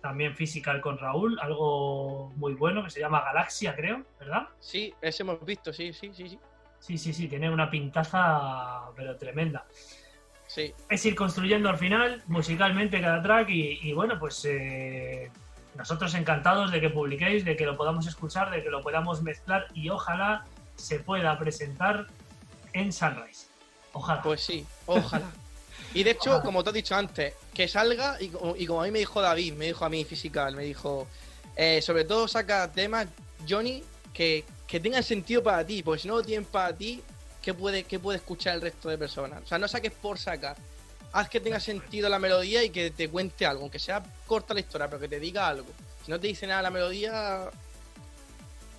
también 0.02 0.34
Physical 0.36 0.80
con 0.82 0.98
Raúl, 0.98 1.38
algo 1.40 2.32
muy 2.36 2.52
bueno 2.54 2.82
que 2.84 2.90
se 2.90 3.00
llama 3.00 3.22
Galaxia, 3.22 3.74
creo, 3.74 4.02
¿verdad? 4.20 4.48
Sí, 4.58 4.92
ese 5.00 5.22
hemos 5.22 5.42
visto, 5.44 5.72
sí, 5.72 5.92
sí, 5.94 6.10
sí, 6.12 6.28
sí. 6.28 6.38
Sí, 6.82 6.98
sí, 6.98 7.12
sí, 7.14 7.28
tiene 7.28 7.48
una 7.48 7.70
pintaza, 7.70 8.90
pero 8.96 9.16
tremenda. 9.16 9.64
Sí, 10.48 10.74
es 10.90 11.06
ir 11.06 11.14
construyendo 11.14 11.68
al 11.70 11.78
final 11.78 12.22
musicalmente 12.26 13.00
cada 13.00 13.22
track 13.22 13.48
y, 13.50 13.78
y 13.88 13.92
bueno, 13.92 14.18
pues 14.18 14.44
eh, 14.44 15.30
nosotros 15.76 16.12
encantados 16.14 16.72
de 16.72 16.80
que 16.80 16.90
publiquéis, 16.90 17.44
de 17.44 17.56
que 17.56 17.64
lo 17.64 17.76
podamos 17.76 18.06
escuchar, 18.06 18.50
de 18.50 18.62
que 18.64 18.68
lo 18.68 18.82
podamos 18.82 19.22
mezclar 19.22 19.68
y 19.74 19.88
ojalá 19.90 20.44
se 20.74 20.98
pueda 20.98 21.38
presentar 21.38 22.08
en 22.72 22.92
Sunrise. 22.92 23.46
Ojalá. 23.92 24.20
pues 24.22 24.40
sí, 24.42 24.66
ojalá. 24.86 25.30
Y 25.94 26.02
de 26.02 26.10
hecho, 26.12 26.30
Ojalá. 26.30 26.42
como 26.44 26.64
te 26.64 26.70
he 26.70 26.72
dicho 26.72 26.96
antes, 26.96 27.34
que 27.54 27.68
salga 27.68 28.16
y, 28.20 28.28
como- 28.28 28.56
y 28.56 28.66
como 28.66 28.80
a 28.82 28.84
mí 28.86 28.90
me 28.90 28.98
dijo 28.98 29.20
David, 29.20 29.52
me 29.54 29.66
dijo 29.66 29.84
a 29.84 29.88
mí 29.88 30.04
Physical, 30.04 30.56
me 30.56 30.64
dijo, 30.64 31.06
eh, 31.54 31.80
sobre 31.82 32.04
todo 32.04 32.26
saca 32.26 32.70
temas, 32.72 33.06
Johnny, 33.48 33.84
que, 34.12 34.44
que 34.72 34.80
tengan 34.80 35.02
sentido 35.02 35.42
para 35.42 35.66
ti, 35.66 35.82
porque 35.82 36.00
si 36.00 36.08
no 36.08 36.14
lo 36.16 36.22
tienen 36.22 36.46
para 36.46 36.74
ti, 36.74 37.02
¿qué 37.42 37.52
puede, 37.52 37.84
qué 37.84 37.98
puede 37.98 38.16
escuchar 38.16 38.54
el 38.54 38.62
resto 38.62 38.88
de 38.88 38.96
personas? 38.96 39.42
O 39.42 39.46
sea, 39.46 39.58
no 39.58 39.68
saques 39.68 39.92
por 39.92 40.18
sacar. 40.18 40.56
Haz 41.12 41.28
que 41.28 41.40
tenga 41.40 41.60
sentido 41.60 42.08
la 42.08 42.18
melodía 42.18 42.64
y 42.64 42.70
que 42.70 42.90
te 42.90 43.10
cuente 43.10 43.44
algo, 43.44 43.64
aunque 43.64 43.78
sea 43.78 44.02
corta 44.26 44.54
la 44.54 44.60
historia, 44.60 44.88
pero 44.88 44.98
que 44.98 45.08
te 45.08 45.20
diga 45.20 45.46
algo. 45.46 45.66
Si 46.06 46.10
no 46.10 46.18
te 46.18 46.26
dice 46.28 46.46
nada 46.46 46.62
la 46.62 46.70
melodía, 46.70 47.50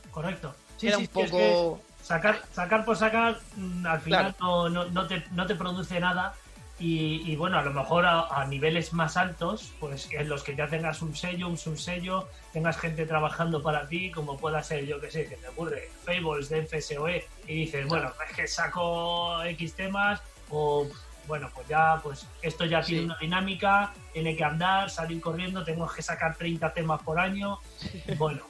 Correcto. 0.10 0.56
Sí, 0.80 0.88
queda 0.88 0.98
sí, 0.98 1.04
un 1.04 1.08
sí, 1.14 1.22
es 1.22 1.32
que 1.32 1.52
poco... 1.54 1.82
sacar, 2.04 2.42
sacar 2.52 2.86
por 2.86 2.98
sacar 2.98 3.40
mm, 3.56 3.86
al 3.86 4.02
final 4.02 4.36
no, 4.40 4.70
no- 4.70 4.86
no 4.86 5.06
te, 5.08 5.24
no 5.30 5.46
te 5.46 5.54
produce 5.54 6.00
nada. 6.00 6.34
Y, 6.80 7.22
y 7.32 7.36
bueno, 7.36 7.60
a 7.60 7.62
lo 7.62 7.72
mejor 7.72 8.06
a, 8.06 8.22
a 8.28 8.46
niveles 8.46 8.94
más 8.94 9.16
altos, 9.16 9.72
pues 9.80 10.10
en 10.12 10.28
los 10.28 10.44
que 10.44 10.56
ya 10.56 10.68
tengas 10.68 11.02
un 11.02 11.16
sello, 11.16 11.48
un 11.48 11.58
subsello, 11.58 12.28
tengas 12.52 12.78
gente 12.78 13.06
trabajando 13.06 13.62
para 13.62 13.88
ti, 13.88 14.10
como 14.12 14.38
pueda 14.38 14.62
ser, 14.64 14.86
yo 14.86 15.00
que 15.00 15.12
sé, 15.12 15.28
que 15.28 15.36
te 15.38 15.48
ocurre, 15.50 15.90
Fables 16.04 16.50
de 16.50 16.66
FSOE, 16.66 17.28
y 17.48 17.54
dices, 17.66 17.88
bueno, 17.88 18.12
es 18.28 18.36
que 18.36 18.48
saco 18.48 19.44
X 19.44 19.76
temas, 19.76 20.22
o 20.50 20.88
bueno, 21.28 21.50
pues 21.54 21.68
ya, 21.68 22.00
pues 22.04 22.28
esto 22.42 22.66
ya 22.66 22.82
tiene 22.82 23.02
Sí. 23.02 23.06
una 23.06 23.18
dinámica, 23.20 23.94
tiene 24.12 24.36
que 24.36 24.44
andar, 24.44 24.90
salir 24.90 25.22
corriendo, 25.22 25.64
tengo 25.64 25.88
que 25.88 26.02
sacar 26.02 26.36
30 26.36 26.74
temas 26.74 27.02
por 27.04 27.20
año. 27.20 27.60
Bueno, 28.18 28.42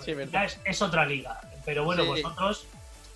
Sí, 0.00 0.14
ya 0.32 0.44
es, 0.44 0.58
es 0.64 0.80
otra 0.80 1.04
liga. 1.04 1.38
Pero 1.64 1.84
bueno, 1.84 2.02
Sí. 2.04 2.08
vosotros, 2.22 2.66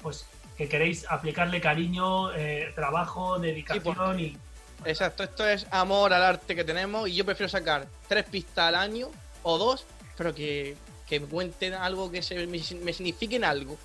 pues 0.03 0.27
que 0.63 0.69
queréis 0.69 1.05
aplicarle 1.09 1.61
cariño, 1.61 2.33
eh, 2.35 2.71
trabajo, 2.77 3.39
dedicación 3.39 4.21
y. 4.21 4.37
Exacto, 4.85 5.25
esto 5.25 5.47
es 5.47 5.67
amor 5.71 6.13
al 6.13 6.23
arte 6.23 6.55
que 6.55 6.65
tenemos 6.65 7.09
y 7.09 7.15
yo 7.15 7.25
prefiero 7.25 7.49
sacar 7.49 7.87
tres 8.09 8.25
pistas 8.25 8.67
al 8.69 8.77
año 8.77 9.09
o 9.43 9.59
dos, 9.59 9.85
pero 10.17 10.35
que, 10.35 10.77
que 11.09 11.19
me 11.21 11.27
cuenten 11.27 11.75
algo 11.75 12.11
que 12.11 12.23
se, 12.23 12.35
me, 12.47 12.47
me 12.47 12.93
signifiquen 12.93 13.45
algo, 13.45 13.77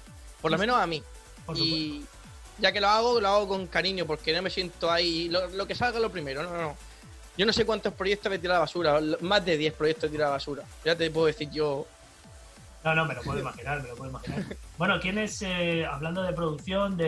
por 0.41 0.51
lo 0.51 0.57
menos 0.57 0.77
a 0.77 0.85
mí. 0.85 1.01
Por. 1.45 1.57
Y 1.57 2.05
ya 2.59 2.71
que 2.71 2.81
lo 2.81 2.89
hago, 2.89 3.19
lo 3.19 3.27
hago 3.27 3.47
con 3.47 3.67
cariño 3.67 4.05
porque 4.05 4.33
no 4.33 4.41
me 4.43 4.49
siento 4.49 4.91
ahí, 4.91 5.29
lo, 5.29 5.47
lo 5.49 5.67
que 5.67 5.73
salga 5.73 5.99
lo 5.99 6.11
primero, 6.11 6.43
no, 6.43 6.51
no, 6.51 6.61
no. 6.61 6.77
Yo 7.37 7.45
no 7.45 7.53
sé 7.53 7.65
cuántos 7.65 7.93
proyectos 7.93 8.31
he 8.33 8.39
tirado 8.39 8.55
a 8.55 8.59
la 8.59 8.65
basura, 8.65 9.17
más 9.21 9.45
de 9.45 9.57
10 9.57 9.73
proyectos 9.73 10.09
he 10.09 10.11
tirado 10.11 10.29
a 10.29 10.33
la 10.33 10.37
basura. 10.37 10.63
Ya 10.83 10.95
te 10.95 11.09
puedo 11.11 11.27
decir 11.27 11.49
yo, 11.51 11.87
No, 12.83 12.95
no, 12.95 13.05
me 13.05 13.15
lo 13.15 13.21
puedo 13.21 13.39
imaginar, 13.39 13.81
me 13.81 13.89
lo 13.89 13.95
puedo 13.95 14.09
imaginar. 14.11 14.43
Bueno, 14.77 14.99
¿quién 15.01 15.17
es, 15.17 15.41
eh, 15.41 15.85
hablando 15.85 16.21
de 16.23 16.31
producción, 16.31 16.95
de, 16.95 17.05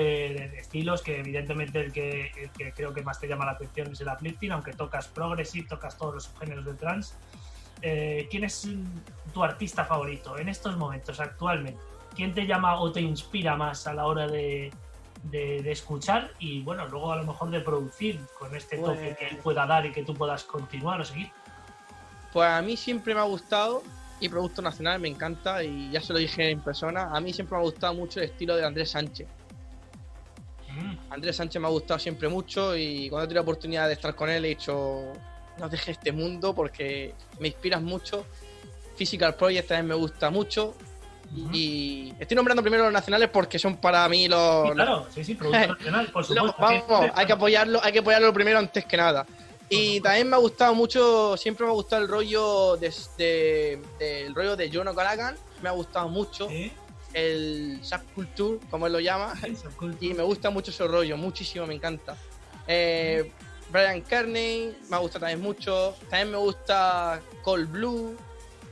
de- 0.51 0.59
estilos, 0.59 1.01
que 1.01 1.19
evidentemente 1.19 1.79
el 1.79 1.93
que, 1.93 2.31
el 2.37 2.49
que 2.51 2.73
creo 2.73 2.93
que 2.93 3.01
más 3.01 3.19
te 3.19 3.27
llama 3.27 3.45
la 3.45 3.51
atención 3.51 3.91
es 3.91 4.01
el 4.01 4.07
uplifting, 4.09 4.51
aunque 4.51 4.73
tocas 4.73 5.07
progressive, 5.07 5.67
tocas 5.67 5.97
todos 5.97 6.15
los 6.15 6.23
subgéneros 6.25 6.65
del 6.65 6.75
trance. 6.77 7.13
Eh, 7.81 8.27
¿Quién 8.29 8.43
es 8.43 8.67
tu 9.33 9.43
artista 9.43 9.85
favorito 9.85 10.37
en 10.37 10.49
estos 10.49 10.75
momentos, 10.75 11.19
actualmente? 11.21 11.79
¿Quién 12.15 12.33
te 12.33 12.45
llama 12.45 12.81
o 12.81 12.91
te 12.91 12.99
inspira 12.99 13.55
más 13.55 13.87
a 13.87 13.93
la 13.93 14.05
hora 14.05 14.27
de, 14.27 14.71
de- 15.23 15.61
de 15.61 15.71
escuchar 15.71 16.31
y, 16.39 16.61
bueno, 16.63 16.87
luego 16.87 17.13
a 17.13 17.15
lo 17.15 17.23
mejor 17.23 17.51
de 17.51 17.61
producir 17.61 18.19
con 18.37 18.53
este 18.53 18.77
toque 18.79 18.99
Pues- 18.99 19.17
que 19.17 19.27
él 19.27 19.37
pueda 19.37 19.65
dar 19.65 19.85
y 19.85 19.91
que 19.93 20.03
tú 20.03 20.13
puedas 20.13 20.43
continuar 20.43 20.99
o 20.99 21.05
seguir? 21.05 21.31
Pues 22.33 22.49
a 22.49 22.61
mí 22.61 22.75
siempre 22.75 23.13
me 23.15 23.21
ha 23.21 23.23
gustado, 23.25 23.81
y 24.19 24.29
Producto 24.29 24.61
Nacional 24.61 24.99
me 24.99 25.07
encanta, 25.07 25.63
y 25.63 25.91
ya 25.91 26.01
se 26.01 26.11
lo 26.13 26.19
dije 26.19 26.49
en 26.49 26.59
persona, 26.61 27.09
a 27.13 27.19
mí 27.21 27.31
siempre 27.33 27.55
me 27.57 27.61
ha 27.61 27.65
gustado 27.65 27.93
mucho 27.93 28.19
el 28.19 28.25
estilo 28.25 28.55
de 28.55 28.65
Andrés 28.65 28.91
Sánchez. 28.91 29.27
Mm, 30.71 31.11
Andrés 31.13 31.35
Sánchez 31.37 31.61
me 31.61 31.67
ha 31.67 31.71
gustado 31.71 31.99
siempre 31.99 32.27
mucho 32.29 32.75
y 32.75 33.09
cuando 33.09 33.23
he 33.25 33.27
tenido 33.27 33.41
la 33.41 33.43
oportunidad 33.43 33.87
de 33.87 33.93
estar 33.93 34.13
con 34.15 34.29
él 34.29 34.45
he 34.45 34.49
dicho, 34.49 35.13
no 35.57 35.69
dejes 35.69 35.89
este 35.97 36.11
mundo 36.11 36.53
porque 36.53 37.13
me 37.39 37.47
inspiras 37.47 37.81
mucho. 37.81 38.25
Physical 38.95 39.35
Project 39.35 39.67
también 39.69 39.87
me 39.87 39.95
gusta 39.95 40.29
mucho. 40.29 40.75
Y 41.53 42.11
estoy 42.19 42.35
nombrando 42.35 42.61
primero 42.63 42.83
los 42.85 42.93
nacionales 42.93 43.29
porque 43.29 43.59
son 43.59 43.77
para 43.77 44.07
mí 44.09 44.27
los... 44.27 44.67
Sí, 44.69 44.73
claro, 44.73 45.07
sí, 45.13 45.23
sí, 45.23 45.35
producto 45.35 45.67
nacional, 45.75 46.07
por 46.11 46.27
los- 46.29 46.51
supuesto. 46.51 46.55
vamos, 46.89 47.11
hay 47.15 47.25
que 47.25 47.33
apoyarlo, 47.33 47.79
hay 47.83 47.91
que 47.93 47.99
apoyarlo 47.99 48.33
primero 48.33 48.57
antes 48.59 48.83
que 48.85 48.97
nada. 48.97 49.25
Y 49.69 50.01
también 50.01 50.29
me 50.29 50.35
ha 50.35 50.39
gustado 50.39 50.73
mucho, 50.73 51.37
siempre 51.37 51.65
me 51.65 51.71
ha 51.71 51.75
gustado 51.75 52.01
el 52.01 52.07
rollo 52.07 52.75
de, 52.77 52.93
de- 53.17 53.79
del 53.99 54.33
rollo 54.35 54.55
de 54.55 54.71
Jono 54.71 54.93
Gallagher, 54.93 55.37
me 55.61 55.69
ha 55.69 55.73
gustado 55.73 56.09
mucho 56.09 56.47
Sí, 56.49 56.71
el 57.13 57.79
subculture, 57.83 58.59
como 58.69 58.87
él 58.87 58.93
lo 58.93 58.99
llama, 58.99 59.33
y 60.01 60.13
me 60.13 60.23
gusta 60.23 60.49
mucho 60.49 60.71
ese 60.71 60.85
rollo, 60.87 61.17
muchísimo, 61.17 61.65
me 61.67 61.75
encanta. 61.75 62.17
Eh, 62.67 63.31
Brian 63.71 64.01
Kearney 64.01 64.75
me 64.89 64.97
gusta 64.97 65.19
también 65.19 65.41
mucho. 65.41 65.95
También 66.09 66.31
me 66.31 66.37
gusta 66.37 67.21
Cold 67.43 67.69
Blue, 67.71 68.15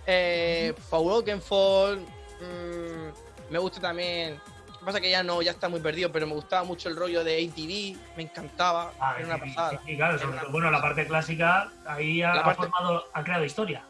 eh, 0.08 0.74
Paul 0.90 1.12
Oakenfold. 1.12 2.00
mm, 2.42 3.52
me 3.52 3.60
gusta 3.60 3.80
también. 3.80 4.40
Pasa 4.88 5.02
que 5.02 5.10
ya 5.10 5.22
no, 5.22 5.42
ya 5.42 5.52
está 5.52 5.68
muy 5.68 5.82
perdido, 5.82 6.10
pero 6.14 6.26
me 6.26 6.34
gustaba 6.34 6.64
mucho 6.64 6.88
el 6.88 6.96
rollo 6.96 7.22
de 7.22 7.36
ATV, 7.44 8.16
me 8.16 8.24
encantaba, 8.24 8.94
Ah, 9.02 9.16
era 9.18 9.28
una 9.28 9.38
pasada. 9.38 9.82
sí, 9.86 9.98
claro, 9.98 10.18
sobre 10.18 10.40
todo, 10.40 10.50
bueno, 10.50 10.72
la 10.72 10.82
parte 10.82 11.06
clásica 11.06 11.70
ahí 11.86 12.22
ha, 12.22 12.56
formado, 12.56 13.04
ha 13.12 13.22
creado 13.22 13.44
historia. 13.44 13.84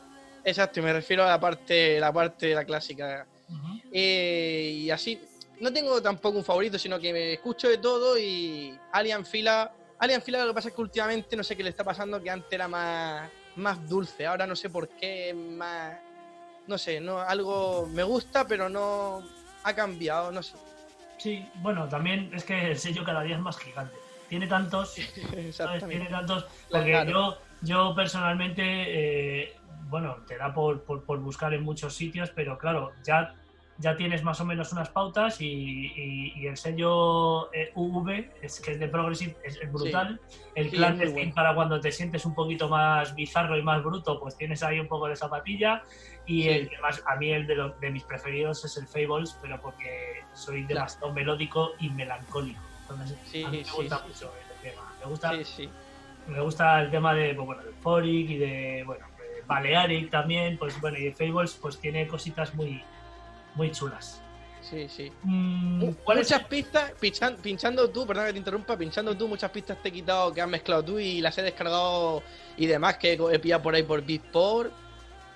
Exacto, 0.43 0.79
y 0.79 0.83
me 0.83 0.91
refiero 0.91 1.23
a 1.23 1.27
la 1.27 1.39
parte, 1.39 1.99
la 1.99 2.11
parte, 2.11 2.55
la 2.55 2.65
clásica. 2.65 3.27
Eh, 3.91 4.71
y 4.73 4.89
así, 4.89 5.21
no 5.59 5.71
tengo 5.71 6.01
tampoco 6.01 6.39
un 6.39 6.43
favorito, 6.43 6.79
sino 6.79 6.99
que 6.99 7.13
me 7.13 7.33
escucho 7.33 7.69
de 7.69 7.77
todo 7.77 8.17
y 8.17 8.75
Alien 8.91 9.23
Fila. 9.23 9.71
Alien 9.99 10.23
Fila 10.23 10.39
lo 10.45 10.47
que 10.47 10.55
pasa 10.55 10.69
es 10.69 10.73
que 10.73 10.81
últimamente 10.81 11.35
no 11.35 11.43
sé 11.43 11.55
qué 11.55 11.61
le 11.61 11.69
está 11.69 11.83
pasando, 11.83 12.19
que 12.23 12.31
antes 12.31 12.51
era 12.51 12.67
más, 12.67 13.29
más 13.55 13.87
dulce, 13.87 14.25
ahora 14.25 14.47
no 14.47 14.55
sé 14.55 14.71
por 14.71 14.89
qué, 14.89 15.31
más. 15.35 15.95
No 16.65 16.75
sé, 16.75 16.99
no, 16.99 17.19
algo 17.19 17.85
me 17.85 18.01
gusta, 18.01 18.47
pero 18.47 18.67
no 18.67 19.21
ha 19.63 19.73
cambiado, 19.75 20.31
no 20.31 20.41
sé. 20.41 20.55
Sí, 21.17 21.51
bueno, 21.55 21.87
también 21.89 22.29
es 22.33 22.43
que 22.43 22.71
el 22.71 22.77
sello 22.77 23.03
cada 23.03 23.23
día 23.23 23.35
es 23.35 23.41
más 23.41 23.57
gigante. 23.57 23.97
Tiene 24.29 24.47
tantos, 24.47 24.95
¿sabes? 25.51 25.87
Tiene 25.87 26.05
tantos. 26.07 26.45
Porque 26.69 26.91
Claro. 26.91 27.09
yo, 27.11 27.37
yo 27.61 27.95
personalmente, 27.95 28.61
eh, 29.43 29.49
bueno, 29.89 30.17
te 30.27 30.37
da 30.37 30.53
por, 30.53 30.83
por- 30.85 31.03
por 31.05 31.19
buscar 31.19 31.53
en 31.53 31.63
muchos 31.63 31.95
sitios, 31.95 32.31
pero 32.35 32.57
claro, 32.57 32.93
ya, 33.03 33.33
ya 33.79 33.95
tienes 33.95 34.23
más 34.23 34.39
o 34.41 34.45
menos 34.45 34.71
unas 34.73 34.89
pautas 34.89 35.39
y, 35.41 35.45
y- 35.47 36.33
y 36.35 36.47
el 36.47 36.57
sello 36.57 37.51
eh, 37.53 37.71
UV, 37.73 38.33
es 38.41 38.59
que 38.59 38.73
es 38.73 38.79
de 38.79 38.87
Progressive, 38.87 39.37
es, 39.43 39.59
es 39.61 39.71
brutal. 39.71 40.19
El 40.55 40.69
Sí, 40.69 40.75
clan 40.75 40.97
de 40.97 41.07
bueno. 41.07 41.31
para 41.33 41.55
cuando 41.55 41.79
te 41.79 41.91
sientes 41.91 42.25
un 42.25 42.35
poquito 42.35 42.67
más 42.69 43.15
bizarro 43.15 43.57
y 43.57 43.63
más 43.63 43.81
bruto, 43.83 44.19
pues 44.19 44.35
tienes 44.37 44.61
ahí 44.61 44.79
un 44.79 44.87
poco 44.87 45.07
de 45.07 45.15
zapatilla. 45.15 45.81
Y 46.27 46.49
el 46.49 46.69
que 46.69 46.77
más, 46.79 47.01
a 47.07 47.15
mí 47.15 47.31
el 47.31 47.47
de, 47.47 47.55
los- 47.55 47.79
de 47.79 47.89
mis 47.89 48.03
preferidos 48.03 48.63
es 48.65 48.75
el 48.77 48.85
Fables, 48.85 49.35
pero 49.41 49.59
porque 49.61 50.23
soy 50.33 50.65
Claro. 50.65 50.75
demasiado 50.81 51.13
melódico 51.13 51.71
y 51.79 51.89
melancólico. 51.89 52.59
Entonces, 52.81 53.17
Sí, 53.25 53.43
a 53.43 53.49
mí 53.49 53.63
me 53.65 53.71
gusta 53.71 53.97
sí. 53.99 54.03
mucho 54.07 54.33
el 54.35 54.69
tema. 54.69 54.93
Me 54.99 55.05
gusta, 55.09 55.31
me 56.27 56.41
gusta 56.41 56.81
el 56.81 56.91
tema 56.91 57.13
de, 57.13 57.33
pues, 57.33 57.45
bueno, 57.47 57.63
del 57.63 57.73
Foric 57.75 58.29
y 58.29 58.37
de, 58.37 58.83
bueno, 58.85 59.05
de 59.17 59.41
Balearic 59.47 60.09
también, 60.11 60.57
pues 60.57 60.79
bueno, 60.81 60.97
y 60.97 61.05
de 61.05 61.13
Fables 61.13 61.57
pues 61.61 61.79
tiene 61.79 62.05
cositas 62.07 62.53
muy, 62.55 62.83
muy 63.55 63.71
chulas. 63.71 64.21
Sí, 64.61 64.89
sí. 64.89 65.09
Mm, 65.23 65.91
¿Cuál 66.03 66.17
es 66.19 66.29
Muchas 66.29 66.45
pistas, 66.47 66.91
pinchan- 66.99 67.37
pinchando 67.37 67.89
tú, 67.89 68.05
perdón 68.05 68.25
que 68.25 68.33
te 68.33 68.39
interrumpa, 68.39 68.75
pinchando 68.77 69.15
tú, 69.15 69.29
muchas 69.29 69.49
pistas 69.49 69.81
te 69.81 69.87
he 69.87 69.91
quitado 69.93 70.33
que 70.33 70.41
has 70.41 70.49
mezclado 70.49 70.83
tú 70.83 70.99
y 70.99 71.21
las 71.21 71.37
he 71.37 71.41
descargado 71.41 72.21
y 72.57 72.65
demás 72.65 72.97
que 72.97 73.13
he 73.13 73.39
pillado 73.39 73.63
por 73.63 73.75
ahí 73.75 73.83
por 73.83 74.03
Beatport. 74.05 74.73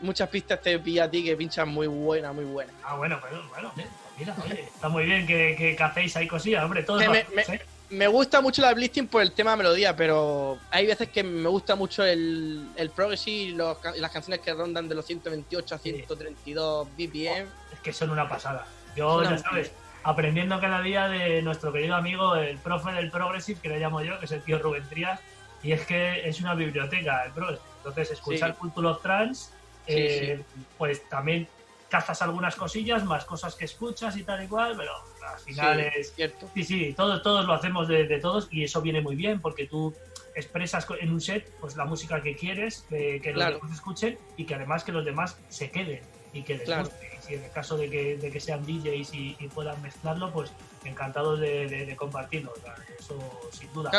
Muchas 0.02 0.30
pistas 0.30 0.62
te 0.62 0.78
pillado 0.80 1.08
a 1.08 1.12
ti 1.12 1.24
que 1.24 1.36
pinchan 1.36 1.70
muy 1.70 1.88
buenas, 1.88 2.34
muy 2.34 2.46
buenas. 2.46 2.74
Ah, 2.84 2.96
bueno, 2.96 3.20
bueno, 3.22 3.42
bueno, 3.50 3.72
bien, 3.76 3.88
pues 4.04 4.20
mira, 4.20 4.36
oye, 4.44 4.64
está 4.64 4.90
muy 4.90 5.06
bien 5.06 5.28
que, 5.28 5.56
que, 5.58 5.76
que 5.76 5.84
hacéis 5.84 6.16
ahí 6.18 6.28
cosillas, 6.28 6.64
hombre, 6.64 6.84
lo 6.88 6.96
me- 6.98 7.20
¿eh? 7.20 7.62
Me 7.92 8.08
gusta 8.08 8.40
mucho 8.40 8.62
la 8.62 8.74
Blisting 8.74 9.08
por 9.08 9.22
el 9.22 9.34
tema 9.34 9.56
melodía, 9.58 9.94
pero 9.96 10.58
hay 10.72 10.88
veces 10.88 11.10
que 11.10 11.24
me 11.24 11.50
gusta 11.50 11.76
mucho 11.76 12.06
el, 12.06 12.70
el 12.78 12.90
progressive 12.90 13.52
y 13.52 13.52
los 13.52 13.78
y 13.96 14.00
las 14.00 14.12
canciones 14.12 14.40
que 14.40 14.54
rondan 14.54 14.88
de 14.88 14.96
los 14.96 15.06
128 15.06 15.76
a 15.76 15.78
132 15.78 16.88
BPM. 16.98 17.48
Es 17.74 17.80
que 17.84 17.92
son 17.92 18.10
una 18.12 18.30
pasada. 18.30 18.66
Yo, 18.96 19.18
Una 19.18 19.32
ya 19.32 19.38
sabes, 19.40 19.72
aprendiendo 20.04 20.60
cada 20.62 20.82
día 20.82 21.10
de 21.10 21.42
nuestro 21.42 21.74
querido 21.74 21.96
amigo, 21.96 22.36
el 22.36 22.58
profe 22.60 22.92
del 22.94 23.12
Progressive, 23.12 23.60
que 23.62 23.68
le 23.70 23.80
llamo 23.80 24.02
yo, 24.02 24.18
que 24.20 24.26
es 24.26 24.32
el 24.32 24.42
tío 24.42 24.58
Rubén 24.60 24.88
Trías, 24.90 25.20
y 25.62 25.74
es 25.74 25.86
que 25.86 26.28
es 26.28 26.40
una 26.40 26.56
biblioteca 26.56 27.26
el 27.26 27.34
Progressive. 27.34 27.68
Entonces, 27.80 28.12
escuchar 28.12 28.52
Sí. 28.54 28.58
Culture 28.58 28.88
of 28.88 29.02
Trance, 29.02 29.52
Sí, 29.88 29.94
eh, 29.98 30.44
pues 30.78 31.08
también 31.10 31.48
cazas 31.90 32.22
algunas 32.22 32.56
cosillas, 32.56 33.04
más 33.04 33.26
cosas 33.26 33.56
que 33.56 33.66
escuchas 33.66 34.16
y 34.16 34.24
tal 34.24 34.44
y 34.44 34.48
cual, 34.48 34.76
pero 34.78 34.92
al 35.28 35.40
final 35.40 35.80
Sí, 35.94 36.00
es... 36.00 36.14
cierto. 36.14 36.50
Sí, 36.54 36.64
sí, 36.64 36.94
todos, 36.96 37.22
todos 37.22 37.46
lo 37.46 37.54
hacemos 37.54 37.88
de, 37.88 38.06
de 38.08 38.20
todos 38.20 38.48
y 38.52 38.64
eso 38.64 38.82
viene 38.82 39.02
muy 39.02 39.16
bien 39.16 39.42
porque 39.42 39.68
tú 39.68 39.94
expresas 40.34 40.88
en 41.02 41.12
un 41.12 41.20
set 41.20 41.52
pues 41.60 41.76
la 41.76 41.84
música 41.84 42.22
que 42.22 42.36
quieres, 42.38 42.86
que, 42.90 43.20
que 43.22 43.34
Claro. 43.34 43.54
los 43.56 43.62
demás 43.64 43.76
escuchen 43.78 44.18
y 44.38 44.46
que 44.46 44.56
además 44.56 44.84
que 44.86 44.94
los 44.94 45.04
demás 45.04 45.36
se 45.50 45.70
queden 45.70 46.02
y 46.32 46.44
que 46.44 46.56
les 46.56 46.64
Claro. 46.64 46.84
guste. 46.86 47.12
Y 47.20 47.22
si 47.28 47.34
en 47.34 47.44
el 47.44 47.52
caso 47.52 47.76
de 47.76 47.90
que, 47.90 48.16
de 48.16 48.32
que 48.32 48.40
sean 48.40 48.66
DJs 48.66 49.14
y, 49.14 49.36
y 49.38 49.48
puedan 49.50 49.82
mezclarlo, 49.82 50.32
pues 50.32 50.50
encantados 50.86 51.42
de, 51.42 51.68
de- 51.68 51.86
de 51.86 51.96
compartirlo. 51.98 52.54
Eso 52.98 53.20
sin 53.52 53.72
duda. 53.74 53.92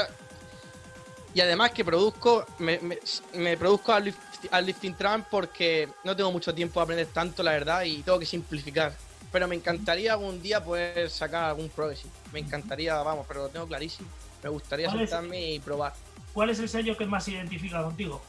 Y 1.35 1.41
además 1.43 1.72
que 1.72 1.85
produzco, 1.85 2.47
me, 2.59 2.78
me, 2.80 2.99
me 3.35 3.57
produzco 3.59 3.93
al, 3.93 4.05
lift- 4.07 4.32
al 4.51 4.66
lifting 4.66 4.95
trance 4.95 5.26
porque 5.30 5.88
no 6.05 6.14
tengo 6.16 6.32
mucho 6.32 6.55
tiempo 6.55 6.80
de 6.80 6.84
aprender 6.84 7.07
tanto, 7.09 7.43
la 7.43 7.53
verdad, 7.53 7.82
y 7.84 8.03
tengo 8.03 8.18
que 8.18 8.26
simplificar. 8.26 8.93
Pero 9.30 9.49
me 9.49 9.55
encantaría 9.55 10.12
algún 10.12 10.43
día 10.43 10.62
poder 10.62 11.09
sacar 11.09 11.45
algún 11.45 11.68
progressive. 11.70 12.11
Me 12.32 12.40
encantaría, 12.40 12.95
vamos, 13.03 13.24
pero 13.26 13.45
lo 13.45 13.49
tengo 13.49 13.66
clarísimo. 13.66 14.09
Me 14.43 14.51
gustaría 14.51 14.90
sentarme 14.90 15.53
y 15.53 15.59
probar. 15.61 15.95
¿Cuál 16.34 16.51
es 16.51 16.59
el 16.59 16.68
sello 16.68 16.97
que 16.97 17.07
más 17.07 17.24
se 17.24 17.32
identifica 17.32 17.82
contigo? 17.82 18.22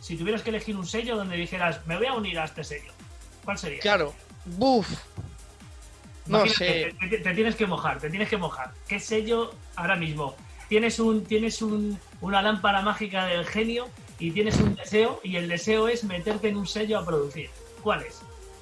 Si 0.00 0.16
tuvieras 0.16 0.42
que 0.42 0.50
elegir 0.50 0.76
un 0.76 0.86
sello 0.86 1.16
donde 1.16 1.36
dijeras, 1.36 1.86
me 1.86 1.96
voy 1.96 2.06
a 2.06 2.14
unir 2.14 2.38
a 2.38 2.44
este 2.46 2.64
sello, 2.64 2.92
¿cuál 3.44 3.58
sería? 3.58 3.80
Claro, 3.80 4.14
buf, 4.46 4.88
no 6.26 6.46
sé. 6.46 6.94
Te, 7.00 7.08
te- 7.08 7.18
te 7.18 7.34
tienes 7.34 7.56
que 7.56 7.66
mojar, 7.66 7.98
te 8.00 8.08
tienes 8.08 8.28
que 8.28 8.36
mojar. 8.36 8.72
¿Qué 8.88 9.00
sello 9.00 9.52
ahora 9.76 9.96
mismo? 9.96 10.36
Tienes 10.68 10.98
un, 11.00 11.24
tienes 11.24 11.60
un, 11.62 11.98
una 12.20 12.40
lámpara 12.42 12.82
mágica 12.82 13.26
del 13.26 13.44
genio 13.44 13.88
y 14.20 14.30
tienes 14.30 14.56
un 14.60 14.76
deseo 14.76 15.20
y 15.24 15.36
el 15.36 15.48
deseo 15.48 15.88
es 15.88 16.04
meterte 16.04 16.48
en 16.48 16.58
un 16.58 16.66
sello 16.66 16.98
a 16.98 17.04
producir. 17.04 17.48
¿Cuál 17.82 18.02
es? 18.02 18.20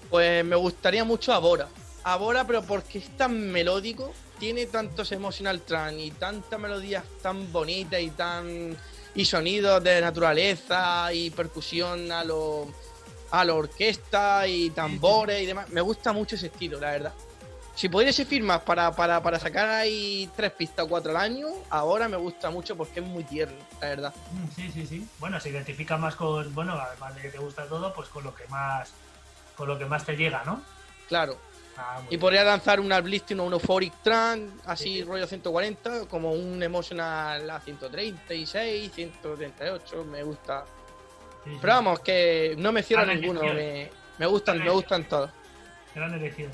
Pues 0.08 0.44
me 0.44 0.56
gustaría 0.56 1.04
mucho 1.04 1.32
Abora. 1.32 1.68
Abora, 2.04 2.46
pero 2.46 2.62
porque 2.62 2.98
es 2.98 3.16
tan 3.16 3.50
melódico, 3.50 4.12
tiene 4.38 4.66
tantos 4.66 5.12
emotional 5.12 5.60
trance 5.62 6.00
y 6.00 6.10
tantas 6.12 6.58
melodías 6.58 7.04
tan 7.20 7.52
bonitas 7.52 8.00
y 8.00 8.10
tan. 8.10 8.76
y 9.14 9.24
sonidos 9.24 9.82
de 9.82 10.00
naturaleza 10.00 11.12
y 11.12 11.30
percusión 11.30 12.10
a 12.12 12.22
lo. 12.24 12.68
a 13.32 13.44
la 13.44 13.54
orquesta 13.54 14.46
y 14.46 14.70
tambores 14.70 15.42
y 15.42 15.46
demás. 15.46 15.68
Me 15.70 15.80
gusta 15.80 16.12
mucho 16.12 16.36
ese 16.36 16.46
estilo, 16.46 16.80
la 16.80 16.92
verdad. 16.92 17.12
Si 17.78 17.88
pudiese 17.88 18.24
firmas 18.24 18.60
para, 18.62 18.90
para, 18.90 19.22
para 19.22 19.38
sacar 19.38 19.68
ahí 19.68 20.28
tres 20.34 20.50
pistas 20.50 20.84
o 20.84 20.88
cuatro 20.88 21.12
al 21.12 21.16
año, 21.18 21.46
ahora 21.70 22.08
me 22.08 22.16
gusta 22.16 22.50
mucho 22.50 22.76
porque 22.76 22.98
es 22.98 23.06
muy 23.06 23.22
tierno, 23.22 23.56
la 23.80 23.88
verdad. 23.88 24.14
Mm, 24.32 24.48
Sí, 24.56 24.70
sí, 24.72 24.84
sí. 24.84 25.06
Bueno, 25.20 25.38
se 25.38 25.50
identifica 25.50 25.96
más 25.96 26.16
con, 26.16 26.52
bueno, 26.56 26.72
además 26.72 27.14
de 27.14 27.22
que 27.22 27.28
te 27.28 27.38
gusta 27.38 27.66
todo, 27.68 27.94
pues 27.94 28.08
con 28.08 28.24
lo 28.24 28.34
que 28.34 28.44
más, 28.48 28.90
con 29.56 29.68
lo 29.68 29.78
que 29.78 29.84
más 29.84 30.04
te 30.04 30.16
llega, 30.16 30.42
¿no? 30.44 30.60
Claro. 31.06 31.38
Ah, 31.76 32.00
Y 32.06 32.08
bien. 32.08 32.20
podría 32.20 32.42
lanzar 32.42 32.80
un 32.80 32.88
Blisting 33.00 33.38
o 33.38 33.44
un 33.44 33.52
Euphoric 33.52 33.94
Trance, 34.02 34.52
así 34.66 34.94
Sí. 34.96 35.04
rollo 35.04 35.28
140, 35.28 36.06
como 36.08 36.32
un 36.32 36.60
Emotional 36.60 37.48
a 37.48 37.60
136, 37.60 38.90
138, 38.92 40.04
me 40.04 40.24
gusta. 40.24 40.64
Sí, 41.44 41.50
sí. 41.52 41.58
Pero 41.60 41.74
vamos, 41.74 42.00
que 42.00 42.56
no 42.58 42.72
me 42.72 42.82
cierro 42.82 43.06
ninguno, 43.06 43.40
me, 43.44 43.88
me 44.18 44.26
gustan, 44.26 44.58
me 44.58 44.68
gustan 44.70 45.04
todos. 45.04 45.30
Gran 45.94 46.12
elección. 46.14 46.50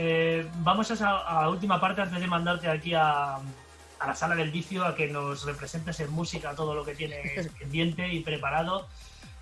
Eh, 0.00 0.46
vamos 0.58 0.88
a 0.92 0.94
esa 0.94 1.48
última 1.48 1.80
parte 1.80 2.02
antes 2.02 2.20
de 2.20 2.26
mandarte 2.28 2.68
aquí 2.68 2.94
a, 2.94 3.34
a 3.34 4.06
la 4.06 4.14
sala 4.14 4.36
del 4.36 4.52
vicio 4.52 4.84
a 4.84 4.94
que 4.94 5.08
nos 5.08 5.44
representes 5.44 5.98
en 5.98 6.12
música 6.12 6.54
todo 6.54 6.72
lo 6.72 6.84
que 6.84 6.94
tienes 6.94 7.48
pendiente 7.58 8.06
y 8.06 8.20
preparado. 8.20 8.86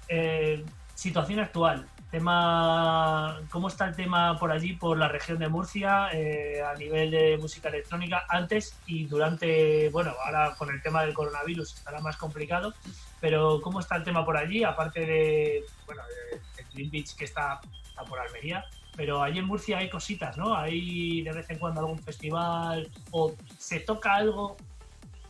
Eh, 0.09 0.65
situación 0.95 1.41
actual. 1.41 1.87
Tema, 2.11 3.39
¿Cómo 3.51 3.69
está 3.69 3.87
el 3.87 3.95
tema 3.97 4.39
por 4.39 4.51
allí, 4.51 4.73
por 4.73 4.97
la 4.97 5.09
región 5.09 5.39
de 5.39 5.49
Murcia, 5.49 6.09
eh, 6.15 6.63
a 6.63 6.75
nivel 6.79 7.11
de 7.11 7.37
música 7.37 7.69
electrónica, 7.69 8.25
antes 8.31 8.79
y 8.87 9.05
durante, 9.05 9.91
bueno, 9.91 10.15
ahora 10.25 10.55
con 10.57 10.71
el 10.71 10.81
tema 10.81 11.03
del 11.05 11.13
coronavirus 11.13 11.75
estará 11.75 12.01
más 12.01 12.17
complicado, 12.17 12.73
pero 13.21 13.61
¿cómo 13.61 13.81
está 13.81 13.97
el 13.97 14.05
tema 14.05 14.25
por 14.25 14.39
allí? 14.39 14.65
Aparte 14.65 15.01
de, 15.01 15.65
bueno, 15.85 16.03
de, 16.33 16.39
de 16.39 16.71
Twin 16.71 16.91
Beach 16.91 17.15
que 17.15 17.27
está, 17.27 17.61
está 17.85 18.05
por 18.05 18.19
Almería, 18.21 18.65
pero 18.97 19.23
allí 19.23 19.39
en 19.39 19.45
Murcia 19.47 19.79
hay 19.79 19.91
cositas, 19.91 20.37
¿no? 20.37 20.55
Hay 20.57 21.23
de 21.23 21.33
vez 21.33 21.49
en 21.51 21.59
cuando 21.59 21.81
algún 21.81 21.99
festival 21.99 22.89
o 23.11 23.35
se 23.59 23.81
toca 23.81 24.15
algo 24.15 24.57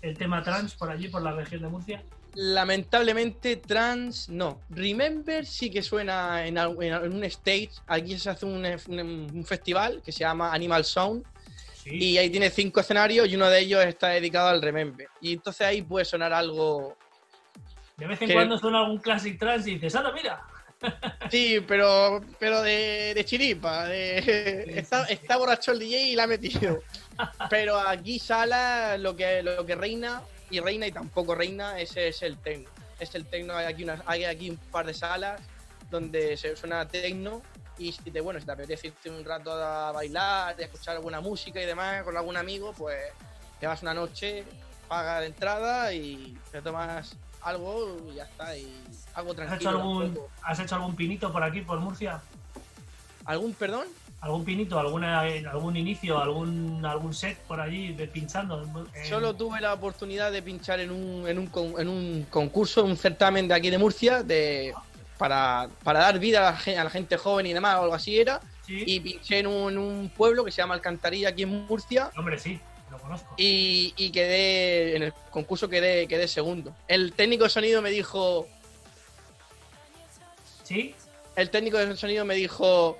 el 0.02 0.16
tema 0.16 0.42
trans 0.42 0.74
por 0.74 0.90
allí, 0.90 1.08
por 1.08 1.22
la 1.22 1.32
región 1.32 1.62
de 1.62 1.68
Murcia? 1.68 2.02
Lamentablemente, 2.34 3.56
trans 3.56 4.28
no. 4.28 4.60
Remember 4.70 5.44
sí 5.46 5.70
que 5.70 5.82
suena 5.82 6.46
en, 6.46 6.56
en 6.58 7.12
un 7.12 7.24
stage. 7.24 7.70
Aquí 7.86 8.18
se 8.18 8.30
hace 8.30 8.46
un, 8.46 8.64
un- 8.88 9.30
un 9.34 9.44
festival 9.44 10.02
que 10.04 10.12
se 10.12 10.20
llama 10.20 10.52
Animal 10.52 10.84
Sound. 10.84 11.24
Sí. 11.74 11.90
Y 11.94 12.18
ahí 12.18 12.30
tiene 12.30 12.50
cinco 12.50 12.80
escenarios 12.80 13.28
y 13.28 13.36
uno 13.36 13.48
de 13.48 13.60
ellos 13.60 13.84
está 13.84 14.08
dedicado 14.08 14.48
al 14.48 14.60
Remember. 14.62 15.08
Y 15.20 15.32
entonces 15.34 15.66
ahí 15.66 15.82
puede 15.82 16.04
sonar 16.04 16.32
algo. 16.32 16.96
de 17.96 18.06
vez 18.06 18.20
en 18.22 18.28
que- 18.28 18.34
cuando 18.34 18.58
suena 18.58 18.80
algún 18.80 18.98
classic 18.98 19.38
trans 19.38 19.66
y 19.66 19.74
dices, 19.74 19.94
anda, 19.96 20.12
mira. 20.12 20.40
Sí, 21.30 21.60
pero, 21.66 22.20
pero 22.38 22.62
de, 22.62 23.12
de 23.14 23.24
chiripa. 23.24 23.86
de- 23.86 24.64
está, 24.76 25.04
está 25.04 25.36
borracho 25.36 25.72
el 25.72 25.78
DJ 25.80 25.98
y 26.00 26.14
la 26.14 26.24
ha 26.24 26.26
metido. 26.26 26.82
Pero 27.50 27.78
aquí 27.78 28.18
sala 28.18 28.96
lo 28.98 29.16
que, 29.16 29.42
lo 29.42 29.64
que 29.66 29.74
reina, 29.74 30.22
y 30.50 30.60
reina 30.60 30.86
y 30.86 30.92
tampoco 30.92 31.34
reina, 31.34 31.80
ese 31.80 32.08
es 32.08 32.22
el 32.22 32.38
tecno. 32.38 32.68
Es 32.98 33.14
el 33.14 33.26
tecno, 33.26 33.56
hay 33.56 33.66
aquí, 33.66 33.84
una, 33.84 34.02
hay 34.06 34.24
aquí 34.24 34.50
un 34.50 34.56
par 34.56 34.86
de 34.86 34.94
salas 34.94 35.40
donde 35.90 36.36
se 36.36 36.56
suena 36.56 36.86
tecno 36.88 37.42
y 37.78 37.92
si 37.92 38.10
te, 38.10 38.20
bueno, 38.20 38.40
si 38.40 38.46
te 38.46 38.52
apetece 38.52 38.86
irte 38.88 39.10
un 39.10 39.24
rato 39.24 39.52
a 39.52 39.92
bailar, 39.92 40.56
a 40.58 40.62
escuchar 40.62 40.96
alguna 40.96 41.20
música 41.20 41.60
y 41.60 41.66
demás 41.66 42.02
con 42.04 42.16
algún 42.16 42.36
amigo, 42.36 42.72
pues 42.72 42.96
te 43.60 43.66
vas 43.66 43.82
una 43.82 43.92
noche, 43.94 44.44
pagas 44.88 45.20
la 45.20 45.26
entrada 45.26 45.92
y 45.92 46.38
te 46.50 46.62
tomas 46.62 47.14
algo 47.50 47.96
y 48.10 48.16
ya 48.16 48.24
está. 48.24 48.56
Y 48.56 48.66
algo 49.14 49.30
¿Has 49.30 49.36
tranquilo. 49.36 49.56
hecho 49.56 49.68
algún, 49.70 50.18
has 50.42 50.58
hecho 50.58 50.74
algún 50.74 50.96
pinito 50.96 51.32
por 51.32 51.42
aquí, 51.42 51.60
por 51.62 51.78
Murcia? 51.80 52.20
¿Algún 53.24 53.54
perdón? 53.54 53.86
¿Algún 54.20 54.44
pinito, 54.44 54.78
alguna, 54.78 55.20
algún 55.20 55.76
inicio, 55.76 56.18
algún, 56.18 56.84
algún 56.84 57.14
set 57.14 57.36
por 57.46 57.60
allí 57.60 57.92
de 57.92 58.08
pinchando? 58.08 58.62
En- 58.94 59.06
Solo 59.06 59.34
tuve 59.34 59.60
la 59.60 59.72
oportunidad 59.74 60.32
de 60.32 60.42
pinchar 60.42 60.80
en 60.80 60.90
un, 60.90 61.28
en 61.28 61.38
un, 61.38 61.50
en 61.78 61.88
un 61.88 62.26
concurso, 62.30 62.84
un 62.84 62.96
certamen 62.96 63.46
de 63.46 63.54
aquí 63.54 63.70
de 63.70 63.78
Murcia, 63.78 64.22
de, 64.22 64.74
para, 65.18 65.68
para 65.84 66.00
dar 66.00 66.18
vida 66.18 66.48
a 66.48 66.52
la, 66.52 66.56
gen- 66.56 66.78
a 66.78 66.84
la 66.84 66.90
gente 66.90 67.16
joven 67.16 67.46
y 67.46 67.52
demás, 67.52 67.76
o 67.78 67.82
algo 67.82 67.94
así 67.94 68.18
era. 68.18 68.40
Sí. 68.66 68.82
Y 68.86 69.00
pinché 69.00 69.38
en 69.40 69.46
un, 69.46 69.72
en 69.72 69.78
un 69.78 70.08
pueblo 70.16 70.44
que 70.44 70.50
se 70.50 70.56
llama 70.62 70.74
Alcantarilla, 70.74 71.28
aquí 71.28 71.42
en 71.44 71.66
Murcia, 71.66 72.10
Hombre, 72.16 72.38
sí, 72.38 72.58
lo 72.96 73.02
conozco. 73.02 73.34
y, 73.36 73.94
y 73.96 74.10
quedé, 74.10 74.96
en 74.96 75.02
el 75.04 75.12
concurso 75.30 75.68
quedé, 75.68 76.06
quedé 76.08 76.26
segundo. 76.28 76.74
El 76.88 77.12
técnico 77.12 77.44
de 77.44 77.50
sonido 77.50 77.82
me 77.82 77.90
dijo, 77.90 78.48
¿Sí? 80.64 80.94
el 81.36 81.50
técnico 81.50 81.78
de 81.78 81.96
sonido 81.96 82.24
me 82.24 82.34
dijo, 82.34 82.98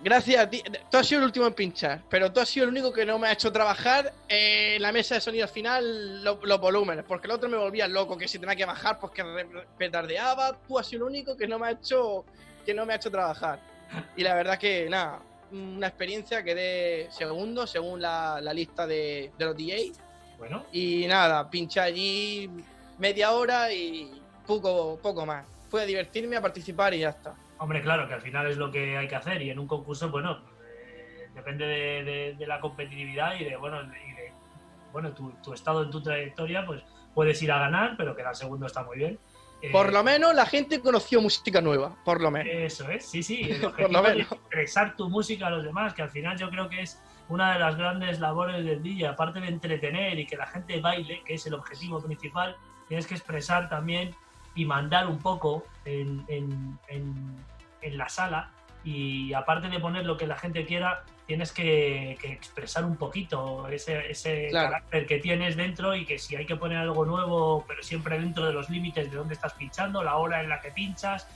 gracias 0.00 0.42
a 0.42 0.50
ti, 0.50 0.62
tú 0.90 0.96
has 0.98 1.06
sido 1.06 1.20
el 1.20 1.26
último 1.26 1.46
en 1.46 1.54
pinchar, 1.54 2.02
pero 2.10 2.32
tú 2.32 2.40
has 2.40 2.48
sido 2.48 2.64
el 2.64 2.70
único 2.70 2.92
que 2.92 3.06
no 3.06 3.18
me 3.18 3.28
ha 3.28 3.32
hecho 3.32 3.50
trabajar 3.52 4.12
en 4.28 4.82
la 4.82 4.92
mesa 4.92 5.14
de 5.14 5.20
sonido 5.20 5.48
final 5.48 6.22
lo- 6.22 6.40
los 6.42 6.60
volúmenes, 6.60 7.04
porque 7.06 7.26
el 7.26 7.32
otro 7.32 7.48
me 7.48 7.56
volvía 7.56 7.88
loco, 7.88 8.18
que 8.18 8.28
si 8.28 8.38
tenía 8.38 8.56
que 8.56 8.64
bajar, 8.66 8.98
pues 8.98 9.12
que 9.12 9.22
re- 9.22 9.46
petardeaba, 9.78 10.58
tú 10.66 10.78
has 10.78 10.86
sido 10.86 11.06
el 11.06 11.12
único 11.12 11.36
que 11.36 11.46
no 11.46 11.58
me 11.58 11.68
ha 11.68 11.70
hecho, 11.72 12.24
que 12.64 12.74
no 12.74 12.84
me 12.84 12.92
ha 12.92 12.96
hecho 12.96 13.10
trabajar. 13.10 13.60
Y 14.16 14.22
la 14.24 14.34
verdad 14.34 14.58
que, 14.58 14.88
nada, 14.90 15.20
una 15.52 15.86
experiencia, 15.88 16.42
quedé 16.42 17.10
segundo 17.10 17.66
según 17.66 18.00
la, 18.00 18.40
la 18.40 18.52
lista 18.52 18.86
de, 18.86 19.32
de 19.36 19.44
los 19.44 19.56
DJ, 19.56 19.92
Bueno, 20.38 20.64
y 20.72 21.06
nada, 21.06 21.48
pinché 21.48 21.80
allí 21.80 22.50
media 22.98 23.32
hora 23.32 23.72
y 23.72 24.20
poco, 24.46 24.98
poco 25.02 25.24
más. 25.26 25.46
Fue 25.68 25.82
a 25.82 25.86
divertirme, 25.86 26.36
a 26.36 26.40
participar 26.42 26.94
y 26.94 27.00
ya 27.00 27.10
está. 27.10 27.34
hombre, 27.58 27.82
claro, 27.82 28.06
que 28.08 28.14
al 28.14 28.22
final 28.22 28.46
es 28.50 28.56
lo 28.56 28.70
que 28.70 28.96
hay 28.96 29.08
que 29.08 29.16
hacer 29.16 29.42
y 29.42 29.50
en 29.50 29.58
un 29.58 29.66
concurso, 29.66 30.10
bueno, 30.10 30.44
eh, 30.64 31.28
depende 31.34 31.66
de, 31.66 32.04
de- 32.04 32.34
de 32.34 32.46
la 32.46 32.60
competitividad 32.60 33.34
y 33.38 33.44
de, 33.44 33.56
bueno, 33.56 33.82
y 33.82 34.12
de, 34.14 34.32
bueno 34.92 35.12
tu, 35.12 35.30
tu 35.42 35.52
estado 35.52 35.82
en 35.82 35.90
tu 35.90 36.02
trayectoria, 36.02 36.64
pues 36.66 36.82
puedes 37.14 37.42
ir 37.42 37.50
a 37.52 37.58
ganar, 37.58 37.94
pero 37.96 38.14
quedar 38.14 38.36
segundo 38.36 38.66
está 38.66 38.82
muy 38.84 38.98
bien. 38.98 39.18
Eh, 39.66 39.72
Por 39.72 39.92
lo 39.92 40.02
menos 40.04 40.34
la 40.34 40.46
gente 40.46 40.80
conoció 40.80 41.20
música 41.20 41.60
nueva, 41.60 41.94
por 42.04 42.20
lo 42.20 42.30
menos. 42.30 42.48
Eso 42.52 42.88
es, 42.90 43.06
sí, 43.06 43.22
sí. 43.22 43.42
El 43.50 43.60
Por 43.72 43.90
lo 43.92 44.02
menos. 44.02 44.30
expresar 44.32 44.96
tu 44.96 45.08
música 45.08 45.46
a 45.48 45.50
los 45.50 45.64
demás, 45.64 45.94
que 45.94 46.02
al 46.02 46.10
final 46.10 46.36
yo 46.38 46.48
creo 46.50 46.68
que 46.68 46.82
es 46.82 47.00
una 47.28 47.54
de 47.54 47.58
las 47.58 47.76
grandes 47.76 48.20
labores 48.20 48.64
del 48.64 48.82
DJ, 48.82 49.08
aparte 49.08 49.40
de 49.40 49.48
entretener 49.48 50.18
y 50.18 50.26
que 50.26 50.36
la 50.36 50.46
gente 50.46 50.80
baile, 50.80 51.22
que 51.24 51.34
es 51.34 51.46
el 51.46 51.54
objetivo 51.54 52.00
principal, 52.00 52.56
tienes 52.88 53.06
que 53.06 53.14
expresar 53.14 53.68
también 53.68 54.14
y 54.54 54.64
mandar 54.64 55.06
un 55.08 55.18
poco 55.18 55.66
en, 55.84 56.24
en- 56.28 56.78
en- 56.88 57.36
en 57.82 57.98
la 57.98 58.08
sala 58.08 58.50
y 58.84 59.32
aparte 59.32 59.68
de 59.68 59.80
poner 59.80 60.06
lo 60.06 60.16
que 60.16 60.26
la 60.26 60.36
gente 60.36 60.64
quiera, 60.64 61.02
tienes 61.26 61.50
que, 61.52 62.16
que 62.20 62.32
expresar 62.32 62.84
un 62.84 62.96
poquito 62.96 63.66
ese, 63.68 64.10
ese 64.10 64.48
Claro. 64.50 64.68
carácter 64.70 65.06
que 65.06 65.18
tienes 65.18 65.56
dentro 65.56 65.94
y 65.96 66.06
que 66.06 66.18
si 66.18 66.36
hay 66.36 66.46
que 66.46 66.56
poner 66.56 66.78
algo 66.78 67.04
nuevo, 67.04 67.64
pero 67.66 67.82
siempre 67.82 68.18
dentro 68.18 68.46
de 68.46 68.52
los 68.52 68.70
límites 68.70 69.10
de 69.10 69.16
dónde 69.16 69.34
estás 69.34 69.52
pinchando, 69.54 70.02
la 70.04 70.16
hora 70.16 70.40
en 70.42 70.48
la 70.48 70.60
que 70.60 70.70
pinchas 70.70 71.26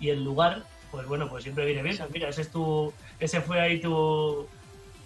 y 0.00 0.10
el 0.10 0.22
lugar, 0.22 0.62
pues 0.90 1.06
bueno, 1.06 1.28
pues 1.28 1.44
siempre 1.44 1.64
viene 1.64 1.82
bien. 1.82 1.96
Pues 1.96 2.10
mira, 2.10 2.28
ese 2.28 2.42
es 2.42 2.50
tu, 2.50 2.92
ese 3.18 3.40
fue 3.40 3.58
ahí 3.60 3.80
tu, 3.80 4.46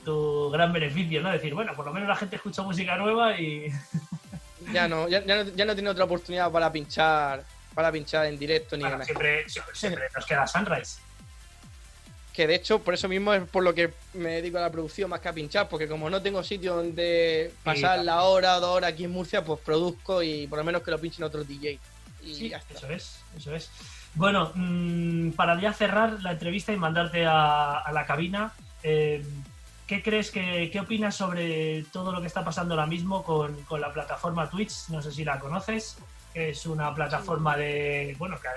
tu 0.04 0.50
gran 0.50 0.72
beneficio, 0.72 1.22
¿no? 1.22 1.30
Decir, 1.30 1.54
bueno, 1.54 1.72
por 1.74 1.84
lo 1.86 1.92
menos 1.92 2.08
la 2.08 2.16
gente 2.16 2.36
escucha 2.36 2.62
música 2.62 2.96
nueva 2.96 3.38
y 3.38 3.68
Ya 4.72 4.86
no, 4.88 5.08
ya, 5.08 5.24
ya 5.24 5.42
no, 5.44 5.50
ya 5.50 5.64
no 5.64 5.74
tiene 5.74 5.90
otra 5.90 6.04
oportunidad 6.04 6.50
para 6.50 6.70
pinchar, 6.70 7.44
para 7.74 7.90
pinchar 7.90 8.26
en 8.26 8.38
directo 8.38 8.76
ni 8.76 8.82
bueno, 8.82 8.98
ganar. 8.98 9.06
siempre, 9.06 9.44
siempre 9.72 10.04
nos 10.14 10.24
queda 10.26 10.46
Sunrise. 10.46 11.00
Que 12.32 12.46
de 12.46 12.54
hecho, 12.54 12.78
por 12.78 12.94
eso 12.94 13.08
mismo 13.08 13.34
es 13.34 13.42
por 13.48 13.62
lo 13.62 13.74
que 13.74 13.92
me 14.14 14.30
dedico 14.30 14.56
a 14.56 14.62
la 14.62 14.70
producción 14.70 15.10
más 15.10 15.20
que 15.20 15.28
a 15.28 15.32
pinchar, 15.34 15.68
porque 15.68 15.86
como 15.86 16.08
no 16.08 16.22
tengo 16.22 16.42
sitio 16.42 16.76
donde 16.76 17.52
pasar 17.62 18.04
la 18.04 18.22
hora 18.22 18.56
o 18.56 18.60
dos 18.60 18.70
horas 18.76 18.92
aquí 18.92 19.04
en 19.04 19.10
Murcia, 19.10 19.44
pues 19.44 19.60
produzco 19.60 20.22
y 20.22 20.46
por 20.46 20.58
lo 20.58 20.64
menos 20.64 20.82
que 20.82 20.90
lo 20.90 20.98
pinchen 20.98 21.24
otros 21.24 21.46
DJ. 21.46 21.78
Y 22.22 22.34
Sí, 22.34 22.48
ya 22.48 22.56
está. 22.58 22.74
eso 22.74 22.88
es, 22.88 23.20
eso 23.36 23.54
es. 23.54 23.70
Bueno, 24.14 24.50
mm, 24.54 25.32
para 25.32 25.60
ya 25.60 25.72
cerrar 25.72 26.22
la 26.22 26.32
entrevista 26.32 26.72
y 26.72 26.76
mandarte 26.76 27.26
a, 27.26 27.78
a 27.78 27.92
la 27.92 28.06
cabina, 28.06 28.52
eh, 28.82 29.22
¿qué 29.86 30.02
crees 30.02 30.30
que, 30.30 30.70
qué 30.70 30.80
opinas 30.80 31.14
sobre 31.14 31.84
todo 31.92 32.12
lo 32.12 32.20
que 32.20 32.26
está 32.26 32.44
pasando 32.44 32.74
ahora 32.74 32.86
mismo 32.86 33.22
con, 33.24 33.60
con 33.64 33.80
la 33.80 33.92
plataforma 33.92 34.48
Twitch? 34.48 34.88
No 34.88 35.02
sé 35.02 35.12
si 35.12 35.24
la 35.24 35.38
conoces, 35.38 35.98
que 36.32 36.50
es 36.50 36.64
una 36.66 36.94
plataforma 36.94 37.56
de, 37.56 38.14
bueno, 38.18 38.38
que 38.40 38.48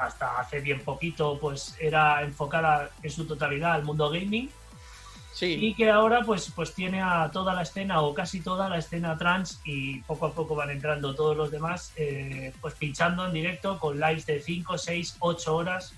hasta 0.00 0.40
hace 0.40 0.60
bien 0.60 0.80
poquito 0.80 1.38
pues 1.40 1.76
era 1.80 2.22
enfocada 2.22 2.90
en 3.02 3.10
su 3.10 3.26
totalidad 3.26 3.72
al 3.72 3.84
mundo 3.84 4.10
gaming 4.10 4.50
Sí, 5.32 5.56
y 5.58 5.74
que 5.74 5.88
ahora 5.88 6.22
pues, 6.26 6.52
pues 6.54 6.74
tiene 6.74 7.00
a 7.00 7.30
toda 7.32 7.54
la 7.54 7.62
escena 7.62 8.02
o 8.02 8.12
casi 8.12 8.40
toda 8.40 8.68
la 8.68 8.78
escena 8.78 9.16
trans 9.16 9.60
y 9.64 10.00
poco 10.02 10.26
a 10.26 10.32
poco 10.34 10.54
van 10.56 10.70
entrando 10.70 11.14
todos 11.14 11.36
los 11.36 11.50
demás 11.50 11.92
pues 11.96 12.54
pues 12.60 12.74
pinchando 12.74 13.24
en 13.26 13.32
directo 13.32 13.78
con 13.78 13.98
lives 13.98 14.26
de 14.26 14.40
5, 14.40 14.76
6, 14.76 15.16
8 15.20 15.56
horas 15.56 15.94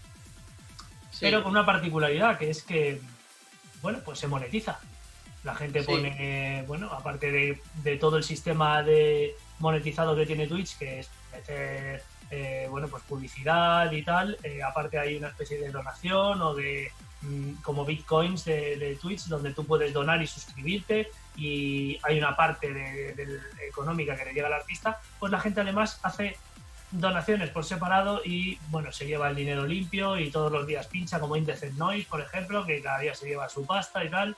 sí. 1.10 1.18
pero 1.20 1.42
con 1.42 1.52
una 1.52 1.64
particularidad 1.66 2.38
que 2.38 2.50
es 2.50 2.62
que 2.62 3.00
bueno 3.80 4.00
pues 4.04 4.18
se 4.18 4.28
monetiza 4.28 4.78
la 5.44 5.54
gente 5.54 5.80
Sí. 5.80 5.86
pone 5.86 6.64
bueno 6.68 6.88
aparte 6.92 7.32
de, 7.32 7.60
de 7.82 7.96
todo 7.96 8.18
el 8.18 8.24
sistema 8.24 8.82
de 8.82 9.34
monetizado 9.58 10.14
que 10.14 10.26
tiene 10.26 10.46
Twitch 10.46 10.76
que 10.76 11.00
es 11.00 11.10
meter 11.32 12.04
eh, 12.34 12.66
bueno 12.70 12.88
pues 12.88 13.02
publicidad 13.04 13.92
y 13.92 14.02
tal 14.02 14.38
eh, 14.42 14.62
aparte 14.62 14.98
hay 14.98 15.16
una 15.16 15.28
especie 15.28 15.58
de 15.60 15.70
donación 15.70 16.40
o 16.40 16.54
de 16.54 16.90
mm, 17.20 17.56
como 17.62 17.84
bitcoins 17.84 18.46
de, 18.46 18.76
de 18.76 18.96
Twitch 18.96 19.24
donde 19.26 19.52
tú 19.52 19.66
puedes 19.66 19.92
donar 19.92 20.22
y 20.22 20.26
suscribirte 20.26 21.10
y 21.36 21.98
hay 22.02 22.18
una 22.18 22.34
parte 22.34 22.72
de, 22.72 23.12
de- 23.14 23.40
económica 23.68 24.16
que 24.16 24.24
le 24.24 24.32
llega 24.32 24.46
al 24.46 24.54
artista 24.54 24.98
pues 25.18 25.30
la 25.30 25.40
gente 25.40 25.60
además 25.60 26.00
hace 26.02 26.36
donaciones 26.90 27.50
por 27.50 27.64
separado 27.64 28.22
y 28.24 28.58
bueno 28.70 28.92
se 28.92 29.06
lleva 29.06 29.28
el 29.28 29.36
dinero 29.36 29.66
limpio 29.66 30.18
y 30.18 30.30
todos 30.30 30.50
los 30.50 30.66
días 30.66 30.86
pincha 30.86 31.20
como 31.20 31.36
Indecent 31.36 31.76
Noise 31.76 32.08
por 32.08 32.20
ejemplo 32.22 32.64
que 32.64 32.80
cada 32.82 32.98
día 33.00 33.14
se 33.14 33.26
lleva 33.28 33.48
su 33.50 33.66
pasta 33.66 34.02
y 34.04 34.10
tal 34.10 34.36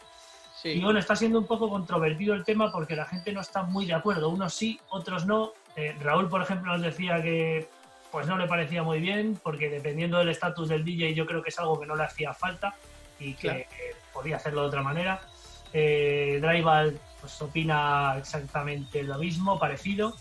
sí. 0.60 0.70
y 0.70 0.80
bueno, 0.82 0.98
está 0.98 1.14
siendo 1.14 1.38
un 1.38 1.46
poco 1.46 1.68
controvertido 1.68 2.34
el 2.34 2.44
tema 2.44 2.72
porque 2.72 2.96
la 2.96 3.04
gente 3.06 3.32
no 3.32 3.40
está 3.40 3.62
muy 3.64 3.86
de 3.86 3.94
acuerdo. 3.94 4.28
Unos 4.30 4.54
sí, 4.54 4.80
otros 4.88 5.26
no. 5.26 5.52
Eh, 5.76 5.94
Raúl, 6.00 6.28
por 6.28 6.40
ejemplo, 6.40 6.72
nos 6.72 6.80
decía 6.80 7.20
que 7.20 7.68
pues 8.14 8.28
no 8.28 8.38
le 8.38 8.46
parecía 8.46 8.84
muy 8.84 9.00
bien 9.00 9.36
porque 9.42 9.68
dependiendo 9.68 10.18
del 10.18 10.28
estatus 10.28 10.68
del 10.68 10.84
DJ 10.84 11.14
yo 11.14 11.26
creo 11.26 11.42
que 11.42 11.48
es 11.48 11.58
algo 11.58 11.80
que 11.80 11.84
no 11.86 11.96
le 11.96 12.04
hacía 12.04 12.32
falta 12.32 12.76
y 13.18 13.34
que 13.34 13.40
Claro. 13.48 13.58
eh, 13.58 13.66
podía 14.12 14.36
hacerlo 14.36 14.60
de 14.60 14.68
otra 14.68 14.82
manera. 14.82 15.20
Eh, 15.72 16.38
Drybal 16.40 16.96
pues 17.20 17.42
opina 17.42 18.14
exactamente 18.16 19.02
lo 19.02 19.18
mismo, 19.18 19.58
parecido. 19.58 20.14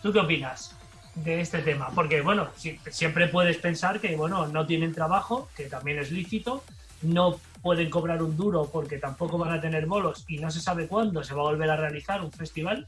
¿Tú 0.00 0.12
qué 0.12 0.20
opinas 0.20 0.76
de 1.16 1.40
este 1.40 1.58
tema? 1.62 1.90
Porque 1.92 2.20
bueno, 2.20 2.46
si- 2.54 2.78
siempre 2.92 3.26
puedes 3.26 3.56
pensar 3.56 3.98
que 4.00 4.14
bueno, 4.14 4.46
no 4.46 4.64
tienen 4.64 4.92
trabajo, 4.94 5.48
que 5.56 5.64
también 5.64 5.98
es 5.98 6.12
lícito, 6.12 6.62
no 7.02 7.40
pueden 7.60 7.90
cobrar 7.90 8.22
un 8.22 8.36
duro 8.36 8.70
porque 8.72 8.98
tampoco 8.98 9.36
van 9.36 9.50
a 9.50 9.60
tener 9.60 9.86
bolos 9.86 10.24
y 10.28 10.38
no 10.38 10.48
se 10.52 10.60
sabe 10.60 10.86
cuándo 10.86 11.24
se 11.24 11.34
va 11.34 11.40
a 11.40 11.46
volver 11.46 11.70
a 11.70 11.76
realizar 11.76 12.22
un 12.22 12.30
festival. 12.30 12.86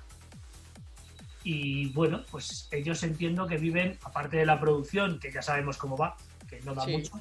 Y 1.45 1.89
bueno, 1.93 2.25
pues 2.31 2.69
ellos 2.71 3.03
entiendo 3.03 3.47
que 3.47 3.59
viven, 3.59 3.99
aparte 4.03 4.39
de 4.39 4.47
la 4.47 4.59
producción, 4.59 5.21
que 5.21 5.31
ya 5.31 5.43
sabemos 5.43 5.77
cómo 5.77 5.97
va, 5.97 6.17
que 6.49 6.61
no 6.63 6.75
da 6.75 6.85
Sí. 6.87 6.93
mucho, 6.93 7.13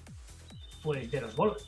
pues 0.81 1.11
de 1.11 1.21
los 1.21 1.35
bolos. 1.35 1.67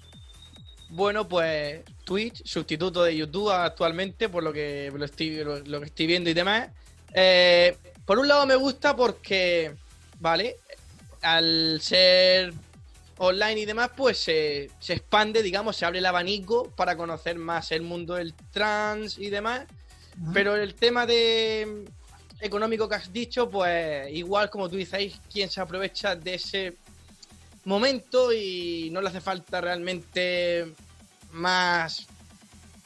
bueno, 0.89 1.27
pues 1.27 1.83
Twitch, 2.05 2.43
sustituto 2.45 3.03
de 3.03 3.17
YouTube 3.17 3.49
actualmente, 3.51 4.29
por 4.29 4.43
lo 4.43 4.53
que 4.53 4.91
lo 4.95 5.03
estoy, 5.03 5.43
lo, 5.43 5.59
lo 5.59 5.79
que 5.81 5.87
estoy 5.87 6.07
viendo 6.07 6.29
y 6.29 6.33
demás. 6.33 6.69
Eh, 7.13 7.75
por 8.05 8.19
un 8.19 8.27
lado 8.27 8.45
me 8.45 8.55
gusta 8.55 8.95
porque, 8.95 9.75
¿vale? 10.19 10.55
Al 11.21 11.79
ser 11.81 12.53
online 13.17 13.61
y 13.61 13.65
demás, 13.65 13.89
pues 13.97 14.19
se, 14.19 14.69
se 14.79 14.93
expande, 14.93 15.41
digamos, 15.41 15.75
se 15.75 15.85
abre 15.85 15.99
el 15.99 16.05
abanico 16.05 16.69
para 16.75 16.95
conocer 16.95 17.37
más 17.37 17.71
el 17.71 17.81
mundo 17.81 18.13
del 18.15 18.33
trans 18.51 19.17
y 19.17 19.29
demás. 19.29 19.65
Pero 20.33 20.55
el 20.55 20.75
tema 20.75 21.05
de 21.05 21.85
económico 22.45 22.87
que 22.87 22.95
has 22.95 23.11
dicho, 23.11 23.49
pues 23.49 24.11
igual 24.13 24.49
como 24.49 24.69
tú 24.69 24.75
dices, 24.75 25.19
quien 25.31 25.49
se 25.49 25.61
aprovecha 25.61 26.15
de 26.15 26.35
ese 26.35 26.77
momento 27.65 28.31
y 28.31 28.89
no 28.91 29.01
le 29.01 29.09
hace 29.09 29.21
falta 29.21 29.59
realmente 29.61 30.73
más, 31.31 32.07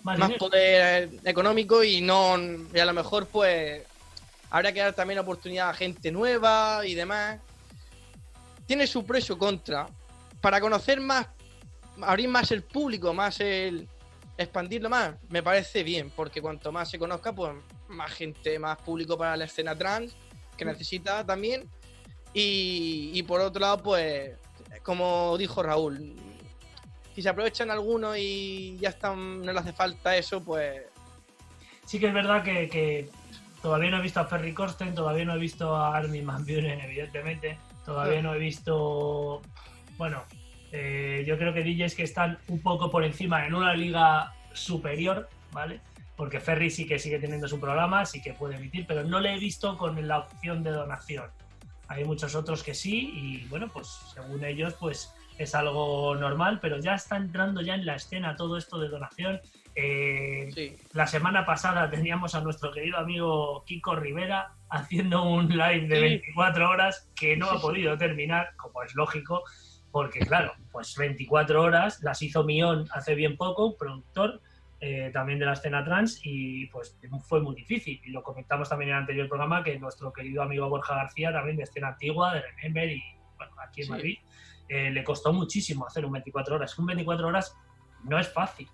Más 0.03 0.31
poder 0.33 1.09
económico 1.25 1.83
y 1.83 2.01
no 2.01 2.37
y 2.73 2.79
a 2.79 2.85
lo 2.85 2.93
mejor 2.93 3.27
pues 3.27 3.83
habrá 4.49 4.71
que 4.71 4.79
dar 4.79 4.93
también 4.93 5.19
oportunidad 5.19 5.69
a 5.69 5.73
gente 5.73 6.11
nueva 6.11 6.85
y 6.85 6.95
demás. 6.95 7.39
Tiene 8.65 8.87
su 8.87 9.05
pro 9.05 9.17
y 9.17 9.21
su 9.21 9.37
contra. 9.37 9.87
Para 10.41 10.61
conocer 10.61 11.01
más, 11.01 11.27
abrir 12.01 12.29
más 12.29 12.51
el 12.51 12.63
público, 12.63 13.13
más 13.13 13.39
el 13.39 13.87
expandirlo 14.37 14.89
más, 14.89 15.15
me 15.29 15.43
parece 15.43 15.83
bien, 15.83 16.11
porque 16.15 16.41
cuanto 16.41 16.71
más 16.71 16.89
se 16.89 16.97
conozca, 16.97 17.33
pues 17.33 17.51
más 17.89 18.11
gente, 18.11 18.57
más 18.59 18.77
público 18.77 19.17
para 19.17 19.35
la 19.35 19.45
escena 19.45 19.75
trans 19.75 20.15
que 20.57 20.65
necesita 20.65 21.25
también. 21.25 21.69
Y, 22.33 23.11
y 23.13 23.23
por 23.23 23.41
otro 23.41 23.59
lado, 23.59 23.81
pues, 23.81 24.31
como 24.83 25.37
dijo 25.37 25.63
Raúl, 25.63 26.15
si 27.15 27.21
se 27.21 27.29
aprovechan 27.29 27.71
algunos 27.71 28.17
y 28.17 28.77
ya 28.79 28.89
están, 28.89 29.41
no 29.41 29.51
le 29.51 29.59
hace 29.59 29.73
falta 29.73 30.15
eso, 30.15 30.41
pues 30.43 30.83
Sí 31.89 31.99
que 31.99 32.05
es 32.05 32.13
verdad 32.13 32.43
que, 32.43 32.69
que 32.69 33.09
todavía 33.63 33.89
no 33.89 33.97
he 33.97 34.03
visto 34.03 34.19
a 34.19 34.25
Ferry 34.25 34.53
Corsten, 34.53 34.93
todavía 34.93 35.25
no 35.25 35.33
he 35.33 35.39
visto 35.39 35.75
a 35.75 35.97
Armin 35.97 36.23
Van 36.23 36.45
Buren, 36.45 36.79
evidentemente. 36.83 37.57
Todavía 37.83 38.21
no 38.21 38.35
he 38.35 38.37
visto. 38.37 39.41
Bueno, 39.97 40.23
eh, 40.71 41.23
yo 41.25 41.35
creo 41.39 41.51
que 41.51 41.63
DJs 41.63 41.95
que 41.95 42.03
están 42.03 42.37
un 42.47 42.61
poco 42.61 42.91
por 42.91 43.03
encima 43.03 43.43
en 43.47 43.55
una 43.55 43.73
liga 43.73 44.35
superior, 44.53 45.29
¿vale? 45.51 45.81
Porque 46.19 46.41
Ferry 46.41 46.69
sí 46.69 46.85
que 46.85 46.99
sigue 46.99 47.17
teniendo 47.17 47.47
su 47.47 47.61
programa, 47.61 48.05
sí 48.05 48.21
que 48.21 48.33
puede 48.33 48.57
emitir, 48.57 48.85
pero 48.85 49.05
no 49.05 49.21
le 49.21 49.35
he 49.35 49.39
visto 49.39 49.77
con 49.77 50.05
la 50.05 50.17
opción 50.19 50.63
de 50.63 50.71
donación. 50.71 51.31
Hay 51.87 52.03
muchos 52.03 52.35
otros 52.35 52.61
que 52.61 52.73
sí, 52.73 53.09
y 53.15 53.45
bueno, 53.45 53.69
pues 53.71 53.87
según 54.13 54.43
ellos, 54.43 54.73
pues 54.73 55.15
es 55.37 55.55
algo 55.55 56.13
normal, 56.15 56.59
pero 56.61 56.77
ya 56.77 56.95
está 56.95 57.15
entrando 57.15 57.61
ya 57.61 57.75
en 57.75 57.85
la 57.85 57.95
escena 57.95 58.35
todo 58.35 58.57
esto 58.57 58.77
de 58.79 58.89
donación. 58.89 59.39
Eh, 59.75 60.49
sí. 60.53 60.75
la 60.91 61.07
semana 61.07 61.45
pasada 61.45 61.89
teníamos 61.89 62.35
a 62.35 62.41
nuestro 62.41 62.73
querido 62.73 62.97
amigo 62.97 63.63
Kiko 63.65 63.95
Rivera 63.95 64.51
haciendo 64.69 65.23
un 65.23 65.47
live 65.47 65.87
de 65.87 65.95
Sí. 65.95 66.01
24 66.01 66.69
horas 66.69 67.09
que 67.15 67.37
no 67.37 67.49
Sí, 67.49 67.55
ha 67.55 67.61
podido 67.61 67.97
terminar, 67.97 68.49
como 68.57 68.83
es 68.83 68.93
lógico, 68.93 69.43
porque 69.89 70.19
claro, 70.19 70.51
pues 70.73 70.97
24 70.97 71.61
horas 71.61 72.01
las 72.03 72.21
hizo 72.21 72.43
Mion 72.43 72.89
hace 72.91 73.15
bien 73.15 73.37
poco, 73.37 73.77
productor 73.77 74.41
eh, 74.81 75.09
también 75.13 75.39
de 75.39 75.45
la 75.45 75.53
escena 75.53 75.83
trans, 75.83 76.19
y 76.23 76.67
pues 76.67 76.97
fue 77.27 77.41
muy 77.41 77.55
difícil. 77.55 77.99
Y 78.05 78.11
lo 78.11 78.23
comentamos 78.23 78.69
también 78.69 78.89
en 78.91 78.95
el 78.95 79.01
anterior 79.01 79.27
programa 79.27 79.63
que 79.63 79.77
nuestro 79.79 80.11
querido 80.13 80.41
amigo 80.43 80.69
Borja 80.69 80.95
García, 80.95 81.31
también 81.33 81.57
de 81.57 81.63
escena 81.63 81.89
antigua, 81.89 82.33
de 82.33 82.41
Remember 82.41 82.89
y 82.89 83.03
bueno, 83.37 83.53
aquí 83.61 83.81
en 83.81 83.85
Sí. 83.87 83.91
Madrid, 83.91 84.17
eh, 84.69 84.91
le 84.91 85.03
costó 85.03 85.33
muchísimo 85.33 85.85
hacer 85.87 86.05
un 86.05 86.11
24 86.13 86.55
horas. 86.55 86.77
Un 86.79 86.85
24 86.85 87.27
horas 87.27 87.55
no 88.03 88.17
es 88.19 88.31
fácil. 88.31 88.67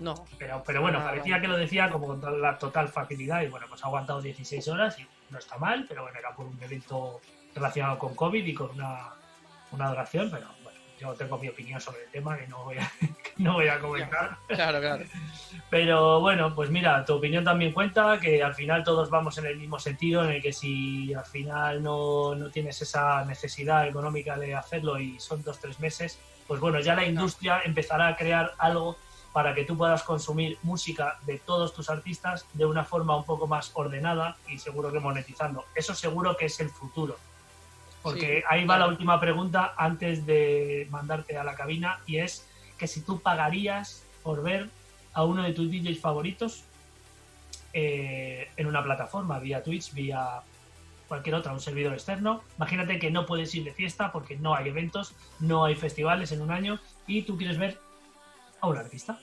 No. 0.00 0.14
Pero, 0.38 0.62
pero 0.66 0.80
bueno, 0.82 0.98
Ah, 1.00 1.04
parecía 1.04 1.34
vale. 1.36 1.42
que 1.42 1.48
lo 1.48 1.56
decía 1.56 1.88
como 1.88 2.06
con 2.08 2.42
la 2.42 2.58
total 2.58 2.88
facilidad 2.88 3.42
y 3.42 3.46
bueno, 3.48 3.66
pues 3.68 3.82
ha 3.84 3.86
aguantado 3.86 4.20
16 4.20 4.66
horas 4.68 4.98
y 4.98 5.06
no 5.30 5.38
está 5.38 5.56
mal, 5.56 5.84
pero 5.88 6.02
bueno, 6.02 6.18
era 6.18 6.34
por 6.34 6.46
un 6.46 6.60
evento 6.62 7.20
relacionado 7.54 7.98
con 7.98 8.14
COVID 8.16 8.44
y 8.44 8.54
con 8.54 8.70
una, 8.70 9.10
una 9.70 9.88
duración, 9.88 10.30
pero 10.32 10.48
yo 11.04 11.14
tengo 11.14 11.38
mi 11.38 11.48
opinión 11.48 11.80
sobre 11.80 12.04
el 12.04 12.10
tema 12.10 12.36
que 12.36 12.46
no 12.46 12.64
voy 12.64 12.78
a, 12.78 12.90
que 13.00 13.32
no 13.36 13.54
voy 13.54 13.68
a 13.68 13.78
comentar. 13.78 14.36
Claro, 14.48 14.80
claro. 14.80 15.04
Pero 15.70 16.20
bueno, 16.20 16.54
pues 16.54 16.70
mira, 16.70 17.04
tu 17.04 17.14
opinión 17.14 17.44
también 17.44 17.72
cuenta, 17.72 18.18
que 18.20 18.42
al 18.42 18.54
final 18.54 18.84
todos 18.84 19.10
vamos 19.10 19.38
en 19.38 19.46
el 19.46 19.56
mismo 19.56 19.78
sentido, 19.78 20.24
en 20.24 20.30
el 20.30 20.42
que 20.42 20.52
si 20.52 21.12
al 21.14 21.24
final 21.24 21.82
no, 21.82 22.34
no 22.34 22.50
tienes 22.50 22.80
esa 22.82 23.24
necesidad 23.24 23.86
económica 23.86 24.36
de 24.38 24.54
hacerlo 24.54 24.98
y 25.00 25.18
son 25.18 25.42
dos, 25.42 25.58
tres 25.58 25.80
meses, 25.80 26.18
pues 26.46 26.60
bueno, 26.60 26.80
ya 26.80 26.94
la 26.94 27.06
industria 27.06 27.62
empezará 27.64 28.08
a 28.08 28.16
crear 28.16 28.52
algo 28.58 28.96
para 29.32 29.52
que 29.52 29.64
tú 29.64 29.76
puedas 29.76 30.04
consumir 30.04 30.58
música 30.62 31.18
de 31.26 31.38
todos 31.38 31.74
tus 31.74 31.90
artistas 31.90 32.46
de 32.52 32.66
una 32.66 32.84
forma 32.84 33.16
un 33.16 33.24
poco 33.24 33.48
más 33.48 33.72
ordenada 33.74 34.36
y 34.48 34.58
seguro 34.58 34.92
que 34.92 35.00
monetizando. 35.00 35.64
Eso 35.74 35.92
seguro 35.92 36.36
que 36.36 36.46
es 36.46 36.60
el 36.60 36.70
futuro. 36.70 37.16
Porque 38.04 38.40
Sí, 38.40 38.44
ahí 38.50 38.60
va 38.60 38.76
claro. 38.76 38.80
la 38.84 38.88
última 38.90 39.18
pregunta 39.18 39.74
antes 39.78 40.26
de 40.26 40.86
mandarte 40.90 41.38
a 41.38 41.42
la 41.42 41.54
cabina 41.54 42.00
y 42.06 42.18
es 42.18 42.46
que 42.78 42.86
si 42.86 43.00
tú 43.00 43.20
pagarías 43.20 44.04
por 44.22 44.42
ver 44.42 44.68
a 45.14 45.24
uno 45.24 45.42
de 45.42 45.54
tus 45.54 45.70
DJs 45.70 46.00
favoritos 46.00 46.64
eh, 47.72 48.50
en 48.58 48.66
una 48.66 48.82
plataforma, 48.84 49.38
vía 49.38 49.62
Twitch, 49.62 49.94
vía 49.94 50.42
cualquier 51.08 51.34
otra, 51.34 51.52
un 51.54 51.60
servidor 51.60 51.94
externo. 51.94 52.42
Imagínate 52.58 52.98
que 52.98 53.10
no 53.10 53.24
puedes 53.24 53.54
ir 53.54 53.64
de 53.64 53.72
fiesta 53.72 54.12
porque 54.12 54.36
no 54.36 54.54
hay 54.54 54.68
eventos, 54.68 55.14
no 55.40 55.64
hay 55.64 55.74
festivales 55.74 56.30
en 56.32 56.42
un 56.42 56.50
año 56.50 56.78
y 57.06 57.22
tú 57.22 57.38
quieres 57.38 57.56
ver 57.56 57.80
a 58.60 58.66
un 58.66 58.76
artista. 58.76 59.18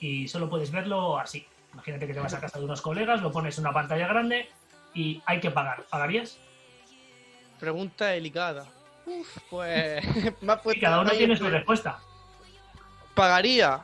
Y 0.00 0.26
solo 0.26 0.50
puedes 0.50 0.72
verlo 0.72 1.16
así. 1.16 1.46
Imagínate 1.72 2.08
que 2.08 2.14
te 2.14 2.20
vas 2.20 2.34
a 2.34 2.40
casa 2.40 2.58
de 2.58 2.64
unos 2.64 2.82
colegas, 2.82 3.22
lo 3.22 3.30
pones 3.30 3.56
en 3.56 3.64
una 3.64 3.72
pantalla 3.72 4.08
grande 4.08 4.48
y 4.94 5.22
hay 5.26 5.38
que 5.38 5.52
pagar. 5.52 5.84
¿Pagarías? 5.88 6.38
Pregunta 7.60 8.06
delicada. 8.06 8.64
Uf, 9.06 9.38
pues. 9.50 10.04
Y 10.74 10.80
cada 10.80 11.00
uno 11.00 11.10
tiene 11.10 11.36
su 11.36 11.48
respuesta. 11.48 11.98
Pagaría. 13.14 13.80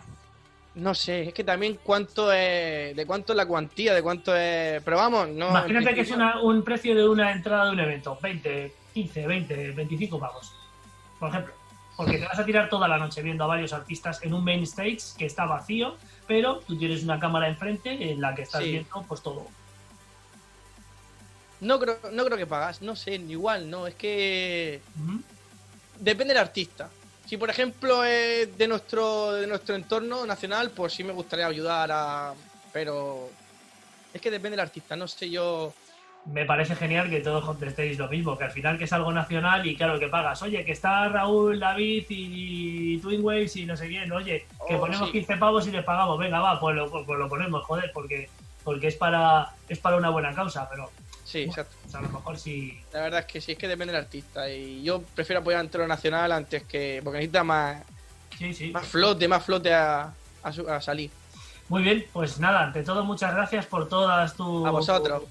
No 0.76 0.94
sé, 0.94 1.28
es 1.28 1.34
que 1.34 1.42
también 1.44 1.78
cuánto 1.82 2.30
es. 2.32 2.94
De 2.94 3.06
cuánto 3.06 3.32
es 3.32 3.36
la 3.36 3.46
cuantía, 3.46 3.94
de 3.94 4.02
cuánto 4.02 4.36
es. 4.36 4.82
Pero 4.82 4.96
vamos, 4.96 5.28
no. 5.28 5.48
Imagínate 5.48 5.94
que 5.94 6.00
es 6.02 6.10
una- 6.10 6.40
un 6.42 6.62
precio 6.62 6.94
de 6.94 7.08
una 7.08 7.32
entrada 7.32 7.66
de 7.66 7.70
un 7.72 7.80
evento, 7.80 8.18
20, 8.20 8.74
15, 8.92 9.26
20, 9.26 9.70
25 9.72 10.18
pavos, 10.18 10.52
por 11.18 11.30
ejemplo. 11.30 11.54
Porque 11.96 12.18
te 12.18 12.26
vas 12.26 12.38
a 12.38 12.44
tirar 12.44 12.68
toda 12.68 12.86
la 12.88 12.98
noche 12.98 13.22
viendo 13.22 13.44
a 13.44 13.46
varios 13.46 13.72
artistas 13.72 14.22
en 14.22 14.34
un 14.34 14.44
main 14.44 14.62
stage 14.64 14.98
que 15.16 15.24
está 15.24 15.46
vacío, 15.46 15.96
pero 16.26 16.58
tú 16.66 16.76
tienes 16.76 17.02
una 17.02 17.18
cámara 17.18 17.48
enfrente 17.48 18.10
en 18.12 18.20
la 18.20 18.34
que 18.34 18.42
estás 18.42 18.62
Sí. 18.62 18.72
viendo 18.72 19.02
pues 19.08 19.22
todo. 19.22 19.46
No 21.60 21.78
creo, 21.78 21.98
no 22.12 22.24
creo 22.24 22.36
que 22.36 22.46
pagas, 22.46 22.82
no 22.82 22.94
sé, 22.96 23.14
igual, 23.14 23.70
no. 23.70 23.86
Es 23.86 23.94
que. 23.94 24.80
Depende 25.98 26.34
del 26.34 26.42
artista. 26.42 26.88
Si 27.26 27.36
por 27.36 27.50
ejemplo 27.50 28.04
es 28.04 28.56
de 28.56 28.68
nuestro, 28.68 29.32
de 29.32 29.46
nuestro 29.46 29.74
entorno 29.74 30.26
nacional, 30.26 30.70
pues 30.70 30.92
sí 30.92 31.02
me 31.04 31.12
gustaría 31.12 31.46
ayudar 31.46 31.90
a. 31.92 32.34
Pero. 32.72 33.30
Es 34.12 34.20
que 34.20 34.30
depende 34.30 34.50
del 34.56 34.60
artista, 34.60 34.96
no 34.96 35.08
sé 35.08 35.28
yo. 35.30 35.72
Me 36.26 36.44
parece 36.44 36.74
genial 36.74 37.08
que 37.08 37.20
todos 37.20 37.44
contestéis 37.44 37.98
lo 37.98 38.08
mismo, 38.08 38.36
que 38.36 38.44
al 38.44 38.50
final 38.50 38.76
que 38.78 38.84
es 38.84 38.92
algo 38.92 39.12
nacional 39.12 39.64
y 39.64 39.76
claro 39.76 39.98
que 40.00 40.08
pagas. 40.08 40.42
Oye, 40.42 40.64
que 40.64 40.72
está 40.72 41.08
Raúl, 41.08 41.60
David 41.60 42.06
y 42.08 42.98
Twin 42.98 43.24
Waves 43.24 43.54
y 43.56 43.64
no 43.64 43.76
sé 43.76 43.86
quién. 43.88 44.10
Oye, 44.10 44.44
que 44.66 44.74
Oh, 44.74 44.80
ponemos 44.80 45.06
sí. 45.06 45.12
15 45.12 45.36
pavos 45.36 45.66
y 45.68 45.70
les 45.70 45.84
pagamos. 45.84 46.18
Venga, 46.18 46.40
va, 46.40 46.58
pues 46.58 46.74
lo, 46.74 46.90
pues 46.90 47.18
lo 47.18 47.28
ponemos, 47.28 47.64
joder, 47.64 47.92
porque, 47.94 48.28
porque 48.64 48.88
es, 48.88 48.96
para, 48.96 49.52
es 49.68 49.78
para 49.78 49.96
una 49.96 50.10
buena 50.10 50.34
causa, 50.34 50.68
pero 50.68 50.90
Sí, 51.26 51.40
exacto. 51.42 51.74
a 51.92 52.00
lo 52.00 52.08
mejor 52.08 52.38
sí. 52.38 52.80
La 52.92 53.00
verdad 53.02 53.20
es 53.20 53.26
que 53.26 53.40
sí, 53.40 53.52
es 53.52 53.58
que 53.58 53.66
depende 53.66 53.92
del 53.92 54.02
artista. 54.04 54.48
Y 54.48 54.82
yo 54.84 55.02
prefiero 55.02 55.40
apoyar 55.40 55.60
ante 55.60 55.76
lo 55.76 55.86
nacional 55.88 56.30
antes 56.30 56.62
que. 56.62 57.00
Porque 57.02 57.18
necesita 57.18 57.42
más, 57.42 57.82
Sí, 58.38 58.54
sí. 58.54 58.70
más 58.70 58.86
flote, 58.86 59.26
más 59.26 59.44
flote 59.44 59.74
a, 59.74 60.12
a, 60.42 60.52
su- 60.52 60.68
a 60.70 60.80
salir. 60.80 61.10
Muy 61.68 61.82
bien, 61.82 62.06
pues 62.12 62.38
nada, 62.38 62.62
ante 62.62 62.84
todo 62.84 63.04
muchas 63.04 63.34
gracias 63.34 63.66
por 63.66 63.88
todas 63.88 64.34
tus 64.36 64.64
A 64.66 64.70
vosotros. 64.70 65.24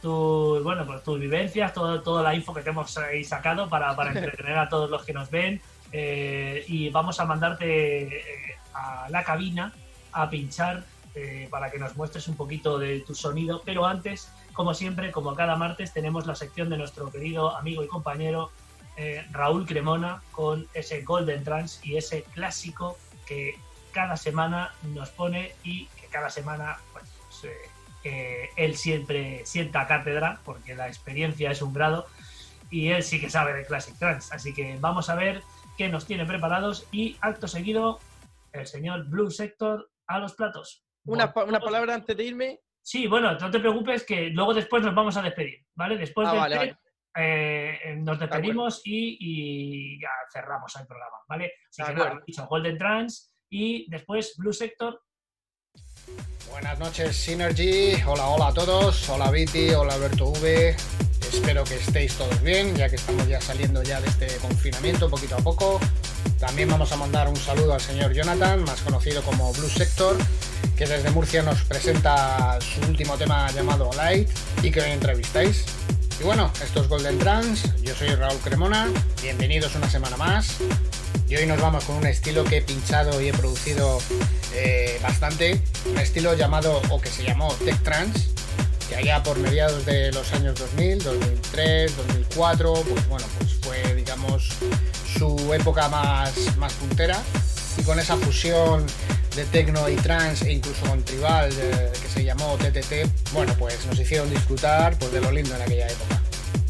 tus 0.00 0.62
bueno, 0.62 0.86
pues 0.86 1.02
tus 1.02 1.18
vivencias, 1.18 1.72
todo, 1.72 2.00
toda 2.02 2.22
la 2.22 2.34
info 2.36 2.54
que 2.54 2.62
te 2.62 2.70
hemos 2.70 2.96
sacado 3.24 3.68
para, 3.68 3.96
para 3.96 4.12
entretener 4.14 4.56
a 4.58 4.68
todos 4.68 4.88
los 4.88 5.04
que 5.04 5.12
nos 5.12 5.28
ven. 5.30 5.60
Eh, 5.90 6.64
y 6.68 6.88
vamos 6.90 7.18
a 7.20 7.24
mandarte 7.24 8.02
eh, 8.02 8.56
a 8.74 9.08
la 9.10 9.24
cabina 9.24 9.72
a 10.12 10.30
pinchar 10.30 10.84
eh, 11.14 11.48
para 11.50 11.70
que 11.70 11.78
nos 11.78 11.96
muestres 11.96 12.28
un 12.28 12.36
poquito 12.36 12.78
de 12.78 13.00
tu 13.00 13.14
sonido. 13.14 13.60
Pero 13.64 13.84
antes, 13.84 14.28
como 14.52 14.74
siempre, 14.74 15.10
como 15.10 15.34
cada 15.34 15.56
martes, 15.56 15.92
tenemos 15.92 16.26
la 16.26 16.34
sección 16.34 16.68
de 16.70 16.76
nuestro 16.76 17.10
querido 17.10 17.56
amigo 17.56 17.82
y 17.82 17.88
compañero 17.88 18.50
eh, 18.96 19.24
Raúl 19.30 19.66
Cremona 19.66 20.22
con 20.32 20.66
ese 20.74 21.02
Golden 21.02 21.44
Trans 21.44 21.80
y 21.82 21.96
ese 21.96 22.22
clásico 22.24 22.98
que 23.26 23.54
cada 23.92 24.16
semana 24.16 24.74
nos 24.94 25.10
pone 25.10 25.54
y 25.64 25.86
que 26.00 26.06
cada 26.08 26.28
semana 26.30 26.78
pues, 26.92 27.04
eh, 27.44 27.56
eh, 28.04 28.48
él 28.56 28.76
siempre 28.76 29.42
sienta 29.46 29.86
cátedra 29.86 30.40
porque 30.44 30.74
la 30.74 30.88
experiencia 30.88 31.50
es 31.50 31.62
un 31.62 31.72
grado 31.72 32.06
y 32.70 32.88
él 32.88 33.02
sí 33.02 33.20
que 33.20 33.30
sabe 33.30 33.52
de 33.54 33.64
Classic 33.66 33.96
Trans. 33.98 34.32
Así 34.32 34.52
que 34.54 34.76
vamos 34.80 35.08
a 35.10 35.14
ver 35.14 35.42
qué 35.78 35.88
nos 35.88 36.06
tiene 36.06 36.24
preparados 36.26 36.86
y 36.92 37.16
acto 37.20 37.48
seguido 37.48 37.98
el 38.52 38.66
señor 38.66 39.08
Blue 39.08 39.30
Sector 39.30 39.90
a 40.06 40.18
los 40.18 40.34
platos. 40.34 40.84
Una, 41.06 41.32
pa- 41.32 41.44
una 41.44 41.60
palabra 41.60 41.94
antes 41.94 42.16
de 42.16 42.24
irme. 42.24 42.60
Sí, 42.84 43.06
bueno, 43.06 43.32
no 43.38 43.50
te 43.50 43.60
preocupes 43.60 44.04
que 44.04 44.30
luego 44.30 44.52
después 44.54 44.82
nos 44.82 44.94
vamos 44.94 45.16
a 45.16 45.22
despedir, 45.22 45.64
¿vale? 45.74 45.96
Después 45.96 46.26
Ah, 46.28 46.32
del 46.32 46.40
vale, 46.40 46.54
té, 46.54 46.58
vale. 46.58 46.76
eh, 47.16 47.78
eh, 47.84 47.96
nos 47.96 48.18
despedimos 48.18 48.80
y, 48.84 49.16
y 49.20 50.00
ya 50.00 50.08
cerramos 50.32 50.74
el 50.76 50.86
programa, 50.86 51.16
¿vale? 51.28 51.52
Así 51.70 51.82
De 51.82 51.88
que 51.88 51.94
nada, 51.94 52.20
dicho 52.26 52.46
Golden 52.48 52.76
Trans 52.78 53.34
y 53.50 53.88
después 53.88 54.34
Blue 54.36 54.52
Sector. 54.52 55.00
Buenas 56.50 56.78
noches, 56.78 57.16
Synergy. 57.16 57.94
Hola, 58.06 58.26
hola 58.28 58.48
a 58.48 58.52
todos. 58.54 59.08
Hola, 59.08 59.30
Viti. 59.30 59.70
Hola, 59.70 59.94
Alberto 59.94 60.26
V. 60.26 60.70
Espero 61.20 61.64
que 61.64 61.76
estéis 61.76 62.16
todos 62.18 62.42
bien, 62.42 62.74
ya 62.76 62.88
que 62.90 62.96
estamos 62.96 63.26
ya 63.26 63.40
saliendo 63.40 63.82
ya 63.82 64.00
de 64.00 64.08
este 64.08 64.26
confinamiento 64.38 65.08
poquito 65.08 65.36
a 65.36 65.38
poco. 65.38 65.80
También 66.42 66.68
vamos 66.68 66.90
a 66.90 66.96
mandar 66.96 67.28
un 67.28 67.36
saludo 67.36 67.72
al 67.72 67.80
señor 67.80 68.12
Jonathan, 68.12 68.64
más 68.64 68.80
conocido 68.80 69.22
como 69.22 69.52
Blue 69.52 69.68
Sector, 69.68 70.16
que 70.76 70.86
desde 70.86 71.08
Murcia 71.12 71.40
nos 71.44 71.62
presenta 71.62 72.58
su 72.60 72.80
último 72.80 73.16
tema 73.16 73.48
llamado 73.52 73.88
Light 73.96 74.28
y 74.60 74.72
que 74.72 74.80
hoy 74.80 74.90
entrevistáis. 74.90 75.64
Y 76.20 76.24
bueno, 76.24 76.50
esto 76.60 76.82
es 76.82 76.88
Golden 76.88 77.16
Trans. 77.20 77.62
Yo 77.82 77.94
soy 77.94 78.08
Raúl 78.08 78.40
Cremona. 78.40 78.90
Bienvenidos 79.22 79.76
una 79.76 79.88
semana 79.88 80.16
más. 80.16 80.56
Y 81.28 81.36
hoy 81.36 81.46
nos 81.46 81.60
vamos 81.60 81.84
con 81.84 81.94
un 81.94 82.08
estilo 82.08 82.42
que 82.42 82.56
he 82.56 82.62
pinchado 82.62 83.22
y 83.22 83.28
he 83.28 83.32
producido 83.32 84.00
eh, 84.52 84.98
bastante, 85.00 85.60
un 85.92 85.98
estilo 85.98 86.34
llamado 86.34 86.82
o 86.90 87.00
que 87.00 87.08
se 87.08 87.22
llamó 87.22 87.54
Tech 87.64 87.80
Trance, 87.84 88.30
que 88.88 88.96
allá 88.96 89.22
por 89.22 89.38
mediados 89.38 89.86
de 89.86 90.10
los 90.10 90.32
años 90.32 90.58
2000, 90.58 91.04
2003, 91.04 91.96
2004, 91.98 92.72
pues 92.72 93.08
bueno, 93.08 93.26
pues 93.38 93.52
fue 93.62 93.94
digamos 93.94 94.48
su 95.18 95.52
época 95.54 95.88
más, 95.88 96.56
más 96.56 96.72
puntera 96.74 97.22
y 97.76 97.82
con 97.82 97.98
esa 97.98 98.16
fusión 98.16 98.84
de 99.36 99.44
techno 99.46 99.88
y 99.88 99.96
trance 99.96 100.46
e 100.46 100.52
incluso 100.52 100.84
con 100.86 101.02
tribal 101.02 101.50
eh, 101.52 101.90
que 102.00 102.08
se 102.08 102.24
llamó 102.24 102.56
TTT, 102.58 103.32
bueno, 103.32 103.54
pues 103.58 103.86
nos 103.86 103.98
hicieron 103.98 104.28
disfrutar 104.30 104.98
pues 104.98 105.12
de 105.12 105.20
lo 105.20 105.32
lindo 105.32 105.54
en 105.56 105.62
aquella 105.62 105.86
época. 105.86 106.22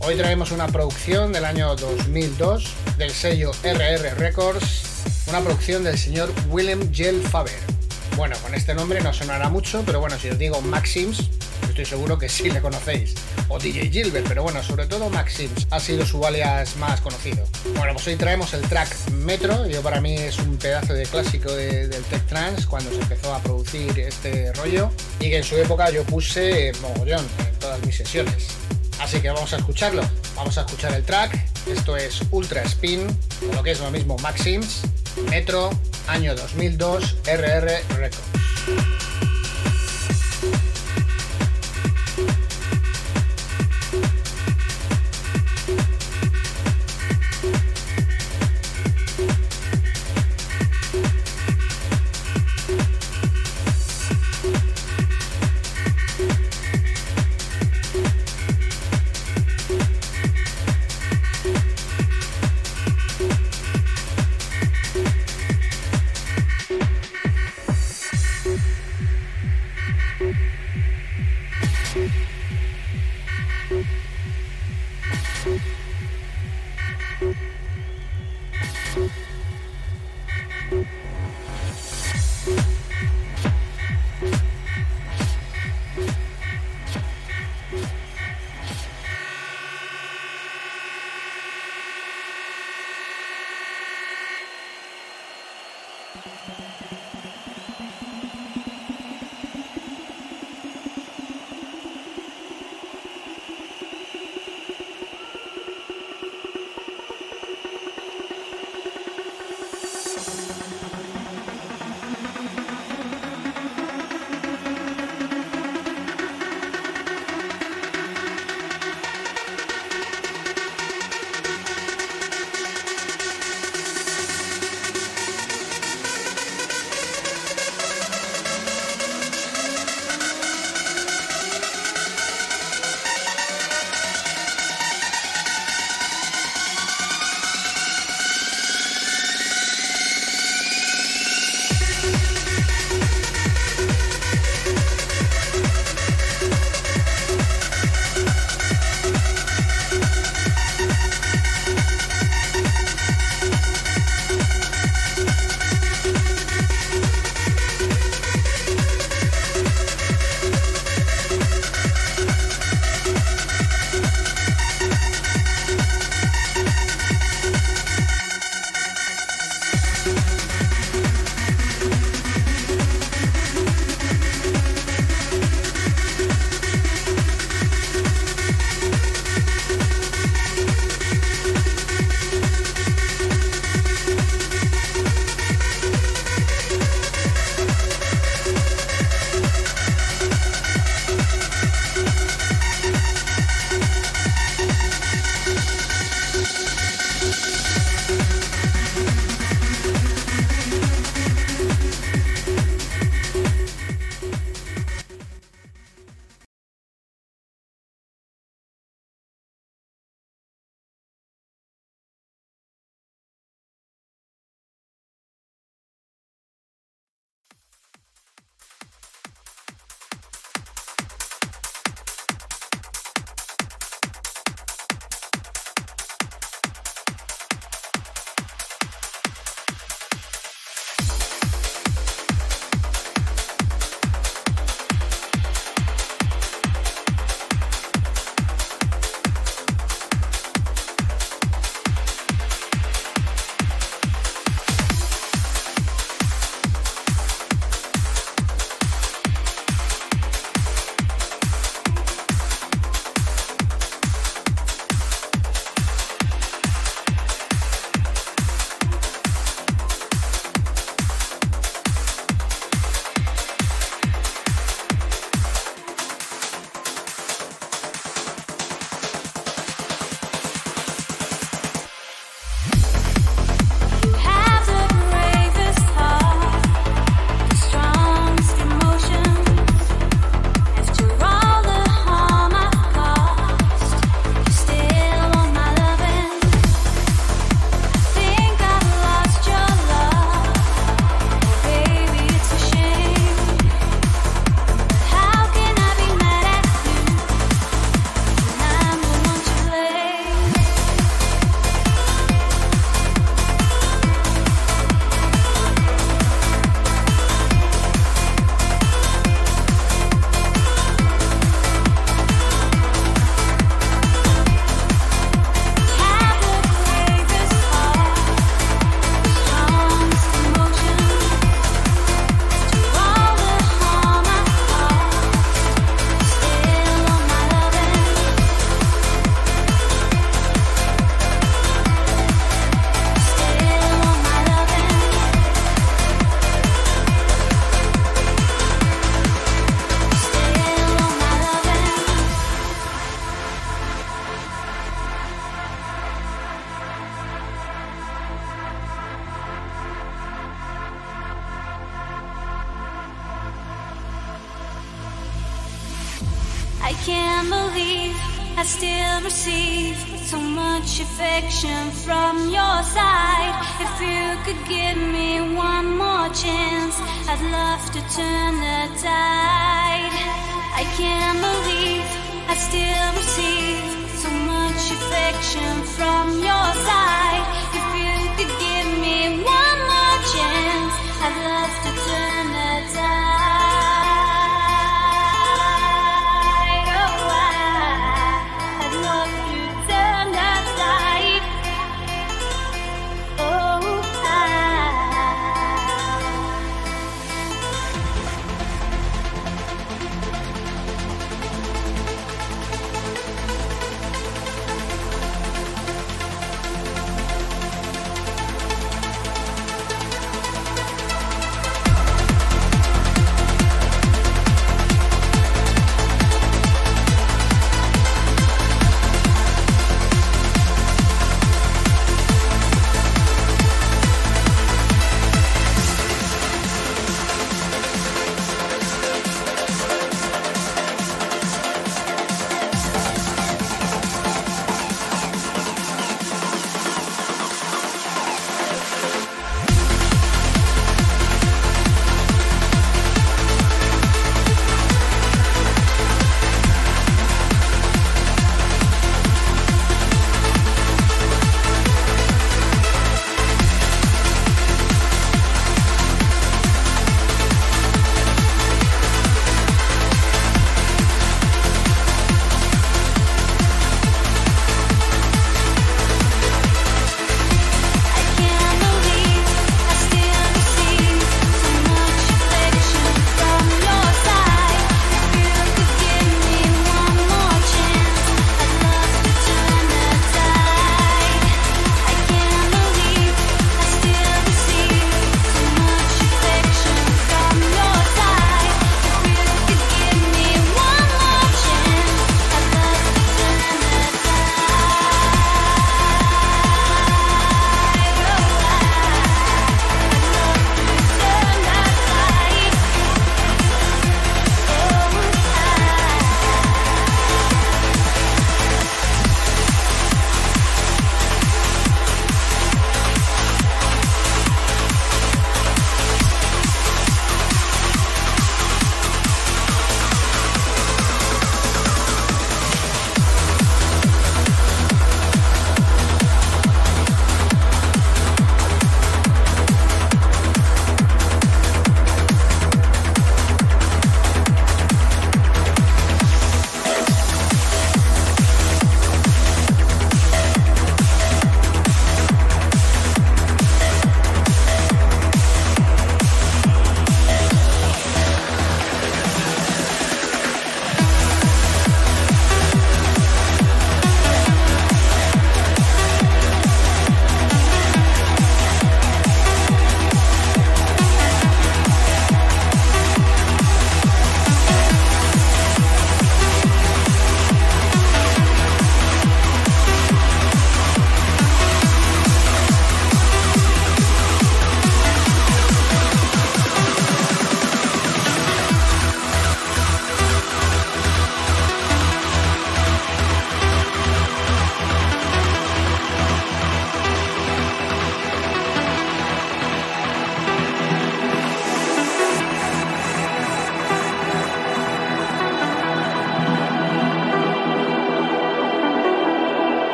Hoy 0.00 0.16
traemos 0.16 0.52
una 0.52 0.66
producción 0.68 1.32
del 1.32 1.44
año 1.44 1.74
2002 1.76 2.74
del 2.98 3.10
sello 3.10 3.52
RR 3.62 4.14
Records, 4.16 4.82
una 5.28 5.40
producción 5.40 5.84
del 5.84 5.98
señor 5.98 6.32
Willem 6.50 6.92
Jell 6.92 7.20
Faber. 7.22 7.58
Bueno, 8.18 8.36
con 8.42 8.52
este 8.54 8.74
nombre 8.74 9.00
no 9.00 9.12
sonará 9.12 9.48
mucho, 9.48 9.84
pero 9.86 10.00
bueno, 10.00 10.18
si 10.18 10.28
os 10.28 10.36
digo 10.38 10.60
Maxims, 10.60 11.30
estoy 11.68 11.84
seguro 11.84 12.18
que 12.18 12.28
sí 12.28 12.50
le 12.50 12.60
conocéis. 12.60 13.14
O 13.48 13.60
DJ 13.60 13.90
Gilbert, 13.90 14.26
pero 14.26 14.42
bueno, 14.42 14.60
sobre 14.62 14.86
todo 14.86 15.08
Maxims 15.08 15.68
ha 15.70 15.78
sido 15.78 16.04
su 16.04 16.26
alias 16.26 16.74
más 16.76 17.00
conocido. 17.00 17.46
Bueno, 17.76 17.92
pues 17.94 18.08
hoy 18.08 18.16
traemos 18.16 18.52
el 18.54 18.62
track 18.62 18.92
Metro, 19.12 19.68
yo 19.68 19.82
para 19.82 20.00
mí 20.00 20.14
es 20.16 20.36
un 20.40 20.56
pedazo 20.56 20.94
de 20.94 21.04
clásico 21.06 21.52
de- 21.52 21.86
del 21.86 22.02
Tech 22.04 22.26
Trance 22.26 22.66
cuando 22.66 22.90
se 22.90 23.00
empezó 23.00 23.32
a 23.32 23.38
producir 23.40 23.96
este 24.00 24.52
rollo 24.54 24.90
y 25.20 25.30
que 25.30 25.36
en 25.38 25.44
su 25.44 25.56
época 25.56 25.88
yo 25.90 26.02
puse 26.02 26.72
mogollón 26.82 27.24
en 27.48 27.54
todas 27.60 27.80
mis 27.86 27.96
sesiones. 27.96 28.48
Así 29.00 29.20
que 29.20 29.30
vamos 29.30 29.52
a 29.52 29.58
escucharlo. 29.58 30.02
Vamos 30.34 30.58
a 30.58 30.62
escuchar 30.62 30.92
el 30.92 31.04
track. 31.04 31.38
Esto 31.68 31.96
es 31.96 32.20
Ultra 32.32 32.62
Spin, 32.62 33.06
o 33.48 33.54
lo 33.54 33.62
que 33.62 33.70
es 33.70 33.78
lo 33.80 33.92
mismo 33.92 34.18
Maxims, 34.18 34.80
Metro, 35.30 35.70
año 36.08 36.34
2002, 36.34 37.16
RR 37.26 37.82
Records. 37.96 38.97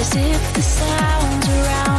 As 0.00 0.16
if 0.16 0.54
the 0.54 0.62
sounds 0.62 1.48
around 1.48 1.91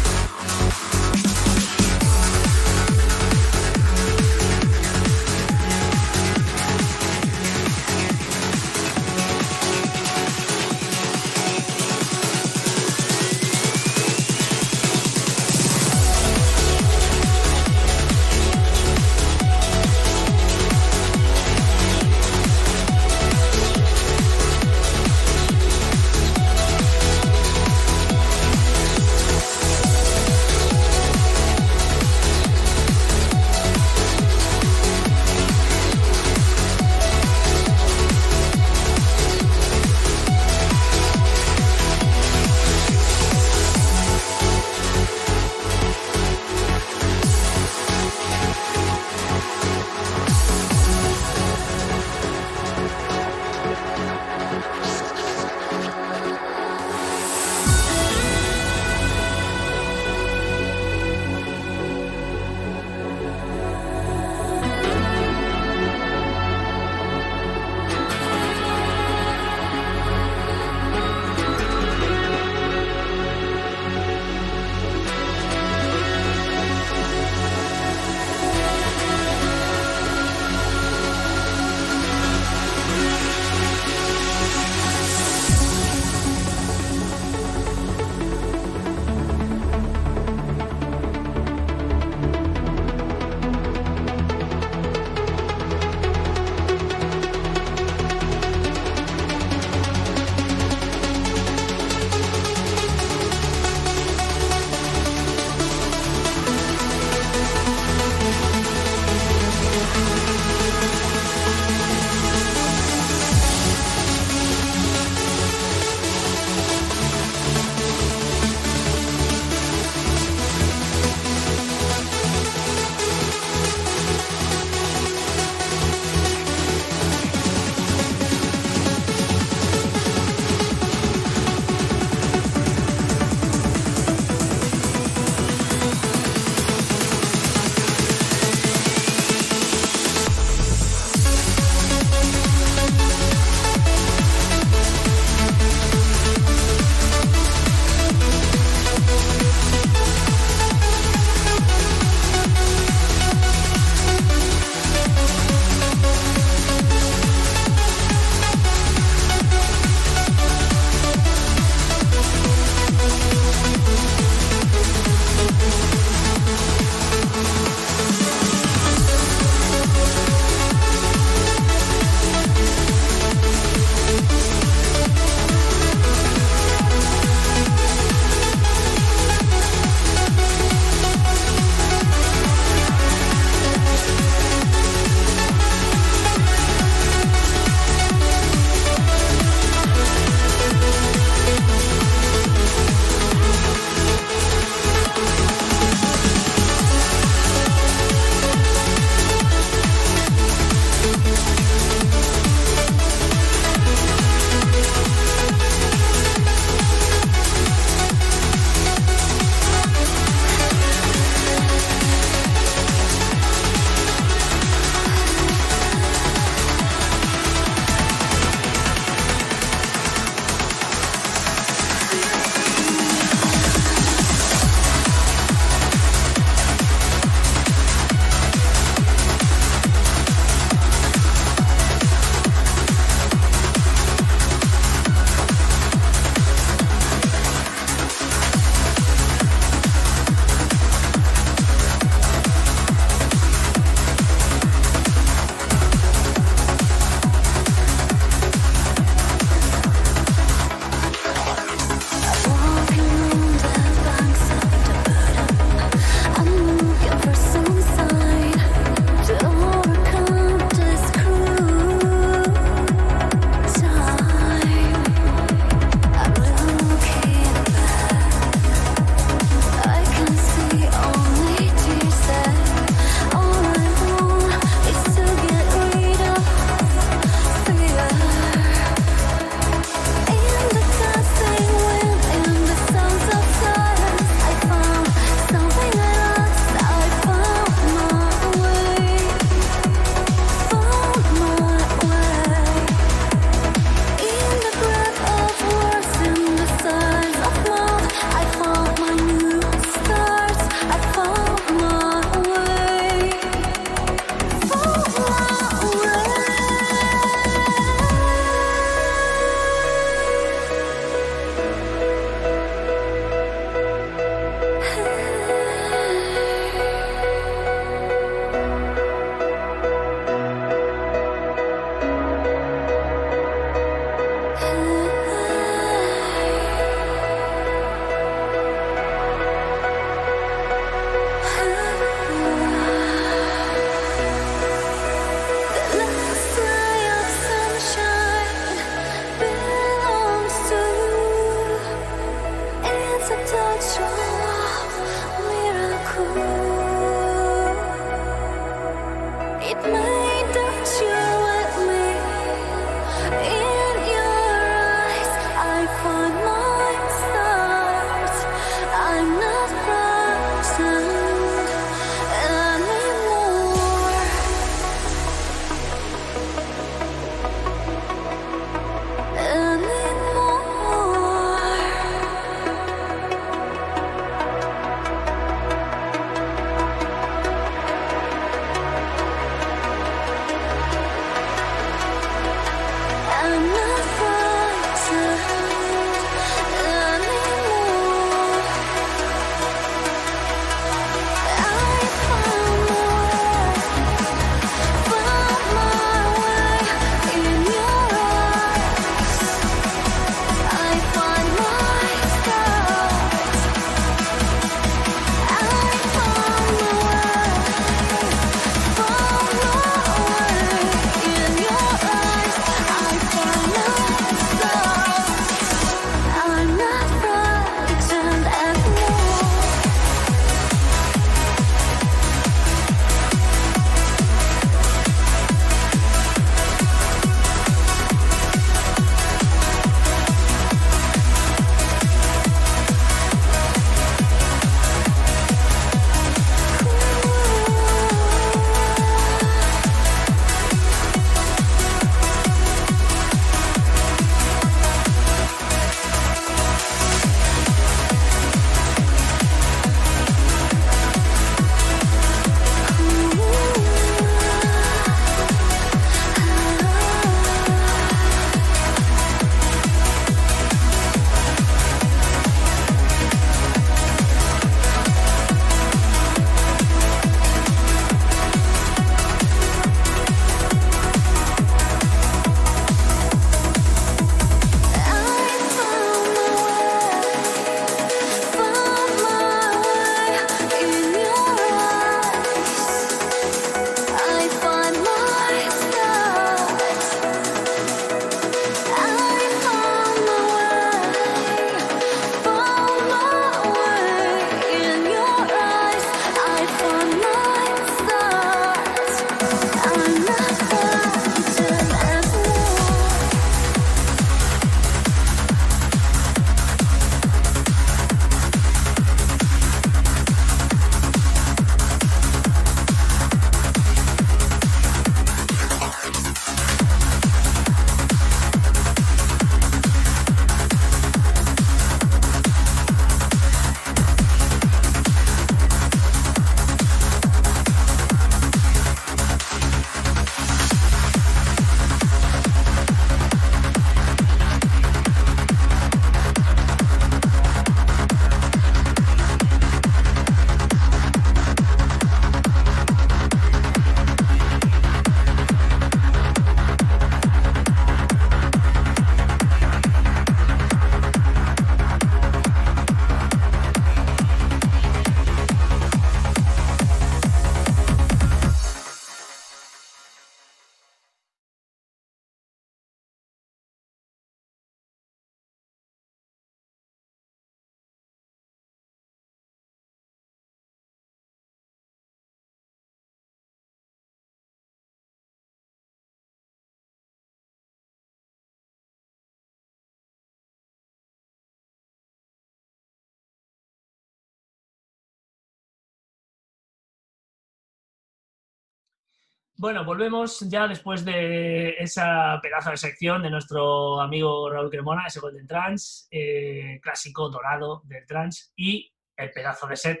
Bueno, 589.60 589.84
volvemos 589.84 590.38
ya 590.48 590.68
después 590.68 591.04
de 591.04 591.70
esa 591.80 592.38
pedazo 592.40 592.70
de 592.70 592.76
sección 592.76 593.24
de 593.24 593.30
nuestro 593.30 594.00
amigo 594.00 594.48
Raúl 594.48 594.70
Cremona, 594.70 595.08
ese 595.08 595.18
Golden 595.18 595.48
Trans, 595.48 596.06
eh, 596.12 596.78
clásico 596.80 597.28
dorado 597.28 597.82
del 597.86 598.06
trans, 598.06 598.52
y 598.54 598.88
el 599.16 599.32
pedazo 599.32 599.66
de 599.66 599.76
set 599.76 600.00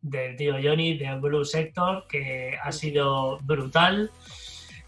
del 0.00 0.34
tío 0.34 0.54
Johnny 0.54 0.96
de 0.96 1.14
Blue 1.16 1.44
Sector, 1.44 2.06
que 2.08 2.56
ha 2.58 2.72
sido 2.72 3.38
brutal. 3.40 4.10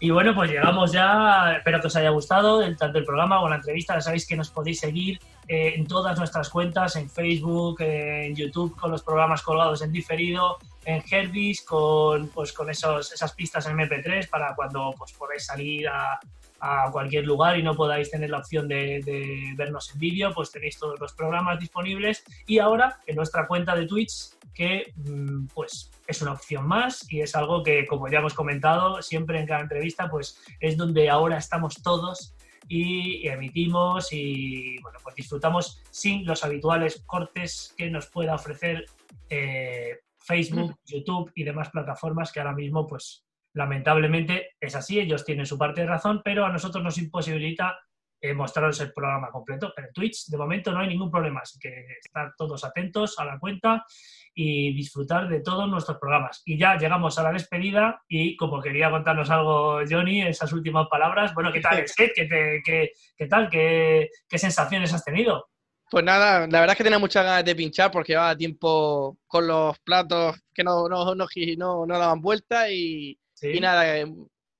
Y 0.01 0.11
bueno, 0.11 0.33
pues 0.33 0.49
llegamos 0.49 0.93
ya, 0.93 1.55
espero 1.57 1.81
que 1.81 1.87
os 1.87 1.95
haya 1.97 2.09
gustado 2.09 2.61
el, 2.61 2.77
tanto 2.77 2.99
el 2.99 3.03
programa 3.03 3.41
o 3.41 3.49
la 3.49 3.57
entrevista, 3.57 3.95
ya 3.95 4.01
sabéis 4.01 4.25
que 4.25 4.37
nos 4.37 4.49
podéis 4.49 4.79
seguir 4.79 5.19
eh, 5.47 5.73
en 5.75 5.85
todas 5.87 6.17
nuestras 6.17 6.49
cuentas, 6.49 6.95
en 6.95 7.09
Facebook, 7.09 7.81
en 7.81 8.33
YouTube, 8.33 8.77
con 8.77 8.91
los 8.91 9.03
programas 9.03 9.41
colgados 9.41 9.81
en 9.81 9.91
diferido, 9.91 10.57
en 10.85 11.03
Herbis 11.09 11.63
con, 11.63 12.29
pues, 12.29 12.53
con 12.53 12.69
esos, 12.69 13.11
esas 13.11 13.33
pistas 13.33 13.67
en 13.67 13.77
MP3 13.77 14.29
para 14.29 14.55
cuando 14.55 14.93
pues, 14.97 15.11
podáis 15.11 15.45
salir 15.45 15.89
a, 15.89 16.17
a 16.61 16.89
cualquier 16.91 17.25
lugar 17.25 17.59
y 17.59 17.63
no 17.63 17.75
podáis 17.75 18.09
tener 18.09 18.29
la 18.29 18.37
opción 18.37 18.69
de, 18.69 19.01
de 19.03 19.53
vernos 19.57 19.91
en 19.93 19.99
vídeo, 19.99 20.33
pues 20.33 20.51
tenéis 20.51 20.77
todos 20.77 20.97
los 20.99 21.11
programas 21.13 21.59
disponibles. 21.59 22.23
Y 22.47 22.59
ahora 22.59 22.99
en 23.05 23.17
nuestra 23.17 23.47
cuenta 23.47 23.75
de 23.75 23.85
Twitch, 23.85 24.38
que 24.59 24.91
mm, 24.97 25.47
pues 25.53 25.89
es 26.05 26.21
una 26.21 26.33
opción 26.33 26.67
más 26.67 27.09
y 27.09 27.21
es 27.21 27.33
algo 27.33 27.63
que, 27.63 27.85
como 27.85 28.09
ya 28.09 28.19
hemos 28.19 28.33
comentado 28.33 29.01
siempre 29.01 29.39
en 29.39 29.47
cada 29.47 29.61
entrevista, 29.61 30.09
pues 30.09 30.37
es 30.59 30.75
donde 30.75 31.09
ahora 31.09 31.37
estamos 31.37 31.81
todos 31.81 32.35
y 32.67 33.25
emitimos 33.25 34.11
y 34.11 34.77
bueno, 34.81 34.99
pues 35.01 35.15
disfrutamos 35.15 35.81
sin 35.91 36.25
los 36.25 36.43
habituales 36.43 37.01
cortes 37.05 37.73
que 37.77 37.89
nos 37.89 38.07
pueda 38.07 38.35
ofrecer 38.35 38.85
eh, 39.29 39.99
Facebook, 40.17 40.77
YouTube 40.85 41.31
y 41.35 41.45
demás 41.45 41.69
plataformas 41.69 42.33
que 42.33 42.41
ahora 42.41 42.53
mismo 42.53 42.85
pues 42.85 43.23
Lamentablemente 43.53 44.51
es 44.59 44.75
así, 44.75 44.99
ellos 44.99 45.25
tienen 45.25 45.47
su 45.47 45.57
parte 45.57 45.81
de 45.81 45.87
razón, 45.87 46.21
pero 46.23 46.45
a 46.45 46.51
nosotros 46.51 46.83
nos 46.83 46.99
imposibilita 46.99 47.79
eh, 48.21 48.33
mostraros 48.33 48.79
el 48.81 48.91
programa 48.93 49.29
completo. 49.31 49.71
Pero 49.75 49.87
en 49.87 49.93
Twitch, 49.93 50.25
de 50.27 50.37
momento, 50.37 50.71
no 50.71 50.79
hay 50.79 50.87
ningún 50.87 51.09
problema, 51.11 51.39
así 51.41 51.57
que 51.59 51.69
estar 52.03 52.33
todos 52.37 52.63
atentos 52.63 53.17
a 53.19 53.25
la 53.25 53.39
cuenta 53.39 53.85
y 54.33 54.73
disfrutar 54.73 55.27
de 55.27 55.41
todos 55.41 55.69
nuestros 55.69 55.97
programas. 55.97 56.41
Y 56.45 56.57
ya 56.57 56.77
llegamos 56.77 57.17
a 57.19 57.23
la 57.23 57.31
despedida 57.31 58.01
y 58.07 58.35
como 58.37 58.61
quería 58.61 58.89
contarnos 58.89 59.29
algo 59.29 59.79
Johnny, 59.89 60.21
esas 60.21 60.53
últimas 60.53 60.87
palabras, 60.87 61.33
bueno, 61.33 61.51
¿qué 61.51 61.61
tal? 61.61 61.83
¿Qué, 61.97 62.07
te- 62.25 62.61
qué- 62.63 62.91
qué 63.17 63.27
tal? 63.27 63.49
¿Qué, 63.49 64.09
¿Qué 64.27 64.37
sensaciones 64.37 64.93
has 64.93 65.03
tenido? 65.03 65.49
Pues 65.91 66.03
nada, 66.05 66.41
la 66.41 66.59
verdad 66.59 66.73
es 66.73 66.77
que 66.77 66.83
tenía 66.83 66.99
muchas 66.99 67.25
ganas 67.25 67.43
de 67.43 67.55
pinchar 67.55 67.89
porque 67.89 68.13
llevaba 68.13 68.37
tiempo 68.37 69.17
con 69.25 69.47
los 69.47 69.79
platos 69.79 70.37
que 70.53 70.63
no, 70.63 70.87
no, 70.87 71.15
no, 71.15 71.27
gi- 71.27 71.57
no- 71.57 71.85
no 71.87 71.97
daban 71.97 72.21
vuelta 72.21 72.69
y, 72.71 73.17
Sí. 73.33 73.47
y 73.55 73.59
nada, 73.59 73.85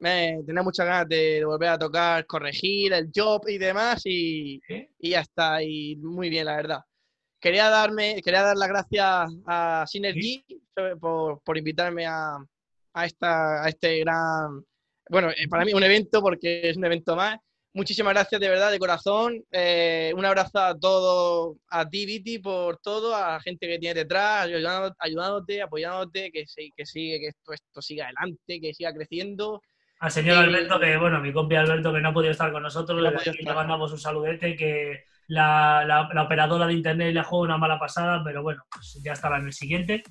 eh, 0.02 0.36
me, 0.38 0.44
tenía 0.46 0.64
muchas 0.64 0.86
ganas 0.86 1.08
de 1.10 1.44
volver 1.46 1.70
a 1.70 1.78
tocar, 1.80 2.26
corregir 2.26 2.94
el 2.94 3.10
job 3.16 3.44
y 3.48 3.58
demás 3.58 4.02
y, 4.06 4.62
¿Sí? 4.68 4.88
y 5.00 5.10
ya 5.12 5.22
está, 5.22 5.62
y 5.64 5.96
muy 5.98 6.30
bien, 6.30 6.46
la 6.46 6.56
verdad. 6.56 6.80
Quería 7.40 7.70
darme, 7.70 8.22
quería 8.22 8.42
dar 8.44 8.58
las 8.58 8.68
gracias 8.70 9.30
a 9.46 9.86
Synergy 9.88 10.44
sobre- 10.76 10.98
por, 10.98 11.42
por 11.42 11.58
invitarme 11.58 12.06
a, 12.06 12.38
a, 12.94 13.06
esta, 13.06 13.64
a 13.64 13.70
este 13.70 14.00
gran, 14.00 14.64
bueno, 15.10 15.30
eh, 15.32 15.48
para 15.50 15.64
mí 15.64 15.74
un 15.74 15.84
evento 15.84 16.22
porque 16.22 16.70
es 16.70 16.76
un 16.78 16.86
evento 16.86 17.16
más. 17.16 17.38
Muchísimas 17.72 18.14
gracias 18.14 18.42
de 18.42 18.50
verdad, 18.50 18.72
de 18.72 18.80
corazón. 18.80 19.42
Eh, 19.52 20.12
un 20.18 20.26
abrazo 20.26 20.58
a 20.60 20.78
todos, 20.78 21.58
a 21.70 21.88
ti, 21.88 22.06
Viti, 22.06 22.40
por 22.40 22.78
todo, 22.80 23.16
a 23.16 23.34
la 23.34 23.40
gente 23.42 23.68
que 23.68 23.78
tiene 23.78 23.94
detrás, 24.02 24.46
ayudándote, 24.46 24.96
ayudándote 25.00 25.62
apoyándote, 25.62 26.32
que, 26.32 26.46
sí- 26.48 26.74
que 26.76 26.86
sigue, 26.86 27.20
que 27.20 27.28
esto, 27.28 27.54
esto 27.54 27.82
siga 27.82 28.06
adelante, 28.06 28.60
que 28.60 28.74
siga 28.74 28.92
creciendo. 28.94 29.62
Al 30.00 30.12
señor 30.12 30.38
Alberto, 30.38 30.80
que 30.80 30.98
bueno, 30.98 31.20
mi 31.20 31.34
compi 31.34 31.56
Alberto, 31.56 31.92
que 31.94 32.00
no 32.00 32.10
ha 32.10 32.14
podido 32.14 32.32
estar 32.32 32.52
con 32.52 32.64
nosotros, 32.64 32.98
no 32.98 33.04
le 33.10 33.54
mandamos 33.56 33.92
un 33.92 34.00
saludete, 34.00 34.56
que 34.56 35.04
la, 35.28 35.84
la- 35.86 36.10
la 36.14 36.24
operadora 36.24 36.68
de 36.68 36.74
internet 36.74 37.14
le 37.14 37.20
ha 37.20 37.24
jugado 37.24 37.44
una 37.46 37.58
mala 37.58 37.78
pasada, 37.80 38.22
pero 38.24 38.42
bueno, 38.42 38.64
pues 38.74 39.00
ya 39.04 39.12
estará 39.14 39.38
en 39.38 39.48
el 39.48 39.54
siguiente. 39.54 40.04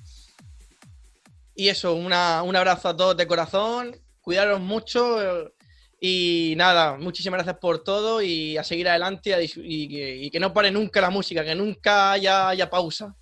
Y 1.55 1.69
eso, 1.69 1.93
una- 1.95 2.43
un 2.43 2.55
abrazo 2.55 2.89
a 2.89 2.95
todos 2.95 3.17
de 3.17 3.27
corazón, 3.27 3.95
cuidaros 4.21 4.59
mucho 4.61 5.51
y 5.99 6.53
nada, 6.55 6.95
muchísimas 6.97 7.39
gracias 7.39 7.57
por 7.59 7.83
todo 7.83 8.21
y 8.21 8.57
a 8.57 8.63
seguir 8.63 8.87
adelante 8.87 9.35
y, 9.43 9.51
y 9.57 9.89
que, 9.89 10.15
y 10.17 10.29
que 10.31 10.39
no 10.39 10.53
pare 10.53 10.71
nunca 10.71 11.01
la 11.01 11.09
música, 11.09 11.43
que 11.43 11.55
nunca 11.55 12.11
haya, 12.13 12.47
haya 12.49 12.69
pausa. 12.69 13.13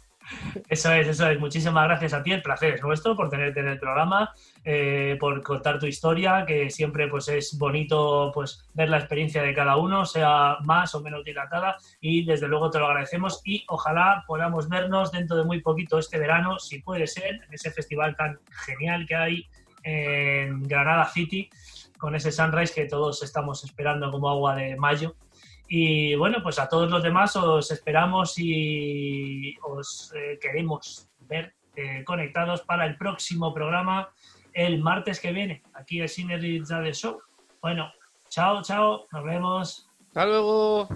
Eso 0.67 0.91
es, 0.93 1.07
eso 1.07 1.29
es. 1.29 1.39
Muchísimas 1.39 1.85
gracias 1.85 2.13
a 2.13 2.23
ti. 2.23 2.31
El 2.31 2.41
placer 2.41 2.73
es 2.73 2.81
nuestro 2.81 3.15
por 3.15 3.29
tenerte 3.29 3.59
en 3.59 3.67
el 3.67 3.79
programa, 3.79 4.33
eh, 4.63 5.17
por 5.19 5.41
contar 5.41 5.79
tu 5.79 5.85
historia, 5.85 6.45
que 6.45 6.69
siempre 6.69 7.07
pues 7.07 7.27
es 7.29 7.57
bonito 7.57 8.31
pues 8.33 8.67
ver 8.73 8.89
la 8.89 8.97
experiencia 8.97 9.41
de 9.41 9.53
cada 9.53 9.77
uno, 9.77 10.05
sea 10.05 10.57
más 10.63 10.93
o 10.95 11.01
menos 11.01 11.23
dilatada, 11.23 11.77
y 12.01 12.25
desde 12.25 12.47
luego 12.47 12.69
te 12.69 12.79
lo 12.79 12.87
agradecemos 12.87 13.41
y 13.45 13.63
ojalá 13.67 14.23
podamos 14.27 14.67
vernos 14.69 15.11
dentro 15.11 15.37
de 15.37 15.43
muy 15.43 15.61
poquito 15.61 15.99
este 15.99 16.19
verano, 16.19 16.59
si 16.59 16.79
puede 16.79 17.07
ser, 17.07 17.35
en 17.35 17.53
ese 17.53 17.71
festival 17.71 18.15
tan 18.15 18.39
genial 18.65 19.05
que 19.05 19.15
hay 19.15 19.47
en 19.83 20.63
Granada 20.63 21.05
City, 21.05 21.49
con 21.97 22.15
ese 22.15 22.31
sunrise 22.31 22.73
que 22.73 22.85
todos 22.85 23.23
estamos 23.23 23.63
esperando 23.63 24.11
como 24.11 24.29
agua 24.29 24.55
de 24.55 24.75
mayo. 24.75 25.15
Y 25.67 26.15
bueno, 26.15 26.41
pues 26.41 26.59
a 26.59 26.69
todos 26.69 26.89
los 26.89 27.03
demás 27.03 27.35
os 27.35 27.71
esperamos 27.71 28.37
y 28.37 29.55
os 29.63 30.13
eh, 30.15 30.39
queremos 30.41 31.09
ver 31.21 31.53
eh, 31.75 32.03
conectados 32.05 32.61
para 32.61 32.85
el 32.85 32.97
próximo 32.97 33.53
programa 33.53 34.09
el 34.53 34.81
martes 34.81 35.19
que 35.19 35.31
viene, 35.31 35.61
aquí 35.73 36.01
en 36.01 36.09
Synergy 36.09 36.59
Radio 36.61 36.91
Show. 36.91 37.21
Bueno, 37.61 37.91
chao, 38.29 38.63
chao, 38.63 39.05
nos 39.11 39.23
vemos. 39.23 39.89
Hasta 40.07 40.25
luego. 40.25 40.87